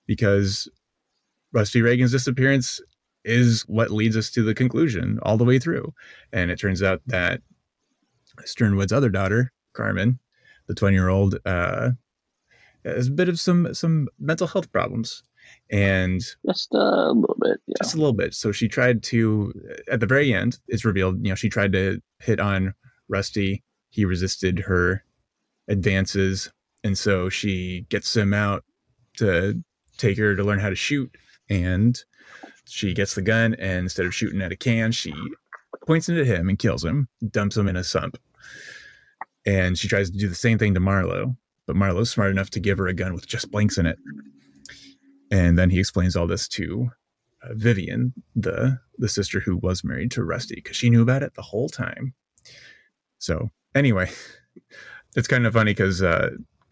because 0.08 0.69
Rusty 1.52 1.82
Regan's 1.82 2.12
disappearance 2.12 2.82
is 3.26 3.64
what 3.64 3.92
leads 3.92 4.18
us 4.18 4.30
to 4.32 4.44
the 4.44 4.54
conclusion 4.54 5.20
all 5.24 5.38
the 5.38 5.46
way 5.46 5.60
through, 5.60 5.94
and 6.32 6.52
it 6.52 6.60
turns 6.60 6.84
out 6.84 7.02
that 7.08 7.42
Sternwood's 8.46 8.94
other 8.94 9.10
daughter, 9.10 9.52
Carmen, 9.74 10.20
the 10.68 10.76
20 10.76 10.96
year 10.96 11.10
old, 11.10 11.38
uh, 11.46 11.92
has 12.86 13.08
a 13.08 13.12
bit 13.12 13.30
of 13.30 13.40
some 13.40 13.74
some 13.74 14.10
mental 14.20 14.48
health 14.48 14.72
problems, 14.72 15.24
and 15.72 16.22
just 16.46 16.74
a 16.74 17.12
little 17.12 17.38
bit 17.40 17.60
yeah 17.68 17.76
just 17.82 17.96
a 17.96 17.98
little 17.98 18.14
bit. 18.14 18.34
So 18.34 18.52
she 18.52 18.68
tried 18.68 19.04
to, 19.04 19.54
at 19.92 20.00
the 20.00 20.06
very 20.06 20.34
end, 20.34 20.60
it's 20.68 20.86
revealed, 20.86 21.18
you 21.24 21.30
know, 21.30 21.36
she 21.36 21.50
tried 21.50 21.74
to 21.74 22.02
hit 22.20 22.40
on 22.40 22.74
Rusty. 23.10 23.64
He 23.90 24.06
resisted 24.06 24.60
her 24.60 25.04
advances. 25.68 26.52
And 26.84 26.98
so 26.98 27.30
she 27.30 27.86
gets 27.90 28.16
him 28.16 28.34
out 28.34 28.64
to 29.18 29.62
take 29.98 30.18
her 30.18 30.36
to 30.36 30.44
learn 30.44 30.60
how 30.60 30.70
to 30.70 30.76
shoot. 30.76 31.16
And 31.50 32.02
she 32.67 32.93
gets 32.93 33.15
the 33.15 33.21
gun. 33.21 33.56
And 33.56 33.80
instead 33.80 34.06
of 34.06 34.15
shooting 34.15 34.41
at 34.41 34.52
a 34.52 34.56
can, 34.56 34.91
she 34.91 35.13
points 35.86 36.10
it 36.10 36.17
at 36.17 36.26
him 36.26 36.49
and 36.49 36.60
kills 36.60 36.84
him, 36.84 37.08
dumps 37.30 37.58
him 37.58 37.67
in 37.67 37.76
a 37.76 37.84
sump. 37.84 38.17
And 39.45 39.78
she 39.78 39.88
tries 39.88 40.10
to 40.10 40.17
do 40.17 40.28
the 40.28 40.36
same 40.36 40.58
thing 40.58 40.73
to 40.73 40.80
Marlowe. 40.80 41.36
But 41.65 41.76
Marlowe's 41.76 42.12
smart 42.12 42.32
enough 42.32 42.49
to 42.52 42.60
give 42.60 42.78
her 42.78 42.88
a 42.88 42.93
gun 42.93 43.13
with 43.13 43.28
just 43.28 43.52
blanks 43.52 43.78
in 43.78 43.86
it. 43.86 43.97
And 45.32 45.58
then 45.58 45.69
he 45.69 45.80
explains 45.80 46.15
all 46.15 46.28
this 46.28 46.47
to 46.49 46.89
uh, 47.43 47.54
Vivian, 47.54 48.13
the 48.36 48.80
the 48.99 49.10
sister 49.10 49.39
who 49.39 49.58
was 49.58 49.84
married 49.84 50.12
to 50.12 50.23
Rusty, 50.23 50.56
because 50.56 50.78
she 50.78 50.89
knew 50.89 51.02
about 51.02 51.23
it 51.23 51.34
the 51.34 51.41
whole 51.41 51.69
time. 51.69 52.13
So 53.17 53.49
anyway, 53.73 54.12
it's 55.16 55.28
kind 55.28 55.47
of 55.47 55.53
funny 55.53 55.72
because 55.72 56.03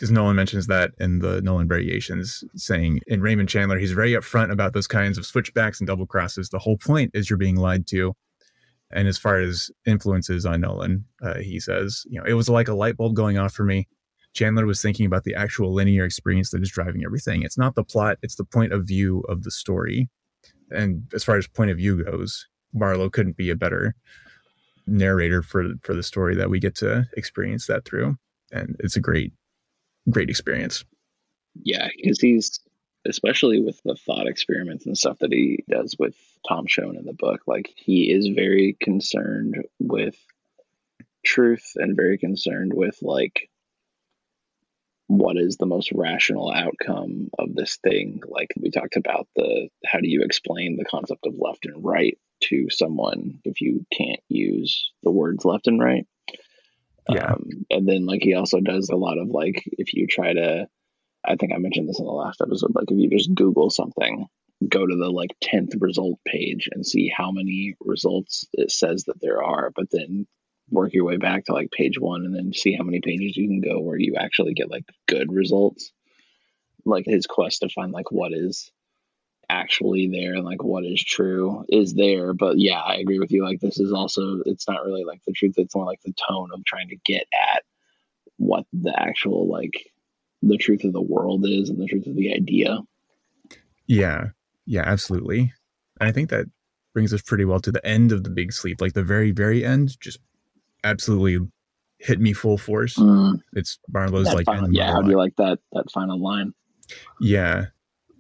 because 0.02 0.10
Nolan 0.10 0.36
mentions 0.36 0.66
that 0.66 0.94
in 1.00 1.20
the 1.20 1.44
Nolan 1.44 1.68
variations, 1.68 2.44
saying 2.56 3.02
in 3.06 3.22
Raymond 3.22 3.50
Chandler, 3.50 3.78
he's 3.78 3.92
very 3.92 4.14
upfront 4.14 4.52
about 4.52 4.74
those 4.74 4.88
kinds 4.88 5.16
of 5.20 5.28
switchbacks 5.28 5.80
and 5.80 5.86
double 5.86 6.08
crosses. 6.08 6.50
The 6.50 6.58
whole 6.58 6.78
point 6.78 7.12
is 7.14 7.30
you're 7.30 7.38
being 7.38 7.58
lied 7.58 7.86
to. 7.90 8.16
And 8.92 9.08
as 9.08 9.20
far 9.20 9.40
as 9.40 9.70
influences 9.86 10.44
on 10.44 10.62
Nolan, 10.62 11.06
uh, 11.22 11.36
he 11.36 11.60
says, 11.60 12.04
you 12.10 12.20
know, 12.20 12.26
it 12.26 12.34
was 12.34 12.50
like 12.50 12.68
a 12.68 12.74
light 12.74 12.98
bulb 12.98 13.16
going 13.16 13.38
off 13.38 13.54
for 13.54 13.64
me. 13.64 13.88
Chandler 14.34 14.66
was 14.66 14.82
thinking 14.82 15.06
about 15.06 15.24
the 15.24 15.36
actual 15.36 15.72
linear 15.72 16.04
experience 16.04 16.50
that 16.50 16.64
is 16.64 16.72
driving 16.72 17.04
everything. 17.06 17.44
It's 17.44 17.60
not 17.60 17.76
the 17.76 17.84
plot, 17.84 18.18
it's 18.24 18.38
the 18.38 18.44
point 18.44 18.74
of 18.74 18.88
view 18.88 19.20
of 19.30 19.44
the 19.44 19.52
story. 19.52 20.10
And 20.72 21.04
as 21.14 21.24
far 21.24 21.38
as 21.38 21.46
point 21.46 21.70
of 21.70 21.78
view 21.78 22.04
goes, 22.04 22.48
Marlowe 22.74 23.12
couldn't 23.12 23.38
be 23.38 23.52
a 23.52 23.56
better 23.56 23.94
narrator 24.88 25.44
for 25.44 25.74
for 25.84 25.94
the 25.94 26.02
story 26.02 26.36
that 26.38 26.50
we 26.50 26.60
get 26.60 26.74
to 26.78 27.08
experience 27.16 27.68
that 27.68 27.86
through. 27.86 28.18
And 28.52 28.76
it's 28.80 28.96
a 28.96 29.00
great, 29.00 29.32
great 30.10 30.30
experience. 30.30 30.84
yeah 31.64 31.88
because 31.96 32.20
he's 32.20 32.60
especially 33.08 33.60
with 33.60 33.82
the 33.84 33.96
thought 33.96 34.28
experiments 34.28 34.86
and 34.86 34.98
stuff 34.98 35.18
that 35.20 35.34
he 35.34 35.64
does 35.70 35.96
with 35.98 36.16
Tom 36.48 36.68
Shone 36.68 36.96
in 36.98 37.06
the 37.06 37.14
book. 37.14 37.42
Like 37.48 37.74
he 37.76 38.12
is 38.12 38.28
very 38.28 38.78
concerned 38.80 39.56
with 39.80 40.16
truth 41.26 41.74
and 41.76 41.96
very 41.96 42.18
concerned 42.18 42.74
with 42.74 42.98
like 43.02 43.50
what 45.08 45.38
is 45.38 45.58
the 45.58 45.66
most 45.66 45.92
rational 45.94 46.52
outcome 46.52 47.30
of 47.38 47.54
this 47.54 47.78
thing 47.84 48.22
like 48.28 48.48
we 48.60 48.72
talked 48.72 48.96
about 48.96 49.28
the 49.36 49.68
how 49.86 50.00
do 50.00 50.08
you 50.08 50.24
explain 50.24 50.78
the 50.78 50.86
concept 50.86 51.28
of 51.28 51.34
left 51.38 51.66
and 51.66 51.84
right 51.84 52.18
to 52.40 52.68
someone 52.72 53.40
if 53.44 53.62
you 53.62 53.86
can't 53.96 54.22
use 54.30 54.92
the 55.04 55.12
words 55.12 55.46
left 55.46 55.68
and 55.68 55.80
right 55.80 56.08
Yeah. 57.12 57.34
um, 57.34 57.66
and 57.70 57.88
then 57.88 58.06
like 58.06 58.22
he 58.22 58.34
also 58.34 58.60
does 58.60 58.90
a 58.90 58.96
lot 58.96 59.18
of 59.18 59.30
like 59.30 59.64
if 59.66 59.94
you 59.94 60.08
try 60.08 60.34
to 60.34 60.68
i 61.26 61.36
think 61.36 61.52
i 61.54 61.58
mentioned 61.58 61.88
this 61.90 62.00
in 62.00 62.06
the 62.06 62.12
last 62.12 62.42
episode 62.42 62.74
like 62.76 62.92
if 62.92 62.98
you 62.98 63.10
just 63.10 63.34
google 63.34 63.70
something 63.70 64.28
go 64.68 64.86
to 64.86 64.96
the 64.96 65.10
like 65.10 65.32
10th 65.44 65.82
result 65.82 66.20
page 66.26 66.70
and 66.72 66.86
see 66.86 67.12
how 67.16 67.32
many 67.32 67.76
results 67.82 68.46
it 68.54 68.72
says 68.72 69.06
that 69.06 69.20
there 69.22 69.44
are 69.44 69.72
but 69.76 69.88
then 69.92 70.28
work 70.70 70.94
your 70.94 71.04
way 71.04 71.18
back 71.18 71.46
to 71.46 71.54
like 71.54 71.70
page 71.72 72.00
one 72.00 72.26
and 72.26 72.36
then 72.36 72.54
see 72.54 72.74
how 72.76 72.84
many 72.84 73.02
pages 73.02 73.36
you 73.36 73.48
can 73.48 73.62
go 73.62 73.80
where 73.80 73.98
you 73.98 74.16
actually 74.18 74.54
get 74.54 74.70
like 74.72 74.86
good 75.08 75.32
results 75.32 75.92
like 76.86 77.06
his 77.06 77.28
quest 77.28 77.62
to 77.62 77.70
find 77.70 77.92
like 77.92 78.12
what 78.12 78.32
is 78.34 78.72
actually 79.52 80.08
there 80.08 80.34
and 80.36 80.46
like 80.46 80.64
what 80.64 80.86
is 80.86 81.04
true 81.04 81.66
is 81.70 81.94
there 81.94 82.34
but 82.34 82.58
yeah 82.58 82.80
i 82.80 82.96
agree 82.96 83.20
with 83.20 83.32
you 83.32 83.44
like 83.44 83.60
this 83.60 83.80
is 83.80 83.92
also 83.92 84.40
it's 84.46 84.68
not 84.68 84.84
really 84.86 85.04
like 85.04 85.22
the 85.28 85.34
truth 85.34 85.56
it's 85.58 85.76
more 85.76 85.86
like 85.86 86.02
the 86.06 86.14
tone 86.28 86.50
of 86.54 86.64
trying 86.66 86.88
to 86.88 86.96
get 87.04 87.26
at 87.54 87.64
what 88.38 88.66
the 88.74 88.94
actual 89.00 89.48
like 89.50 89.92
the 90.42 90.58
truth 90.58 90.84
of 90.86 90.94
the 90.94 91.02
world 91.02 91.46
is 91.46 91.70
and 91.70 91.80
the 91.80 91.86
truth 91.86 92.08
of 92.08 92.16
the 92.16 92.34
idea 92.34 92.80
Yeah. 93.88 94.30
Yeah, 94.66 94.84
absolutely. 94.86 95.54
And 96.00 96.08
I 96.10 96.12
think 96.12 96.30
that 96.30 96.46
brings 96.94 97.14
us 97.14 97.22
pretty 97.22 97.46
well 97.46 97.60
to 97.60 97.72
the 97.72 97.86
end 97.86 98.12
of 98.12 98.24
the 98.24 98.30
big 98.30 98.54
sleep. 98.54 98.80
Like 98.80 98.94
the 98.94 99.04
very, 99.04 99.32
very 99.32 99.66
end 99.66 100.00
just 100.00 100.20
absolutely 100.84 101.46
hit 102.00 102.20
me 102.20 102.32
full 102.34 102.58
force. 102.58 102.96
Mm. 102.96 103.40
It's 103.54 103.80
Marlowe's 103.92 104.26
That 104.28 104.36
like 104.36 104.46
final- 104.46 104.72
yeah 104.72 104.92
how 104.92 105.02
do 105.02 105.10
you 105.10 105.18
like 105.18 105.36
that 105.38 105.60
that 105.74 105.92
final 105.92 106.20
line 106.22 106.54
Yeah. 107.20 107.66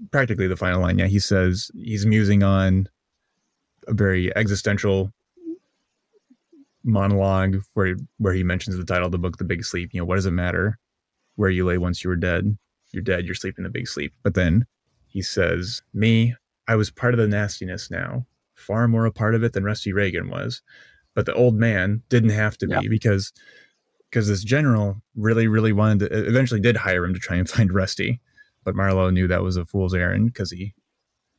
Practically 0.10 0.48
the 0.48 0.58
final 0.58 0.82
line. 0.82 0.98
Yeah. 0.98 1.08
He 1.08 1.20
says 1.20 1.70
he's 1.76 2.06
musing 2.06 2.42
on 2.44 2.88
a 3.88 3.94
very 3.94 4.36
existential 4.36 5.12
monologue 6.84 7.58
where 7.74 7.96
where 8.18 8.34
he 8.34 8.44
mentions 8.44 8.76
the 8.78 8.86
title 8.86 9.06
of 9.06 9.12
the 9.12 9.18
book, 9.20 9.38
The 9.38 9.44
Big 9.44 9.64
Sleep. 9.64 9.94
You 9.94 10.02
know, 10.02 10.06
what 10.06 10.16
does 10.16 10.26
it 10.26 10.32
matter 10.32 10.80
where 11.36 11.50
you 11.50 11.66
lay 11.66 11.78
once 11.78 12.04
you 12.04 12.10
were 12.10 12.16
dead? 12.16 12.58
You're 12.92 13.04
dead, 13.04 13.26
you're 13.26 13.36
sleeping 13.36 13.64
the 13.64 13.70
big 13.70 13.88
sleep. 13.88 14.14
But 14.24 14.34
then 14.34 14.66
he 15.08 15.22
says, 15.22 15.82
Me, 15.94 16.36
I 16.68 16.76
was 16.76 16.90
part 16.90 17.14
of 17.14 17.20
the 17.20 17.28
nastiness 17.28 17.90
now, 17.90 18.26
far 18.56 18.88
more 18.88 19.06
a 19.06 19.12
part 19.12 19.36
of 19.36 19.44
it 19.44 19.54
than 19.54 19.64
Rusty 19.64 19.94
Regan 19.94 20.30
was. 20.30 20.62
But 21.14 21.26
the 21.26 21.34
old 21.34 21.56
man 21.56 22.02
didn't 22.10 22.30
have 22.32 22.58
to 22.60 22.68
be 22.68 22.74
Yeah. 22.74 22.90
because 22.90 23.32
because 24.10 24.28
this 24.28 24.44
general 24.44 25.02
really, 25.16 25.48
really 25.48 25.72
wanted 25.72 26.10
to 26.10 26.28
eventually 26.28 26.60
did 26.60 26.76
hire 26.76 27.06
him 27.06 27.14
to 27.14 27.20
try 27.20 27.38
and 27.38 27.50
find 27.50 27.74
Rusty. 27.74 28.20
But 28.64 28.76
Marlowe 28.76 29.10
knew 29.10 29.28
that 29.28 29.42
was 29.44 29.58
a 29.58 29.66
fool's 29.66 29.94
errand 29.94 30.28
because 30.28 30.52
he 30.52 30.74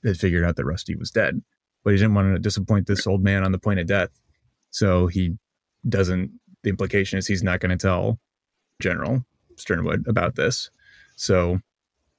had 0.04 0.16
figured 0.18 0.44
out 0.44 0.56
that 0.56 0.64
Rusty 0.64 0.96
was 0.96 1.10
dead. 1.10 1.40
But 1.84 1.92
he 1.92 1.96
didn't 1.98 2.14
want 2.14 2.34
to 2.34 2.38
disappoint 2.40 2.86
this 2.86 3.06
old 3.06 3.22
man 3.22 3.44
on 3.44 3.52
the 3.52 3.58
point 3.58 3.80
of 3.80 3.86
death. 3.86 4.10
So 4.70 5.06
he 5.06 5.36
doesn't 5.88 6.30
the 6.62 6.70
implication 6.70 7.18
is 7.18 7.26
he's 7.26 7.42
not 7.42 7.58
going 7.60 7.76
to 7.76 7.80
tell 7.80 8.18
General 8.80 9.24
Sternwood 9.56 10.06
about 10.06 10.36
this. 10.36 10.70
So 11.16 11.60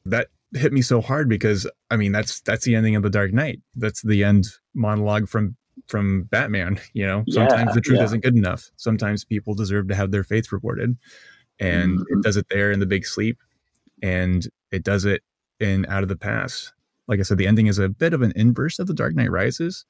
that 0.05 0.27
hit 0.53 0.71
me 0.73 0.81
so 0.81 1.01
hard 1.01 1.27
because 1.29 1.69
I 1.89 1.95
mean 1.97 2.11
that's 2.11 2.41
that's 2.41 2.65
the 2.65 2.75
ending 2.75 2.95
of 2.95 3.03
the 3.03 3.09
Dark 3.09 3.33
Knight. 3.33 3.61
That's 3.75 4.01
the 4.01 4.23
end 4.23 4.47
monologue 4.73 5.27
from 5.29 5.55
from 5.87 6.23
Batman, 6.23 6.79
you 6.93 7.05
know. 7.05 7.23
Sometimes 7.29 7.69
Yeah, 7.69 7.73
the 7.73 7.81
truth 7.81 7.99
yeah. 7.99 8.05
isn't 8.05 8.23
good 8.23 8.35
enough. 8.37 8.69
Sometimes 8.77 9.25
people 9.25 9.53
deserve 9.53 9.87
to 9.89 9.95
have 9.95 10.11
their 10.11 10.23
faith 10.23 10.51
rewarded. 10.51 10.97
And 11.59 11.99
Mhm. 11.99 12.03
it 12.09 12.23
does 12.23 12.37
it 12.37 12.47
there 12.49 12.71
in 12.71 12.79
the 12.79 12.85
big 12.85 13.05
sleep 13.05 13.37
and 14.03 14.47
it 14.71 14.83
does 14.83 15.05
it 15.05 15.23
in 15.59 15.87
Out 15.87 16.03
of 16.03 16.09
the 16.09 16.15
Past. 16.15 16.73
Like 17.07 17.19
I 17.19 17.23
said, 17.23 17.39
the 17.39 17.47
ending 17.47 17.67
is 17.67 17.79
a 17.79 17.89
bit 17.89 18.13
of 18.13 18.21
an 18.21 18.33
inverse 18.35 18.77
of 18.77 18.85
the 18.87 18.93
Dark 18.93 19.15
Knight 19.15 19.31
Rises. 19.31 19.85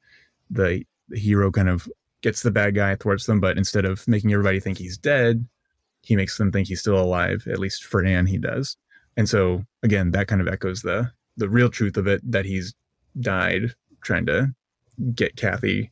The, 0.50 0.84
the 1.10 1.20
hero 1.20 1.52
kind 1.52 1.68
of 1.68 1.90
gets 2.22 2.42
the 2.44 2.52
bad 2.52 2.76
guy, 2.76 2.96
thwarts 2.96 3.26
them, 3.26 3.42
but 3.42 3.58
instead 3.58 3.84
of 3.84 4.08
making 4.08 4.32
everybody 4.32 4.60
think 4.60 4.78
he's 4.78 4.98
dead, 4.98 5.46
he 6.02 6.16
makes 6.16 6.38
them 6.38 6.52
think 6.52 6.68
he's 6.68 6.80
still 6.80 6.98
alive. 6.98 7.46
At 7.52 7.60
least 7.60 7.84
for 7.84 8.06
Anne, 8.06 8.28
he 8.28 8.38
does. 8.38 8.78
And 9.18 9.28
so 9.28 9.64
again, 9.84 10.12
that 10.12 10.28
kind 10.28 10.42
of 10.42 10.48
echoes 10.48 10.82
the 10.82 11.12
the 11.38 11.50
real 11.50 11.70
truth 11.70 11.98
of 11.98 12.08
it 12.08 12.22
that 12.32 12.46
he's 12.46 12.76
died 13.20 13.74
trying 14.02 14.26
to 14.28 14.54
get 15.16 15.36
Kathy 15.36 15.92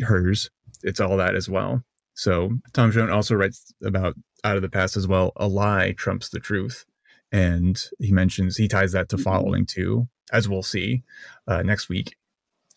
hers. 0.00 0.50
It's 0.82 1.00
all 1.00 1.16
that 1.18 1.34
as 1.34 1.48
well. 1.48 1.82
So 2.14 2.50
Tom 2.72 2.90
Shone 2.90 3.10
also 3.10 3.34
writes 3.34 3.72
about 3.84 4.14
out 4.44 4.56
of 4.56 4.62
the 4.62 4.68
past 4.68 4.96
as 4.96 5.06
well. 5.06 5.32
A 5.36 5.46
lie 5.46 5.92
trumps 5.92 6.30
the 6.30 6.40
truth, 6.40 6.86
and 7.32 7.82
he 7.98 8.12
mentions 8.12 8.56
he 8.56 8.68
ties 8.68 8.92
that 8.92 9.08
to 9.10 9.18
following 9.18 9.66
too, 9.66 10.08
as 10.32 10.48
we'll 10.48 10.62
see 10.62 11.02
uh, 11.46 11.62
next 11.62 11.88
week, 11.88 12.16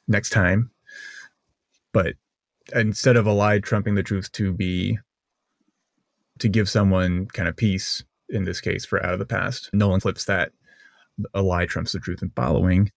next 0.08 0.32
time. 0.32 0.72
But 1.94 2.16
instead 2.74 3.16
of 3.16 3.26
a 3.26 3.32
lie 3.32 3.60
trumping 3.60 3.96
the 3.96 4.04
truth, 4.04 4.32
to 4.34 4.54
be 4.54 5.00
to 6.40 6.50
give 6.50 6.70
someone 6.70 7.28
kind 7.28 7.48
of 7.48 7.56
peace 7.56 8.04
in 8.30 8.46
this 8.46 8.62
case 8.62 8.86
for 8.86 9.04
out 9.06 9.14
of 9.14 9.20
the 9.20 9.26
past. 9.26 9.70
Nolan 9.74 10.00
flips 10.00 10.26
that 10.26 10.52
a 11.34 11.42
lie 11.42 11.66
trumps 11.66 11.92
the 11.92 12.00
truth 12.00 12.22
in 12.22 12.32
following 12.36 12.92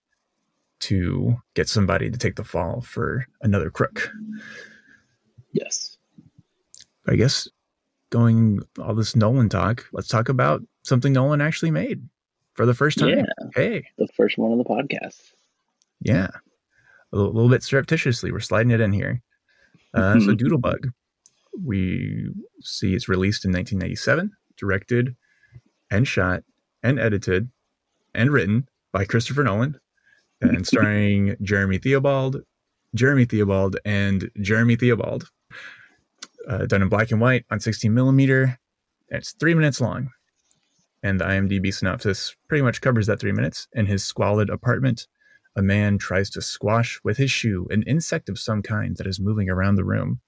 to 0.80 1.36
get 1.54 1.68
somebody 1.68 2.10
to 2.10 2.18
take 2.18 2.36
the 2.36 2.44
fall 2.44 2.80
for 2.80 3.26
another 3.40 3.70
crook. 3.70 4.10
yes 5.52 5.96
I 7.06 7.16
guess 7.16 7.48
going 8.10 8.60
all 8.78 8.94
this 8.94 9.16
Nolan 9.16 9.48
talk, 9.48 9.86
let's 9.92 10.08
talk 10.08 10.28
about 10.28 10.62
something 10.82 11.12
Nolan 11.12 11.40
actually 11.40 11.70
made 11.70 12.08
for 12.54 12.66
the 12.66 12.74
first 12.74 12.98
time. 12.98 13.10
Yeah. 13.10 13.24
Hey, 13.54 13.84
the 13.98 14.08
first 14.16 14.38
one 14.38 14.52
on 14.52 14.58
the 14.58 14.64
podcast 14.64 15.32
yeah. 16.02 16.28
A 17.12 17.16
little, 17.16 17.32
little 17.32 17.50
bit 17.50 17.62
surreptitiously, 17.62 18.32
we're 18.32 18.40
sliding 18.40 18.70
it 18.70 18.80
in 18.80 18.92
here. 18.92 19.22
Uh, 19.94 20.18
so 20.20 20.34
Doodlebug, 20.34 20.90
we 21.62 22.30
see 22.60 22.94
it's 22.94 23.08
released 23.08 23.44
in 23.44 23.52
1997, 23.52 24.30
directed 24.56 25.14
and 25.90 26.08
shot 26.08 26.42
and 26.82 26.98
edited 26.98 27.50
and 28.14 28.30
written 28.30 28.66
by 28.92 29.04
Christopher 29.04 29.44
Nolan 29.44 29.78
and 30.40 30.66
starring 30.66 31.36
Jeremy 31.42 31.78
Theobald, 31.78 32.42
Jeremy 32.94 33.26
Theobald, 33.26 33.76
and 33.84 34.30
Jeremy 34.40 34.76
Theobald. 34.76 35.28
Uh, 36.48 36.66
done 36.66 36.82
in 36.82 36.88
black 36.88 37.10
and 37.10 37.20
white 37.20 37.44
on 37.50 37.60
16 37.60 37.92
millimeter. 37.92 38.58
And 39.10 39.18
it's 39.18 39.32
three 39.32 39.54
minutes 39.54 39.80
long. 39.80 40.10
And 41.02 41.20
the 41.20 41.24
IMDb 41.24 41.74
synopsis 41.74 42.36
pretty 42.48 42.62
much 42.62 42.80
covers 42.80 43.06
that 43.08 43.18
three 43.18 43.32
minutes. 43.32 43.68
In 43.72 43.86
his 43.86 44.04
squalid 44.04 44.50
apartment, 44.50 45.08
a 45.56 45.62
man 45.62 45.98
tries 45.98 46.30
to 46.30 46.42
squash 46.42 47.00
with 47.02 47.16
his 47.16 47.30
shoe 47.30 47.66
an 47.70 47.82
insect 47.82 48.28
of 48.28 48.38
some 48.38 48.62
kind 48.62 48.96
that 48.96 49.06
is 49.06 49.20
moving 49.20 49.50
around 49.50 49.74
the 49.74 49.84
room. 49.84 50.20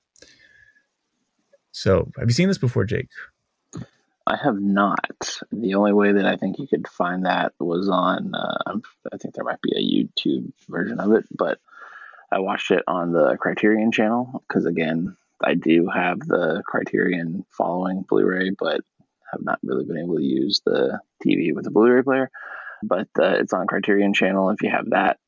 So, 1.70 2.10
have 2.18 2.28
you 2.28 2.34
seen 2.34 2.48
this 2.48 2.58
before, 2.58 2.84
Jake? 2.84 3.08
I 4.26 4.36
have 4.36 4.60
not. 4.60 5.38
The 5.52 5.74
only 5.74 5.92
way 5.92 6.12
that 6.12 6.24
I 6.24 6.36
think 6.36 6.58
you 6.58 6.66
could 6.66 6.88
find 6.88 7.26
that 7.26 7.52
was 7.58 7.88
on, 7.88 8.34
uh, 8.34 8.78
I 9.12 9.16
think 9.18 9.34
there 9.34 9.44
might 9.44 9.60
be 9.60 9.72
a 9.76 9.80
YouTube 9.80 10.52
version 10.68 10.98
of 10.98 11.12
it, 11.12 11.26
but 11.36 11.58
I 12.32 12.38
watched 12.38 12.70
it 12.70 12.82
on 12.86 13.12
the 13.12 13.36
Criterion 13.38 13.92
channel 13.92 14.42
because, 14.48 14.64
again, 14.66 15.16
I 15.42 15.54
do 15.54 15.88
have 15.88 16.20
the 16.20 16.62
Criterion 16.66 17.44
following 17.50 18.02
Blu 18.08 18.24
ray, 18.24 18.50
but 18.50 18.80
have 19.32 19.42
not 19.42 19.58
really 19.62 19.84
been 19.84 19.98
able 19.98 20.16
to 20.16 20.22
use 20.22 20.60
the 20.64 21.00
TV 21.24 21.54
with 21.54 21.64
the 21.64 21.70
Blu 21.70 21.90
ray 21.90 22.02
player. 22.02 22.30
But 22.82 23.08
uh, 23.18 23.36
it's 23.38 23.52
on 23.52 23.66
Criterion 23.66 24.14
channel 24.14 24.50
if 24.50 24.62
you 24.62 24.70
have 24.70 24.90
that. 24.90 25.18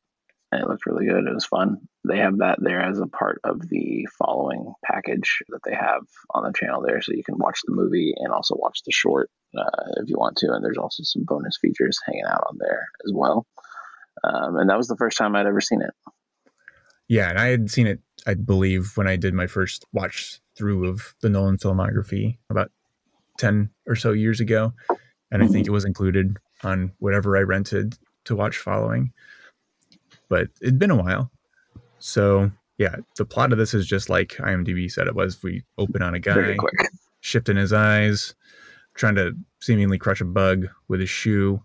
And 0.53 0.63
it 0.63 0.69
looked 0.69 0.87
really 0.87 1.07
good. 1.07 1.27
It 1.27 1.35
was 1.35 1.45
fun. 1.45 1.89
They 2.07 2.19
have 2.19 2.39
that 2.39 2.59
there 2.61 2.81
as 2.81 3.01
a 3.01 3.07
part 3.07 3.41
of 3.43 3.69
the 3.69 4.07
following 4.19 4.73
package 4.85 5.43
that 5.49 5.61
they 5.65 5.75
have 5.75 6.03
on 6.31 6.45
the 6.45 6.53
channel 6.57 6.83
there. 6.83 7.03
So 7.03 7.13
you 7.13 7.25
can 7.25 7.39
watch 7.39 7.61
the 7.65 7.75
movie 7.75 8.15
and 8.17 8.33
also 8.33 8.55
watch 8.57 8.81
the 8.85 8.93
short 8.93 9.29
uh, 9.59 9.93
if 9.97 10.09
you 10.09 10.17
want 10.17 10.37
to. 10.39 10.53
And 10.53 10.65
there's 10.65 10.79
also 10.79 11.03
some 11.03 11.25
bonus 11.25 11.59
features 11.61 11.99
hanging 12.07 12.27
out 12.27 12.45
on 12.49 12.59
there 12.59 12.89
as 13.05 13.13
well. 13.13 13.45
Um, 14.23 14.57
and 14.57 14.71
that 14.71 14.79
was 14.79 14.89
the 14.89 14.97
first 14.97 15.19
time 15.19 15.35
I'd 15.35 15.47
ever 15.47 15.61
seen 15.61 15.83
it. 15.83 15.91
Yeah, 17.09 17.31
and 17.31 17.39
I 17.39 17.47
had 17.47 17.71
seen 17.71 17.87
it, 17.87 18.01
I 18.27 18.35
believe, 18.35 18.93
when 18.97 19.07
I 19.07 19.17
did 19.17 19.33
my 19.33 19.47
first 19.47 19.85
watch 19.93 20.41
through 20.57 20.89
of 20.89 21.15
the 21.21 21.29
Nolan 21.29 21.59
filmography 21.59 22.39
about 22.51 22.71
10 23.39 23.71
or 23.87 23.97
so 23.97 24.13
years 24.13 24.41
ago. 24.41 24.73
And 25.31 25.43
I 25.43 25.47
think 25.47 25.65
mm-hmm. 25.65 25.73
it 25.73 25.75
was 25.75 25.85
included 25.85 26.37
on 26.63 26.93
whatever 26.99 27.37
I 27.37 27.41
rented 27.41 27.97
to 28.25 28.37
watch 28.37 28.59
following. 28.59 29.13
But 30.29 30.49
it'd 30.61 30.79
been 30.79 30.91
a 30.91 30.97
while. 30.97 31.31
So, 31.99 32.51
yeah, 32.79 32.97
the 33.17 33.25
plot 33.25 33.53
of 33.53 33.59
this 33.59 33.75
is 33.75 33.87
just 33.87 34.09
like 34.09 34.37
IMDb 34.39 34.91
said 34.91 35.07
it 35.07 35.15
was. 35.15 35.43
We 35.43 35.65
open 35.79 36.03
on 36.03 36.15
a 36.15 36.21
guy 36.21 36.57
shifting 37.21 37.57
his 37.57 37.73
eyes, 37.73 38.35
trying 38.95 39.15
to 39.17 39.33
seemingly 39.61 39.99
crush 39.99 40.21
a 40.21 40.25
bug 40.25 40.67
with 40.89 41.01
his 41.01 41.11
shoe. 41.11 41.63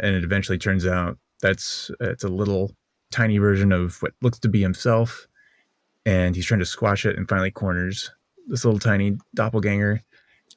and 0.00 0.14
it 0.14 0.22
eventually 0.22 0.58
turns 0.58 0.86
out 0.86 1.18
that's 1.40 1.90
it's 2.00 2.24
a 2.24 2.28
little 2.28 2.72
tiny 3.10 3.38
version 3.38 3.72
of 3.72 4.00
what 4.02 4.12
looks 4.22 4.38
to 4.40 4.48
be 4.48 4.60
himself, 4.60 5.26
and 6.06 6.36
he's 6.36 6.46
trying 6.46 6.60
to 6.60 6.66
squash 6.66 7.04
it, 7.04 7.16
and 7.16 7.28
finally 7.28 7.50
corners 7.50 8.10
this 8.48 8.64
little 8.64 8.80
tiny 8.80 9.16
doppelganger 9.34 10.02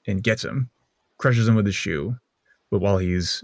and 0.07 0.23
gets 0.23 0.43
him, 0.43 0.69
crushes 1.17 1.47
him 1.47 1.55
with 1.55 1.65
his 1.65 1.75
shoe. 1.75 2.15
But 2.69 2.79
while 2.79 2.97
he's 2.97 3.43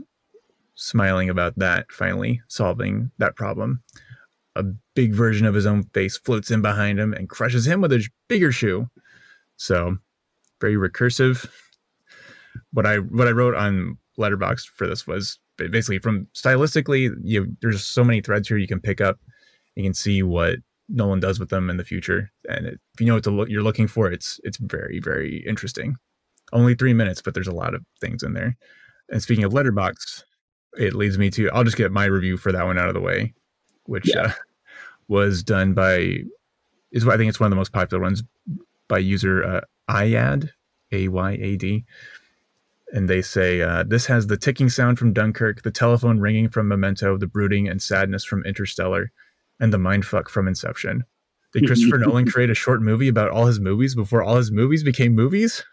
smiling 0.75 1.29
about 1.29 1.57
that, 1.57 1.91
finally 1.91 2.41
solving 2.47 3.11
that 3.17 3.35
problem, 3.35 3.81
a 4.55 4.63
big 4.95 5.13
version 5.13 5.45
of 5.45 5.53
his 5.53 5.65
own 5.65 5.83
face 5.93 6.17
floats 6.17 6.51
in 6.51 6.61
behind 6.61 6.99
him 6.99 7.13
and 7.13 7.29
crushes 7.29 7.67
him 7.67 7.81
with 7.81 7.93
a 7.93 8.07
bigger 8.27 8.51
shoe. 8.51 8.89
So 9.57 9.97
very 10.59 10.75
recursive. 10.75 11.49
What 12.73 12.85
I 12.85 12.97
what 12.97 13.27
I 13.27 13.31
wrote 13.31 13.55
on 13.55 13.97
Letterboxd 14.17 14.67
for 14.67 14.87
this 14.87 15.05
was 15.05 15.39
basically 15.57 15.99
from 15.99 16.27
stylistically, 16.33 17.13
you 17.23 17.55
there's 17.61 17.83
so 17.83 18.03
many 18.03 18.21
threads 18.21 18.47
here 18.47 18.57
you 18.57 18.67
can 18.67 18.81
pick 18.81 19.01
up. 19.01 19.19
You 19.75 19.83
can 19.83 19.93
see 19.93 20.23
what 20.23 20.57
Nolan 20.89 21.19
does 21.19 21.39
with 21.39 21.49
them 21.49 21.69
in 21.69 21.77
the 21.77 21.83
future, 21.83 22.31
and 22.49 22.65
it, 22.65 22.79
if 22.93 23.01
you 23.01 23.07
know 23.07 23.15
what 23.15 23.23
to 23.25 23.31
look, 23.31 23.49
you're 23.49 23.61
looking 23.61 23.87
for, 23.87 24.11
it's 24.11 24.39
it's 24.43 24.57
very 24.57 24.99
very 24.99 25.43
interesting. 25.47 25.97
Only 26.53 26.75
three 26.75 26.93
minutes, 26.93 27.21
but 27.21 27.33
there's 27.33 27.47
a 27.47 27.53
lot 27.53 27.73
of 27.73 27.83
things 27.99 28.23
in 28.23 28.33
there. 28.33 28.57
And 29.09 29.21
speaking 29.21 29.43
of 29.43 29.53
Letterboxd, 29.53 30.23
it 30.77 30.93
leads 30.93 31.17
me 31.17 31.29
to 31.31 31.49
I'll 31.51 31.63
just 31.63 31.77
get 31.77 31.91
my 31.91 32.05
review 32.05 32.37
for 32.37 32.51
that 32.51 32.65
one 32.65 32.77
out 32.77 32.87
of 32.87 32.93
the 32.93 33.01
way, 33.01 33.33
which 33.85 34.09
yeah. 34.13 34.21
uh, 34.21 34.31
was 35.07 35.43
done 35.43 35.73
by 35.73 36.19
is 36.91 37.05
what 37.05 37.15
I 37.15 37.17
think 37.17 37.29
it's 37.29 37.39
one 37.39 37.47
of 37.47 37.51
the 37.51 37.57
most 37.57 37.73
popular 37.73 38.01
ones 38.01 38.23
by 38.87 38.99
user 38.99 39.43
uh, 39.43 39.61
Ayad 39.89 40.49
A 40.91 41.07
Y 41.07 41.31
A 41.31 41.55
D 41.57 41.85
and 42.93 43.09
they 43.09 43.21
say 43.21 43.61
uh, 43.61 43.83
this 43.83 44.05
has 44.05 44.27
the 44.27 44.37
ticking 44.37 44.69
sound 44.69 44.97
from 44.97 45.13
Dunkirk, 45.13 45.61
the 45.63 45.71
telephone 45.71 46.19
ringing 46.19 46.49
from 46.49 46.67
Memento, 46.67 47.17
the 47.17 47.27
brooding 47.27 47.67
and 47.67 47.81
sadness 47.81 48.23
from 48.23 48.45
Interstellar, 48.45 49.11
and 49.59 49.73
the 49.73 49.77
mindfuck 49.77 50.29
from 50.29 50.47
Inception. 50.47 51.03
Did 51.53 51.65
Christopher 51.67 51.97
Nolan 51.97 52.29
create 52.29 52.49
a 52.49 52.55
short 52.55 52.81
movie 52.81 53.07
about 53.07 53.29
all 53.29 53.45
his 53.45 53.59
movies 53.59 53.95
before 53.95 54.23
all 54.23 54.37
his 54.37 54.51
movies 54.51 54.83
became 54.83 55.15
movies? 55.15 55.63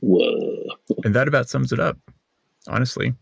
Whoa! 0.00 0.64
And 1.04 1.14
that 1.14 1.28
about 1.28 1.48
sums 1.48 1.72
it 1.72 1.80
up, 1.80 1.98
honestly. 2.68 3.14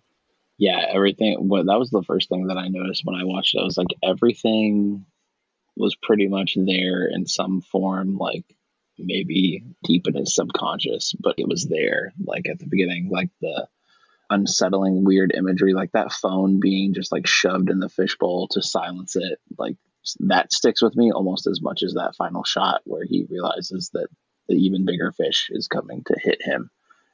Yeah, 0.59 0.85
everything. 0.93 1.49
Well, 1.49 1.65
that 1.65 1.79
was 1.79 1.91
the 1.91 2.03
first 2.03 2.29
thing 2.29 2.47
that 2.49 2.59
I 2.59 2.69
noticed 2.69 3.03
when 3.05 3.17
I 3.17 3.25
watched 3.25 3.55
it. 3.55 3.61
I 3.61 3.65
was 3.65 3.79
like, 3.79 3.95
everything 4.03 5.07
was 5.77 5.97
pretty 5.97 6.29
much 6.29 6.57
there 6.57 7.07
in 7.07 7.27
some 7.27 7.63
form. 7.63 8.19
Like 8.19 8.45
maybe 8.99 9.65
deep 9.85 10.07
in 10.07 10.15
his 10.15 10.35
subconscious, 10.35 11.15
but 11.19 11.35
it 11.39 11.49
was 11.49 11.67
there, 11.67 12.13
like 12.25 12.49
at 12.49 12.59
the 12.59 12.67
beginning, 12.67 13.09
like 13.11 13.31
the 13.41 13.67
unsettling, 14.29 15.05
weird 15.05 15.33
imagery, 15.35 15.73
like 15.73 15.93
that 15.93 16.13
phone 16.13 16.61
being 16.61 16.95
just 16.95 17.11
like 17.11 17.27
shoved 17.27 17.71
in 17.71 17.81
the 17.81 17.89
fishbowl 17.89 18.49
to 18.49 18.63
silence 18.63 19.17
it. 19.17 19.39
Like 19.59 19.77
that 20.21 20.53
sticks 20.53 20.83
with 20.83 20.97
me 20.97 21.11
almost 21.11 21.47
as 21.47 21.61
much 21.61 21.83
as 21.83 21.95
that 21.95 22.17
final 22.17 22.45
shot 22.45 22.81
where 22.85 23.05
he 23.05 23.27
realizes 23.29 23.91
that 23.95 24.09
the 24.51 24.57
even 24.57 24.85
bigger 24.85 25.13
fish 25.13 25.49
is 25.51 25.69
coming 25.69 26.03
to 26.05 26.17
hit 26.19 26.43
him 26.43 26.71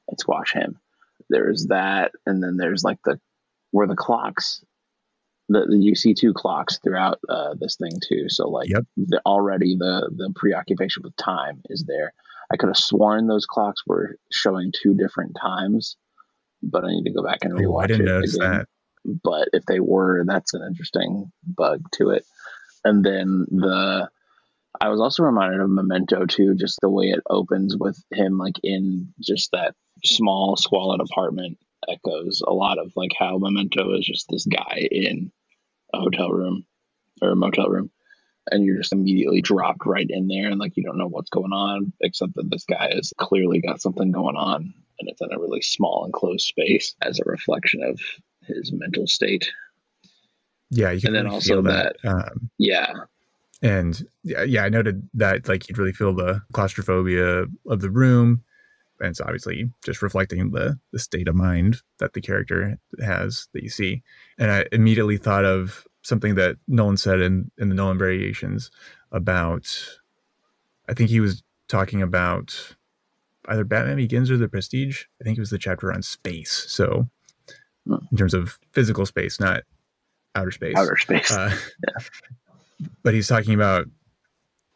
and 0.09 0.19
squash 0.19 0.53
him. 0.53 0.79
There's 1.29 1.67
that, 1.67 2.13
and 2.27 2.43
then 2.43 2.57
there's 2.57 2.83
like 2.83 2.99
the 3.05 3.21
where 3.71 3.87
the 3.87 3.95
clocks 3.97 4.65
the, 5.49 5.67
the 5.69 5.77
you 5.77 5.95
see 5.95 6.15
two 6.15 6.33
clocks 6.33 6.79
throughout 6.79 7.21
uh, 7.29 7.55
this 7.59 7.77
thing 7.77 7.93
too. 8.07 8.29
So 8.29 8.49
like 8.49 8.69
yep. 8.69 8.85
the, 8.97 9.21
already 9.25 9.77
the 9.77 10.11
the 10.15 10.33
preoccupation 10.35 11.03
with 11.03 11.17
time 11.17 11.63
is 11.71 11.85
there. 11.87 12.13
I 12.51 12.57
could 12.57 12.69
have 12.69 12.77
sworn 12.77 13.27
those 13.27 13.47
clocks 13.47 13.83
were 13.87 14.19
showing 14.31 14.73
two 14.73 14.95
different 14.95 15.37
times, 15.41 15.97
but 16.63 16.85
I 16.85 16.89
need 16.89 17.05
to 17.05 17.13
go 17.13 17.23
back 17.23 17.39
and 17.43 17.55
rewatch. 17.55 17.75
Oh, 17.75 17.79
I 17.79 17.87
didn't 17.87 18.07
notice 18.07 18.37
again. 18.37 18.51
that. 18.51 18.69
But 19.05 19.49
if 19.53 19.65
they 19.67 19.81
were, 19.81 20.25
that's 20.27 20.55
an 20.55 20.63
interesting 20.67 21.31
bug 21.45 21.83
to 21.93 22.11
it. 22.11 22.25
And 22.85 23.05
then 23.05 23.47
the 23.51 24.09
I 24.81 24.89
was 24.89 25.01
also 25.01 25.23
reminded 25.23 25.61
of 25.61 25.71
Memento 25.71 26.27
too, 26.27 26.55
just 26.55 26.79
the 26.81 26.91
way 26.91 27.07
it 27.07 27.21
opens 27.29 27.77
with 27.77 28.03
him 28.13 28.39
like 28.39 28.57
in 28.63 29.13
just 29.21 29.51
that 29.53 29.75
small 30.05 30.57
squalid 30.57 31.01
apartment 31.01 31.59
echoes 31.89 32.43
a 32.47 32.53
lot 32.53 32.79
of 32.79 32.93
like 32.97 33.13
how 33.19 33.39
Memento 33.39 33.97
is 33.97 34.07
just 34.07 34.27
this 34.29 34.47
guy 34.47 34.87
in 34.91 35.31
a 35.93 36.01
hotel 36.01 36.31
room 36.31 36.65
or 37.23 37.31
a 37.31 37.37
motel 37.37 37.69
room. 37.69 37.91
And 38.51 38.65
you're 38.65 38.79
just 38.79 38.93
immediately 38.93 39.41
dropped 39.41 39.87
right 39.87 40.07
in 40.09 40.29
there 40.29 40.49
and 40.49 40.61
like 40.61 40.77
you 40.77 40.85
don't 40.85 40.99
know 40.99 41.09
what's 41.09 41.31
going 41.31 41.53
on 41.53 41.93
except 42.01 42.35
that 42.35 42.51
this 42.51 42.65
guy 42.65 42.93
has 42.95 43.13
clearly 43.19 43.61
got 43.61 43.81
something 43.81 44.13
going 44.13 44.37
on 44.37 44.73
and 44.99 45.09
it's 45.09 45.21
in 45.21 45.33
a 45.33 45.39
really 45.39 45.63
small 45.63 46.05
enclosed 46.07 46.47
space 46.47 46.95
as 47.03 47.19
a 47.19 47.29
reflection 47.29 47.83
of 47.83 48.01
his 48.43 48.73
mental 48.73 49.07
state. 49.07 49.51
Yeah 50.71 50.93
you 50.93 51.01
can 51.01 51.09
and 51.09 51.17
then 51.17 51.25
really 51.25 51.35
also 51.35 51.63
that, 51.63 51.97
that 52.03 52.09
um, 52.09 52.51
yeah 52.59 52.93
and 53.63 54.07
yeah, 54.23 54.43
yeah 54.43 54.65
i 54.65 54.69
noted 54.69 55.09
that 55.15 55.49
like 55.49 55.69
you'd 55.69 55.79
really 55.79 55.93
feel 55.93 56.15
the 56.15 56.43
claustrophobia 56.53 57.45
of 57.67 57.81
the 57.81 57.91
room 57.91 58.43
and 59.01 59.11
it's 59.11 59.21
obviously 59.21 59.71
just 59.85 60.03
reflecting 60.03 60.51
the 60.51 60.79
the 60.93 60.99
state 60.99 61.29
of 61.29 61.35
mind 61.35 61.83
that 61.99 62.13
the 62.15 62.21
character 62.21 62.79
has 63.01 63.49
that 63.53 63.63
you 63.63 63.69
see. 63.69 64.03
And 64.39 64.51
I 64.51 64.65
immediately 64.73 65.17
thought 65.17 65.45
of 65.45 65.87
something 66.03 66.35
that 66.37 66.57
Nolan 66.69 66.97
said 66.97 67.21
in 67.21 67.51
in 67.59 67.69
the 67.69 67.75
Nolan 67.75 67.99
variations 67.99 68.71
about. 69.13 69.67
I 70.89 70.95
think 70.95 71.11
he 71.11 71.21
was 71.21 71.43
talking 71.69 72.01
about 72.01 72.77
either 73.49 73.65
Batman 73.65 73.97
Begins 73.97 74.31
or 74.31 74.37
The 74.37 74.49
Prestige. 74.49 75.05
I 75.21 75.25
think 75.25 75.37
it 75.37 75.41
was 75.41 75.51
the 75.51 75.59
chapter 75.59 75.93
on 75.93 76.03
space. 76.03 76.65
So, 76.69 77.09
hmm. 77.87 77.97
in 78.11 78.17
terms 78.17 78.35
of 78.35 78.59
physical 78.73 79.05
space, 79.05 79.41
not 79.41 79.65
outer 80.37 80.53
space. 80.53 80.77
Outer 80.77 80.97
space. 80.97 81.31
Uh, 81.31 81.57
yeah. 81.89 82.05
But 83.03 83.15
he's 83.15 83.29
talking 83.29 83.55
about 83.55 83.87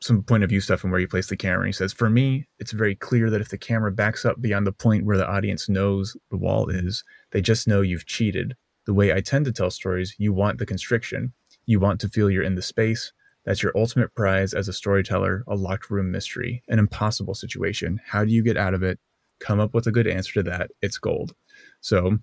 some 0.00 0.22
point 0.22 0.42
of 0.42 0.48
view 0.48 0.60
stuff 0.60 0.82
and 0.82 0.90
where 0.90 1.00
you 1.00 1.08
place 1.08 1.28
the 1.28 1.36
camera. 1.36 1.66
He 1.66 1.72
says, 1.72 1.92
For 1.92 2.08
me, 2.08 2.46
it's 2.58 2.72
very 2.72 2.94
clear 2.94 3.28
that 3.30 3.40
if 3.40 3.48
the 3.48 3.58
camera 3.58 3.92
backs 3.92 4.24
up 4.24 4.40
beyond 4.40 4.66
the 4.66 4.72
point 4.72 5.04
where 5.04 5.18
the 5.18 5.28
audience 5.28 5.68
knows 5.68 6.16
the 6.30 6.38
wall 6.38 6.68
is, 6.68 7.04
they 7.32 7.42
just 7.42 7.68
know 7.68 7.82
you've 7.82 8.06
cheated. 8.06 8.56
The 8.86 8.94
way 8.94 9.12
I 9.12 9.20
tend 9.20 9.44
to 9.44 9.52
tell 9.52 9.70
stories, 9.70 10.14
you 10.18 10.32
want 10.32 10.58
the 10.58 10.66
constriction. 10.66 11.32
You 11.66 11.80
want 11.80 12.00
to 12.00 12.08
feel 12.08 12.30
you're 12.30 12.42
in 12.42 12.54
the 12.54 12.62
space. 12.62 13.12
That's 13.44 13.62
your 13.62 13.76
ultimate 13.76 14.14
prize 14.14 14.54
as 14.54 14.68
a 14.68 14.72
storyteller, 14.72 15.44
a 15.46 15.54
locked 15.54 15.90
room 15.90 16.10
mystery, 16.10 16.62
an 16.68 16.78
impossible 16.78 17.34
situation. 17.34 18.00
How 18.06 18.24
do 18.24 18.32
you 18.32 18.42
get 18.42 18.56
out 18.56 18.74
of 18.74 18.82
it? 18.82 18.98
Come 19.38 19.60
up 19.60 19.74
with 19.74 19.86
a 19.86 19.92
good 19.92 20.06
answer 20.06 20.34
to 20.34 20.42
that. 20.50 20.70
It's 20.82 20.98
gold. 20.98 21.34
So, 21.80 22.18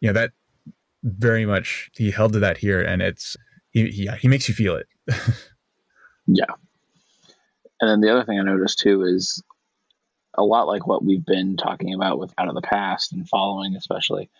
you 0.00 0.08
know, 0.08 0.12
that 0.12 0.32
very 1.02 1.46
much, 1.46 1.90
he 1.94 2.10
held 2.10 2.32
to 2.34 2.38
that 2.40 2.58
here, 2.58 2.80
and 2.80 3.02
it's, 3.02 3.36
he, 3.70 3.88
yeah, 3.90 4.16
he 4.16 4.28
makes 4.28 4.48
you 4.48 4.54
feel 4.54 4.76
it. 4.76 4.86
yeah, 6.26 6.44
and 7.80 7.90
then 7.90 8.00
the 8.00 8.10
other 8.10 8.24
thing 8.24 8.38
I 8.38 8.42
noticed 8.42 8.78
too 8.78 9.04
is 9.04 9.42
a 10.34 10.44
lot 10.44 10.66
like 10.66 10.86
what 10.86 11.04
we've 11.04 11.24
been 11.24 11.56
talking 11.56 11.94
about 11.94 12.18
with 12.18 12.32
out 12.38 12.48
of 12.48 12.54
the 12.54 12.62
past 12.62 13.12
and 13.12 13.28
following, 13.28 13.74
especially, 13.76 14.30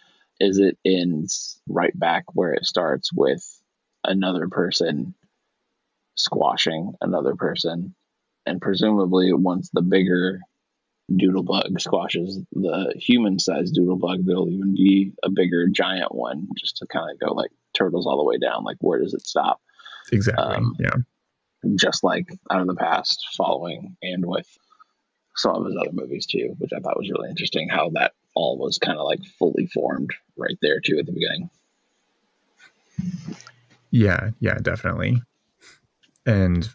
is 0.41 0.59
it 0.59 0.79
ends 0.85 1.61
right 1.69 1.97
back 1.99 2.25
where 2.35 2.53
it 2.53 2.67
starts 2.67 3.13
with 3.13 3.45
another 4.05 4.49
person 4.49 5.15
squashing 6.17 6.95
another 7.01 7.35
person. 7.35 7.95
And 8.47 8.61
presumably, 8.61 9.33
once 9.33 9.71
the 9.73 9.83
bigger 9.83 10.41
doodlebug 11.11 11.81
squashes 11.81 12.41
the 12.53 12.95
human 12.97 13.39
sized 13.39 13.77
doodlebug, 13.77 14.25
there'll 14.25 14.49
even 14.49 14.75
be 14.75 15.13
a 15.23 15.31
bigger 15.31 15.69
giant 15.69 16.15
one 16.15 16.49
just 16.59 16.79
to 16.79 16.87
kind 16.87 17.11
of 17.11 17.21
go 17.21 17.35
like 17.35 17.51
turtles 17.75 18.07
all 18.07 18.19
the 18.19 18.25
way 18.25 18.39
down. 18.39 18.65
Like, 18.65 18.79
where 18.81 19.01
does 19.01 19.15
it 19.15 19.27
stop? 19.27 19.61
Exactly. 20.13 20.45
Um, 20.45 20.77
yeah 20.79 20.95
just 21.75 22.05
like 22.05 22.29
out 22.51 22.61
of 22.61 22.67
the 22.69 22.77
past, 22.77 23.27
following 23.37 23.97
and 24.03 24.25
with 24.25 24.47
some 25.35 25.57
of 25.57 25.67
his 25.67 25.77
other 25.77 25.93
movies 25.93 26.27
too, 26.27 26.55
which 26.59 26.71
I 26.75 26.81
thought 26.81 26.97
was 26.97 27.11
really 27.11 27.29
interesting. 27.29 27.69
How 27.69 27.91
that 27.95 28.13
all 28.35 28.59
was 28.59 28.79
kind 28.79 28.99
of 28.99 29.05
like 29.05 29.25
fully 29.39 29.67
formed 29.67 30.11
right 30.37 30.57
there 30.63 30.81
too 30.81 30.99
at 30.99 31.07
the 31.07 31.13
beginning. 31.13 31.51
Yeah, 33.91 34.31
yeah, 34.41 34.59
definitely. 34.63 35.23
And 36.25 36.69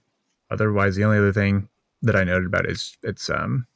otherwise, 0.50 0.96
the 0.96 1.06
only 1.06 1.18
other 1.18 1.34
thing 1.34 1.70
that 2.02 2.16
I 2.16 2.24
noted 2.24 2.48
about 2.48 2.66
it 2.66 2.72
is 2.72 2.98
it's 3.04 3.30
um 3.30 3.68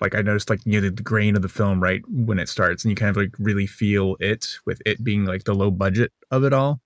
like 0.00 0.14
I 0.14 0.22
noticed 0.22 0.50
like 0.50 0.60
you 0.64 0.80
know 0.80 0.90
the 0.90 1.02
grain 1.02 1.36
of 1.36 1.42
the 1.42 1.48
film 1.48 1.82
right 1.82 2.02
when 2.08 2.38
it 2.38 2.48
starts, 2.48 2.84
and 2.84 2.90
you 2.90 2.96
kind 2.96 3.10
of 3.10 3.16
like 3.16 3.34
really 3.38 3.66
feel 3.66 4.16
it 4.20 4.58
with 4.66 4.82
it 4.84 5.02
being 5.04 5.24
like 5.24 5.44
the 5.44 5.54
low 5.54 5.70
budget 5.70 6.12
of 6.30 6.44
it 6.44 6.52
all. 6.52 6.80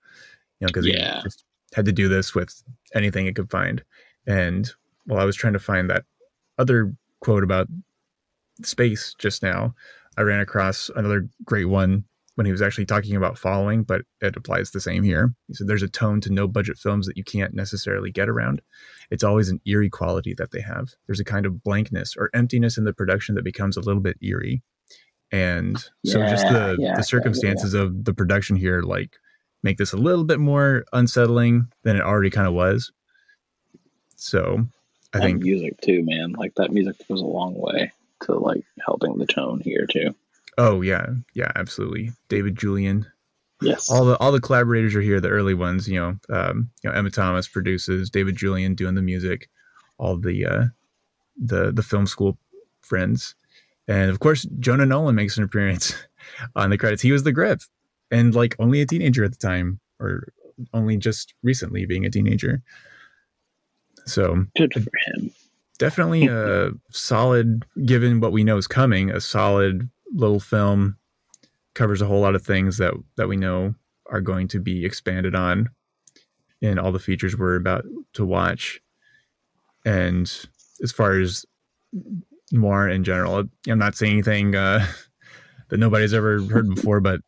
You 0.59 0.65
know, 0.65 0.67
because 0.67 0.87
yeah, 0.87 1.21
just 1.23 1.43
had 1.73 1.85
to 1.85 1.91
do 1.91 2.07
this 2.07 2.35
with 2.35 2.63
anything 2.93 3.25
it 3.25 3.35
could 3.35 3.49
find. 3.49 3.83
And 4.27 4.69
while 5.05 5.19
I 5.19 5.25
was 5.25 5.35
trying 5.35 5.53
to 5.53 5.59
find 5.59 5.89
that 5.89 6.05
other 6.57 6.93
quote 7.21 7.43
about 7.43 7.67
space 8.63 9.15
just 9.17 9.41
now, 9.41 9.73
I 10.17 10.21
ran 10.21 10.39
across 10.39 10.89
another 10.95 11.27
great 11.45 11.65
one 11.65 12.03
when 12.35 12.45
he 12.45 12.51
was 12.51 12.61
actually 12.61 12.85
talking 12.85 13.15
about 13.15 13.37
following, 13.37 13.83
but 13.83 14.01
it 14.21 14.35
applies 14.35 14.71
the 14.71 14.79
same 14.81 15.03
here. 15.03 15.33
He 15.47 15.53
said, 15.53 15.67
There's 15.67 15.83
a 15.83 15.89
tone 15.89 16.21
to 16.21 16.31
no 16.31 16.47
budget 16.47 16.77
films 16.77 17.07
that 17.07 17.17
you 17.17 17.23
can't 17.23 17.53
necessarily 17.53 18.11
get 18.11 18.29
around. 18.29 18.61
It's 19.09 19.23
always 19.23 19.49
an 19.49 19.59
eerie 19.65 19.89
quality 19.89 20.33
that 20.35 20.51
they 20.51 20.61
have. 20.61 20.89
There's 21.07 21.19
a 21.19 21.25
kind 21.25 21.45
of 21.45 21.63
blankness 21.63 22.15
or 22.17 22.29
emptiness 22.33 22.77
in 22.77 22.83
the 22.83 22.93
production 22.93 23.35
that 23.35 23.43
becomes 23.43 23.77
a 23.77 23.81
little 23.81 24.01
bit 24.01 24.17
eerie. 24.21 24.61
and 25.31 25.77
so 26.05 26.19
just 26.27 26.45
Yeah, 26.45 26.53
the 26.53 26.75
yeah, 26.79 26.87
yeah, 26.89 26.95
the 26.95 27.03
circumstances 27.03 27.73
of 27.73 28.05
the 28.05 28.13
production 28.13 28.55
here 28.55 28.81
like 28.81 29.17
make 29.63 29.77
this 29.77 29.93
a 29.93 29.97
little 29.97 30.23
bit 30.25 30.39
more 30.39 30.85
unsettling 30.93 31.67
than 31.83 31.95
it 31.95 32.01
already 32.03 32.29
kind 32.29 32.47
of 32.47 32.53
was. 32.53 32.91
So 34.15 34.65
I 35.13 35.19
that 35.19 35.23
think 35.25 35.41
music 35.43 35.79
too, 35.81 36.03
man. 36.03 36.33
Like 36.33 36.55
that 36.55 36.71
music 36.71 36.95
goes 37.07 37.21
a 37.21 37.25
long 37.25 37.55
way 37.55 37.91
to 38.23 38.33
like 38.37 38.63
helping 38.85 39.17
the 39.17 39.25
tone 39.27 39.59
here 39.61 39.87
too. 39.87 40.15
oh 40.57 40.81
yeah, 40.81 41.07
yeah, 41.33 41.51
absolutely. 41.55 42.11
David 42.29 42.57
Julian 42.57 43.05
Yes. 43.61 43.89
all 43.89 44.05
the 44.05 44.17
all 44.17 44.31
the 44.31 44.41
collaborators 44.41 44.95
are 44.95 45.01
here 45.01 45.19
the 45.21 45.29
early 45.29 45.53
ones 45.53 45.87
you 45.87 45.99
know 45.99 46.17
um 46.35 46.69
you 46.83 46.89
know 46.89 46.95
emma 46.95 47.11
thomas 47.11 47.47
produces 47.47 48.09
david 48.09 48.35
julian 48.35 48.73
doing 48.73 48.95
the 48.95 49.01
music 49.03 49.49
all 49.99 50.17
the 50.17 50.45
uh 50.45 50.65
the 51.37 51.71
the 51.71 51.83
film 51.83 52.07
school 52.07 52.37
friends 52.81 53.35
and 53.87 54.09
of 54.09 54.19
course 54.19 54.47
jonah 54.59 54.85
nolan 54.85 55.15
makes 55.15 55.37
an 55.37 55.43
appearance 55.43 55.93
on 56.55 56.71
the 56.71 56.77
credits 56.77 57.01
he 57.03 57.11
was 57.11 57.23
the 57.23 57.31
grip 57.31 57.61
and 58.11 58.35
like 58.35 58.55
only 58.59 58.81
a 58.81 58.85
teenager 58.85 59.23
at 59.23 59.31
the 59.31 59.37
time 59.37 59.79
or 59.99 60.27
only 60.73 60.97
just 60.97 61.33
recently 61.43 61.85
being 61.85 62.05
a 62.05 62.09
teenager. 62.09 62.61
So 64.05 64.45
Good 64.57 64.73
for 64.73 64.81
him. 65.05 65.31
definitely 65.79 66.27
a 66.27 66.71
solid 66.89 67.65
given 67.85 68.19
what 68.19 68.31
we 68.31 68.43
know 68.43 68.57
is 68.57 68.67
coming 68.67 69.09
a 69.11 69.21
solid 69.21 69.89
little 70.13 70.39
film. 70.39 70.97
Covers 71.73 72.01
a 72.01 72.05
whole 72.05 72.19
lot 72.19 72.35
of 72.35 72.43
things 72.43 72.77
that 72.77 72.93
that 73.15 73.29
we 73.29 73.37
know 73.37 73.73
are 74.07 74.21
going 74.21 74.47
to 74.49 74.59
be 74.59 74.85
expanded 74.85 75.35
on 75.35 75.69
in 76.61 76.77
all 76.77 76.91
the 76.91 76.99
features 76.99 77.37
we're 77.37 77.55
about 77.55 77.85
to 78.13 78.25
watch. 78.25 78.81
And 79.85 80.29
as 80.83 80.91
far 80.91 81.19
as 81.19 81.45
noir 82.51 82.89
in 82.89 83.03
general 83.03 83.45
i'm 83.69 83.79
not 83.79 83.95
saying 83.95 84.11
anything 84.13 84.55
uh, 84.55 84.85
that 85.69 85.77
nobody's 85.77 86.13
ever 86.13 86.41
heard 86.41 86.67
before 86.75 86.99
but 86.99 87.21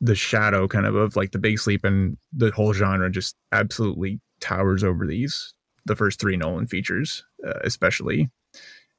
the 0.00 0.14
shadow 0.14 0.68
kind 0.68 0.86
of 0.86 0.94
of 0.94 1.16
like 1.16 1.32
the 1.32 1.38
big 1.38 1.58
sleep 1.58 1.84
and 1.84 2.16
the 2.32 2.50
whole 2.52 2.72
genre 2.72 3.10
just 3.10 3.36
absolutely 3.52 4.20
towers 4.40 4.84
over 4.84 5.06
these 5.06 5.52
the 5.88 5.96
first 5.96 6.20
three 6.20 6.36
Nolan 6.36 6.66
features, 6.68 7.24
uh, 7.44 7.58
especially 7.64 8.30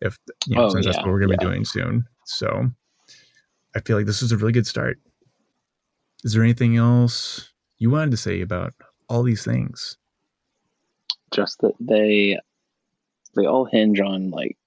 if 0.01 0.17
you 0.45 0.55
know, 0.55 0.65
Oh, 0.65 0.69
since 0.69 0.85
that's 0.85 0.97
what 0.97 1.07
we're 1.07 1.19
going 1.19 1.31
to 1.31 1.37
be 1.37 1.45
doing 1.45 1.63
soon. 1.63 2.05
So 2.25 2.69
I 3.75 3.79
feel 3.81 3.95
like 3.95 4.05
this 4.05 4.21
is 4.21 4.31
a 4.31 4.37
really 4.37 4.51
good 4.51 4.67
start. 4.67 4.97
Is 6.23 6.33
there 6.33 6.43
anything 6.43 6.75
else 6.75 7.53
you 7.77 7.89
wanted 7.89 8.11
to 8.11 8.17
say 8.17 8.41
about 8.41 8.73
all 9.07 9.23
these 9.23 9.45
things? 9.45 9.97
Just 11.31 11.61
that 11.61 11.73
they 11.79 12.39
they 13.35 13.45
all 13.45 13.65
hinge 13.65 14.01
on 14.01 14.31
like 14.31 14.57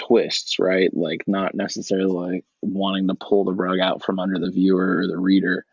twists, 0.00 0.58
right? 0.58 0.92
Like 0.94 1.24
not 1.26 1.54
necessarily 1.54 2.34
like 2.34 2.44
wanting 2.62 3.08
to 3.08 3.14
pull 3.14 3.44
the 3.44 3.52
rug 3.52 3.78
out 3.78 4.02
from 4.02 4.18
under 4.18 4.38
the 4.38 4.50
viewer 4.50 4.98
or 4.98 5.06
the 5.06 5.18
reader, 5.18 5.64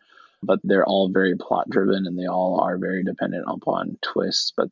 but 0.42 0.60
they're 0.62 0.84
all 0.84 1.10
very 1.10 1.34
plot 1.36 1.68
driven 1.70 2.06
and 2.06 2.18
they 2.18 2.26
all 2.26 2.60
are 2.60 2.78
very 2.78 3.02
dependent 3.02 3.44
upon 3.48 3.98
twists. 4.02 4.52
But 4.56 4.68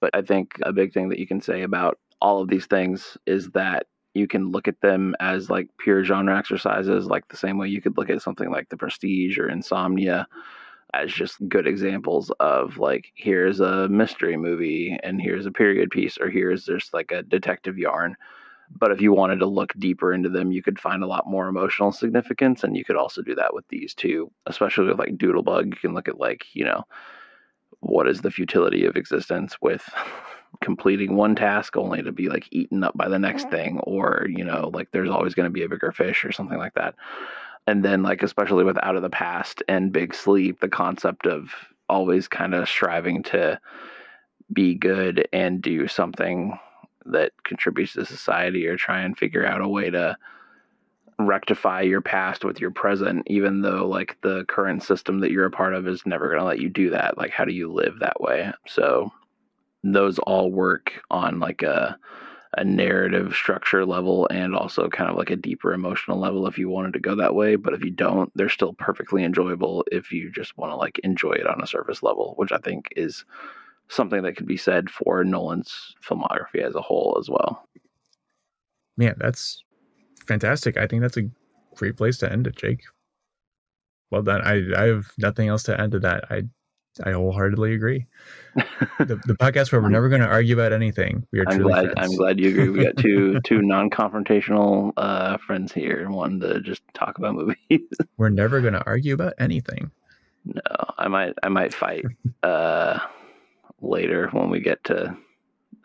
but 0.00 0.10
I 0.14 0.22
think 0.22 0.54
a 0.62 0.72
big 0.72 0.92
thing 0.92 1.08
that 1.08 1.18
you 1.18 1.26
can 1.26 1.40
say 1.40 1.62
about 1.62 1.98
all 2.20 2.40
of 2.40 2.48
these 2.48 2.66
things 2.66 3.16
is 3.26 3.50
that 3.50 3.86
you 4.14 4.26
can 4.26 4.50
look 4.50 4.68
at 4.68 4.80
them 4.80 5.14
as 5.20 5.50
like 5.50 5.68
pure 5.78 6.04
genre 6.04 6.36
exercises, 6.36 7.06
like 7.06 7.28
the 7.28 7.36
same 7.36 7.58
way 7.58 7.68
you 7.68 7.80
could 7.80 7.96
look 7.96 8.10
at 8.10 8.22
something 8.22 8.50
like 8.50 8.68
The 8.68 8.76
Prestige 8.76 9.38
or 9.38 9.48
Insomnia 9.48 10.26
as 10.94 11.12
just 11.12 11.36
good 11.48 11.66
examples 11.66 12.32
of 12.40 12.78
like 12.78 13.12
here's 13.14 13.60
a 13.60 13.88
mystery 13.88 14.36
movie 14.36 14.98
and 15.02 15.20
here's 15.20 15.46
a 15.46 15.52
period 15.52 15.90
piece 15.90 16.16
or 16.18 16.30
here's 16.30 16.64
just 16.64 16.94
like 16.94 17.12
a 17.12 17.22
detective 17.22 17.76
yarn 17.76 18.16
but 18.76 18.92
if 18.92 19.00
you 19.00 19.12
wanted 19.12 19.38
to 19.38 19.46
look 19.46 19.72
deeper 19.78 20.12
into 20.12 20.28
them 20.28 20.52
you 20.52 20.62
could 20.62 20.78
find 20.78 21.02
a 21.02 21.06
lot 21.06 21.26
more 21.26 21.48
emotional 21.48 21.92
significance 21.92 22.64
and 22.64 22.76
you 22.76 22.84
could 22.84 22.96
also 22.96 23.22
do 23.22 23.34
that 23.34 23.54
with 23.54 23.66
these 23.68 23.94
two 23.94 24.30
especially 24.46 24.86
with 24.86 24.98
like 24.98 25.16
doodlebug. 25.16 25.66
You 25.66 25.80
can 25.80 25.94
look 25.94 26.08
at 26.08 26.18
like 26.18 26.44
you 26.52 26.64
know 26.64 26.84
what 27.80 28.08
is 28.08 28.20
the 28.20 28.30
futility 28.30 28.84
of 28.84 28.96
existence 28.96 29.56
with 29.62 29.88
completing 30.60 31.14
one 31.14 31.34
task 31.34 31.76
only 31.76 32.02
to 32.02 32.10
be 32.10 32.28
like 32.28 32.48
eaten 32.50 32.82
up 32.82 32.96
by 32.96 33.08
the 33.08 33.18
next 33.18 33.50
thing 33.50 33.78
or 33.80 34.26
you 34.28 34.44
know 34.44 34.70
like 34.72 34.90
there's 34.92 35.10
always 35.10 35.34
going 35.34 35.44
to 35.44 35.50
be 35.50 35.62
a 35.62 35.68
bigger 35.68 35.92
fish 35.92 36.24
or 36.24 36.32
something 36.32 36.58
like 36.58 36.74
that. 36.74 36.94
And 37.66 37.84
then 37.84 38.02
like 38.02 38.22
especially 38.22 38.64
with 38.64 38.82
out 38.82 38.96
of 38.96 39.02
the 39.02 39.10
past 39.10 39.62
and 39.68 39.92
big 39.92 40.14
sleep 40.14 40.60
the 40.60 40.68
concept 40.68 41.26
of 41.26 41.50
always 41.88 42.28
kind 42.28 42.54
of 42.54 42.68
striving 42.68 43.22
to 43.24 43.60
be 44.52 44.74
good 44.74 45.28
and 45.32 45.60
do 45.60 45.86
something 45.86 46.58
that 47.12 47.32
contributes 47.44 47.94
to 47.94 48.04
society 48.04 48.66
or 48.66 48.76
try 48.76 49.00
and 49.00 49.18
figure 49.18 49.46
out 49.46 49.60
a 49.60 49.68
way 49.68 49.90
to 49.90 50.16
rectify 51.18 51.80
your 51.80 52.00
past 52.00 52.44
with 52.44 52.60
your 52.60 52.70
present 52.70 53.24
even 53.26 53.60
though 53.60 53.88
like 53.88 54.16
the 54.22 54.44
current 54.44 54.84
system 54.84 55.18
that 55.18 55.32
you're 55.32 55.46
a 55.46 55.50
part 55.50 55.74
of 55.74 55.88
is 55.88 56.06
never 56.06 56.28
going 56.28 56.38
to 56.38 56.44
let 56.44 56.60
you 56.60 56.68
do 56.68 56.90
that. 56.90 57.18
Like 57.18 57.32
how 57.32 57.44
do 57.44 57.52
you 57.52 57.72
live 57.72 57.98
that 57.98 58.20
way? 58.20 58.52
So 58.68 59.10
those 59.82 60.18
all 60.20 60.50
work 60.50 60.92
on 61.10 61.40
like 61.40 61.62
a 61.62 61.98
a 62.56 62.64
narrative 62.64 63.34
structure 63.34 63.84
level 63.84 64.26
and 64.30 64.54
also 64.54 64.88
kind 64.88 65.10
of 65.10 65.16
like 65.16 65.30
a 65.30 65.36
deeper 65.36 65.72
emotional 65.74 66.18
level 66.18 66.46
if 66.46 66.56
you 66.56 66.68
wanted 66.68 66.94
to 66.94 66.98
go 66.98 67.14
that 67.14 67.34
way 67.34 67.56
but 67.56 67.74
if 67.74 67.84
you 67.84 67.90
don't 67.90 68.32
they're 68.34 68.48
still 68.48 68.72
perfectly 68.72 69.22
enjoyable 69.22 69.84
if 69.92 70.10
you 70.10 70.30
just 70.30 70.56
want 70.56 70.72
to 70.72 70.76
like 70.76 70.98
enjoy 71.00 71.32
it 71.32 71.46
on 71.46 71.62
a 71.62 71.66
surface 71.66 72.02
level 72.02 72.32
which 72.36 72.50
i 72.50 72.56
think 72.58 72.88
is 72.96 73.26
something 73.88 74.22
that 74.22 74.36
could 74.36 74.46
be 74.46 74.56
said 74.56 74.90
for 74.90 75.24
nolan's 75.24 75.94
filmography 76.06 76.62
as 76.62 76.74
a 76.74 76.80
whole 76.82 77.16
as 77.20 77.28
well 77.28 77.64
Man, 78.96 79.14
that's 79.18 79.62
fantastic. 80.26 80.76
I 80.76 80.88
think 80.88 81.02
that's 81.02 81.16
a 81.16 81.30
great 81.76 81.96
place 81.96 82.18
to 82.18 82.32
end 82.32 82.48
it, 82.48 82.56
Jake. 82.56 82.82
Well 84.10 84.22
done. 84.22 84.40
I, 84.42 84.60
I 84.76 84.86
have 84.88 85.12
nothing 85.18 85.46
else 85.46 85.62
to 85.64 85.80
add 85.80 85.92
to 85.92 86.00
that. 86.00 86.24
I 86.30 86.42
I 87.04 87.12
wholeheartedly 87.12 87.74
agree. 87.74 88.06
The, 88.98 89.14
the 89.24 89.34
podcast 89.34 89.70
where 89.70 89.80
we're 89.80 89.88
never 89.88 90.08
going 90.08 90.20
to 90.20 90.26
argue 90.26 90.54
about 90.56 90.72
anything. 90.72 91.24
We 91.32 91.38
are 91.38 91.44
i'm 91.46 91.58
truly 91.58 91.72
glad 91.72 91.92
friends. 91.92 92.10
i'm 92.10 92.16
glad 92.16 92.40
you 92.40 92.48
agree 92.50 92.68
we 92.70 92.82
got 92.82 92.96
two 92.96 93.38
two 93.44 93.62
non-confrontational 93.62 94.92
uh 94.96 95.36
friends 95.38 95.72
here 95.72 96.00
and 96.04 96.12
wanting 96.12 96.40
to 96.40 96.60
just 96.60 96.82
talk 96.94 97.18
about 97.18 97.36
movies 97.36 97.56
We're 98.16 98.30
never 98.30 98.60
going 98.60 98.72
to 98.74 98.84
argue 98.84 99.14
about 99.14 99.34
anything. 99.38 99.92
no 100.44 100.60
i 100.98 101.06
might 101.06 101.34
i 101.44 101.48
might 101.48 101.72
fight 101.72 102.04
uh 102.42 102.98
later 103.80 104.28
when 104.32 104.50
we 104.50 104.60
get 104.60 104.82
to 104.84 105.16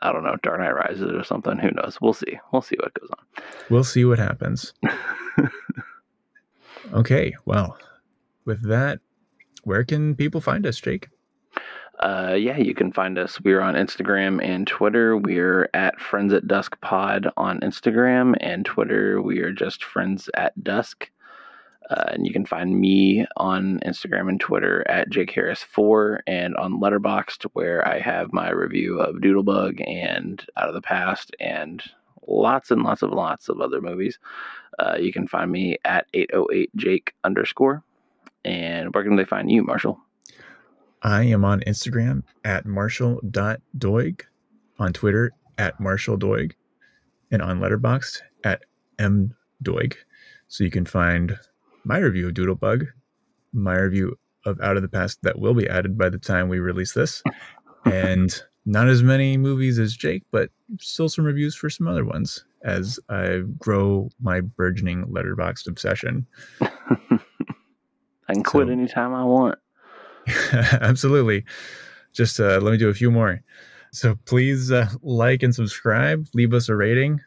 I 0.04 0.12
don't 0.12 0.24
know, 0.24 0.36
Dark 0.44 0.60
Knight 0.60 0.76
Rises 0.76 1.12
or 1.14 1.24
something. 1.24 1.58
Who 1.58 1.72
knows? 1.72 1.98
We'll 2.02 2.14
see. 2.14 2.38
We'll 2.52 2.62
see 2.62 2.76
what 2.76 2.94
goes 2.94 3.10
on. 3.10 3.44
We'll 3.70 3.86
see 3.86 4.04
what 4.04 4.20
happens. 4.20 4.74
okay. 6.94 7.34
Well, 7.46 7.78
with 8.44 8.68
that, 8.68 9.00
where 9.64 9.86
can 9.86 10.14
people 10.16 10.42
find 10.42 10.66
us, 10.68 10.78
Jake? 10.78 11.08
Uh, 12.00 12.36
yeah, 12.38 12.58
you 12.58 12.74
can 12.74 12.92
find 12.92 13.18
us. 13.18 13.40
We're 13.40 13.62
on 13.62 13.76
Instagram 13.76 14.44
and 14.44 14.68
Twitter. 14.68 15.16
We're 15.16 15.70
at 15.74 16.02
Friends 16.02 16.34
at 16.34 16.48
Dusk 16.48 16.80
Pod 16.82 17.30
on 17.38 17.62
Instagram 17.62 18.36
and 18.42 18.66
Twitter. 18.66 19.22
We 19.22 19.40
are 19.40 19.54
just 19.54 19.86
Friends 19.86 20.30
at 20.34 20.62
Dusk. 20.62 21.10
Uh, 21.90 22.12
and 22.14 22.26
you 22.26 22.34
can 22.34 22.46
find 22.46 22.80
me 22.80 23.26
on 23.38 23.80
Instagram 23.86 24.30
and 24.30 24.40
Twitter 24.40 24.88
at 24.90 25.10
Jake 25.10 25.32
Harris4 25.34 26.20
and 26.28 26.56
on 26.56 26.80
Letterboxd, 26.80 27.46
where 27.54 27.88
I 27.88 28.00
have 28.00 28.34
my 28.34 28.50
review 28.50 29.00
of 29.00 29.18
Doodlebug 29.18 29.84
and 29.88 30.46
Out 30.58 30.70
of 30.70 30.74
the 30.74 30.82
Past 30.82 31.36
and 31.40 31.84
lots 32.28 32.72
and 32.72 32.84
lots 32.84 33.02
of 33.02 33.12
lots 33.12 33.50
of 33.50 33.60
other 33.60 33.82
movies. 33.82 34.18
Uh, 34.80 34.96
you 35.00 35.12
can 35.12 35.28
find 35.28 35.52
me 35.52 35.78
at 35.86 36.08
808 36.14 36.76
Jake 36.76 37.14
underscore. 37.24 37.84
And 38.46 38.94
where 38.94 39.04
can 39.04 39.16
they 39.16 39.26
find 39.26 39.52
you, 39.52 39.64
Marshall? 39.64 40.00
I 41.02 41.24
am 41.24 41.44
on 41.44 41.62
Instagram 41.62 42.24
at 42.46 42.66
marshall.doig, 42.66 44.22
on 44.80 44.94
Twitter 44.94 45.32
at 45.58 45.80
marshalldoig, 45.80 46.54
and 47.30 47.42
on 47.42 47.60
Letterboxd 47.60 48.22
at 48.44 48.64
mdoig. 48.98 49.96
So 50.48 50.64
you 50.64 50.72
can 50.72 50.86
find 50.86 51.38
my 51.86 51.98
review 51.98 52.28
of 52.28 52.34
Doodlebug, 52.34 52.88
my 53.54 53.76
review 53.76 54.18
of 54.46 54.60
Out 54.62 54.76
of 54.76 54.82
the 54.82 54.90
Past 54.90 55.20
that 55.24 55.40
will 55.40 55.54
be 55.54 55.68
added 55.70 55.98
by 55.98 56.10
the 56.10 56.18
time 56.18 56.50
we 56.50 56.60
release 56.60 56.94
this, 56.94 57.24
and 57.86 58.42
not 58.66 58.88
as 58.88 59.04
many 59.04 59.38
movies 59.38 59.80
as 59.80 59.96
Jake, 59.96 60.24
but 60.32 60.50
still 60.80 61.10
some 61.10 61.26
reviews 61.26 61.56
for 61.56 61.70
some 61.70 61.88
other 61.88 62.06
ones 62.06 62.46
as 62.64 63.00
I 63.10 63.42
grow 63.60 64.10
my 64.22 64.40
burgeoning 64.42 65.06
Letterboxd 65.08 65.68
obsession. 65.68 66.26
I 66.62 68.34
can 68.34 68.44
quit 68.44 68.68
So- 68.68 68.72
anytime 68.72 69.14
I 69.14 69.24
want. 69.26 69.60
Absolutely. 70.54 71.44
Just 72.14 72.40
uh, 72.40 72.60
let 72.62 72.72
me 72.72 72.78
do 72.78 72.88
a 72.90 72.94
few 72.94 73.12
more. 73.12 73.42
So 73.92 74.16
please 74.26 74.72
uh, 74.72 74.88
like 75.02 75.44
and 75.44 75.54
subscribe, 75.54 76.26
leave 76.34 76.54
us 76.54 76.70
a 76.70 76.76
rating 76.76 77.20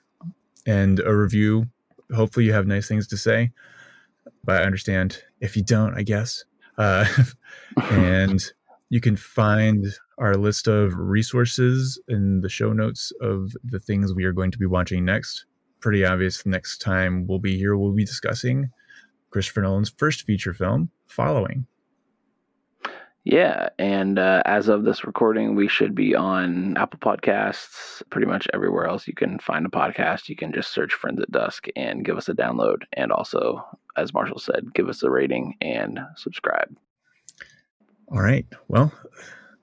and 0.65 1.01
a 1.01 1.15
review. 1.15 1.67
Hopefully, 2.15 2.47
you 2.47 2.53
have 2.53 2.67
nice 2.67 2.89
things 2.89 3.07
to 3.09 3.17
say. 3.17 3.53
But 4.45 4.63
I 4.63 4.65
understand 4.65 5.23
if 5.41 5.57
you 5.57 5.63
don't, 5.63 5.95
I 5.95 6.03
guess. 6.03 6.45
Uh, 6.79 7.07
and 7.91 8.43
you 8.91 9.01
can 9.01 9.17
find 9.17 9.87
our 10.19 10.35
list 10.35 10.69
of 10.69 10.95
resources 10.97 12.01
in 12.09 12.41
the 12.41 12.49
show 12.49 12.73
notes 12.73 13.13
of 13.21 13.53
the 13.65 13.81
things 13.81 14.15
we 14.15 14.25
are 14.25 14.33
going 14.33 14.51
to 14.51 14.59
be 14.59 14.67
watching 14.67 15.05
next 15.05 15.47
pretty 15.81 16.05
obvious 16.05 16.45
next 16.47 16.79
time 16.79 17.27
we'll 17.27 17.39
be 17.39 17.57
here, 17.57 17.77
we'll 17.77 17.93
be 17.93 18.05
discussing 18.05 18.71
Christopher 19.31 19.63
Nolan's 19.63 19.93
first 19.97 20.23
feature 20.23 20.53
film, 20.53 20.91
Following. 21.07 21.67
Yeah, 23.27 23.71
and 23.81 24.21
uh, 24.21 24.45
as 24.45 24.69
of 24.69 24.85
this 24.85 25.05
recording, 25.05 25.57
we 25.57 25.67
should 25.67 25.97
be 25.97 26.15
on 26.15 26.77
Apple 26.77 27.01
Podcasts, 27.01 28.01
pretty 28.09 28.29
much 28.29 28.47
everywhere 28.55 28.87
else 28.87 29.09
you 29.09 29.15
can 29.15 29.41
find 29.41 29.67
a 29.67 29.69
podcast. 29.69 30.29
You 30.29 30.37
can 30.37 30.53
just 30.53 30.71
search 30.71 30.95
Friends 30.95 31.21
at 31.21 31.33
Dusk 31.33 31.67
and 31.75 32.05
give 32.05 32.17
us 32.17 32.29
a 32.29 32.35
download. 32.35 32.85
And 32.93 33.11
also, 33.11 33.67
as 33.97 34.15
Marshall 34.15 34.39
said, 34.39 34.73
give 34.75 34.89
us 34.89 35.03
a 35.03 35.11
rating 35.11 35.57
and 35.61 35.99
subscribe. 36.15 36.69
All 38.13 38.21
right. 38.21 38.47
Well, 38.69 38.93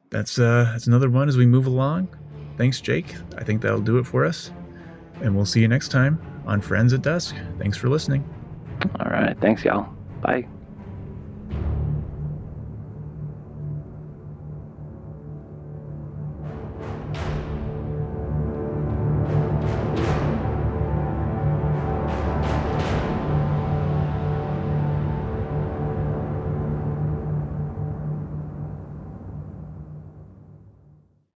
that's 0.09 0.38
uh 0.38 0.70
that's 0.74 0.88
another 0.88 1.09
one 1.09 1.30
as 1.30 1.38
we 1.38 1.45
move 1.45 1.66
along. 1.66 2.09
Thanks, 2.57 2.82
Jake. 2.82 3.16
I 3.38 3.45
think 3.45 3.61
that'll 3.61 3.80
do 3.80 3.97
it 3.97 4.05
for 4.05 4.26
us. 4.26 4.51
And 5.22 5.38
we'll 5.38 5.45
see 5.45 5.61
you 5.61 5.70
next 5.70 5.88
time 5.88 6.22
on 6.45 6.59
Friends 6.59 6.91
at 6.91 7.01
Dusk. 7.01 7.34
Thanks 7.59 7.78
for 7.78 7.88
listening. 7.88 8.28
All 8.99 9.09
right. 9.09 9.39
Thanks, 9.39 9.64
y'all. 9.64 9.88
Bye. 10.22 10.45